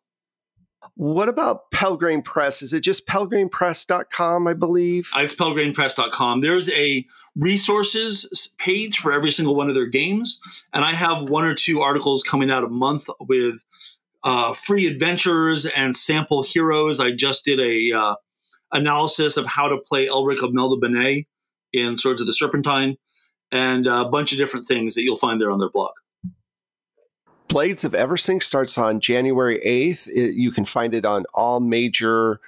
What 0.95 1.27
about 1.27 1.71
Pelgrane 1.71 2.21
Press? 2.21 2.61
Is 2.61 2.73
it 2.73 2.81
just 2.81 3.07
pelgranepress.com, 3.07 4.47
I 4.47 4.53
believe? 4.53 5.09
It's 5.15 5.33
pelgranepress.com. 5.33 6.41
There's 6.41 6.69
a 6.71 7.05
resources 7.35 8.53
page 8.59 8.99
for 8.99 9.11
every 9.11 9.31
single 9.31 9.55
one 9.55 9.69
of 9.69 9.75
their 9.75 9.87
games, 9.87 10.39
and 10.71 10.85
I 10.85 10.93
have 10.93 11.29
one 11.29 11.45
or 11.45 11.55
two 11.55 11.81
articles 11.81 12.21
coming 12.21 12.51
out 12.51 12.63
a 12.63 12.69
month 12.69 13.09
with 13.21 13.63
uh, 14.23 14.53
free 14.53 14.85
adventures 14.85 15.65
and 15.65 15.95
sample 15.95 16.43
heroes. 16.43 16.99
I 16.99 17.11
just 17.11 17.43
did 17.43 17.59
a 17.59 17.97
uh, 17.97 18.15
analysis 18.73 19.37
of 19.37 19.45
how 19.45 19.67
to 19.67 19.77
play 19.77 20.07
Elric 20.07 20.43
of 20.43 20.51
Melniboné 20.51 21.25
in 21.71 21.97
Swords 21.97 22.21
of 22.21 22.27
the 22.27 22.33
Serpentine, 22.33 22.97
and 23.51 23.87
a 23.87 24.05
bunch 24.05 24.31
of 24.31 24.37
different 24.37 24.65
things 24.65 24.95
that 24.95 25.03
you'll 25.03 25.15
find 25.15 25.39
there 25.39 25.51
on 25.51 25.59
their 25.59 25.69
blog. 25.69 25.93
Blades 27.47 27.83
of 27.83 27.91
Eversink 27.91 28.41
starts 28.41 28.77
on 28.77 28.99
January 28.99 29.61
8th. 29.63 30.07
It, 30.07 30.35
you 30.35 30.51
can 30.51 30.65
find 30.65 30.93
it 30.93 31.05
on 31.05 31.25
all 31.33 31.59
major 31.59 32.39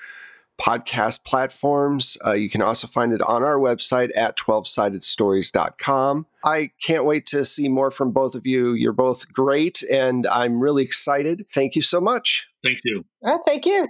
podcast 0.60 1.26
platforms. 1.26 2.18
Uh, 2.26 2.32
you 2.32 2.50
can 2.50 2.62
also 2.62 2.88
find 2.88 3.14
it 3.14 3.22
on 3.22 3.44
our 3.44 3.58
website 3.58 4.10
at 4.16 4.38
12sidedstories.com. 4.38 6.26
I 6.44 6.72
can't 6.82 7.06
wait 7.06 7.26
to 7.28 7.44
see 7.46 7.68
more 7.68 7.92
from 7.92 8.12
both 8.12 8.36
of 8.36 8.48
you. 8.48 8.72
You're 8.74 8.94
both 8.94 9.32
great, 9.32 9.84
and 9.92 10.26
I'm 10.28 10.60
really 10.60 10.84
excited. 10.84 11.46
Thank 11.52 11.76
you 11.76 11.82
so 11.82 12.00
much. 12.00 12.48
Thank 12.64 12.80
you. 12.84 13.06
Well, 13.22 13.42
thank 13.46 13.66
you. 13.66 13.88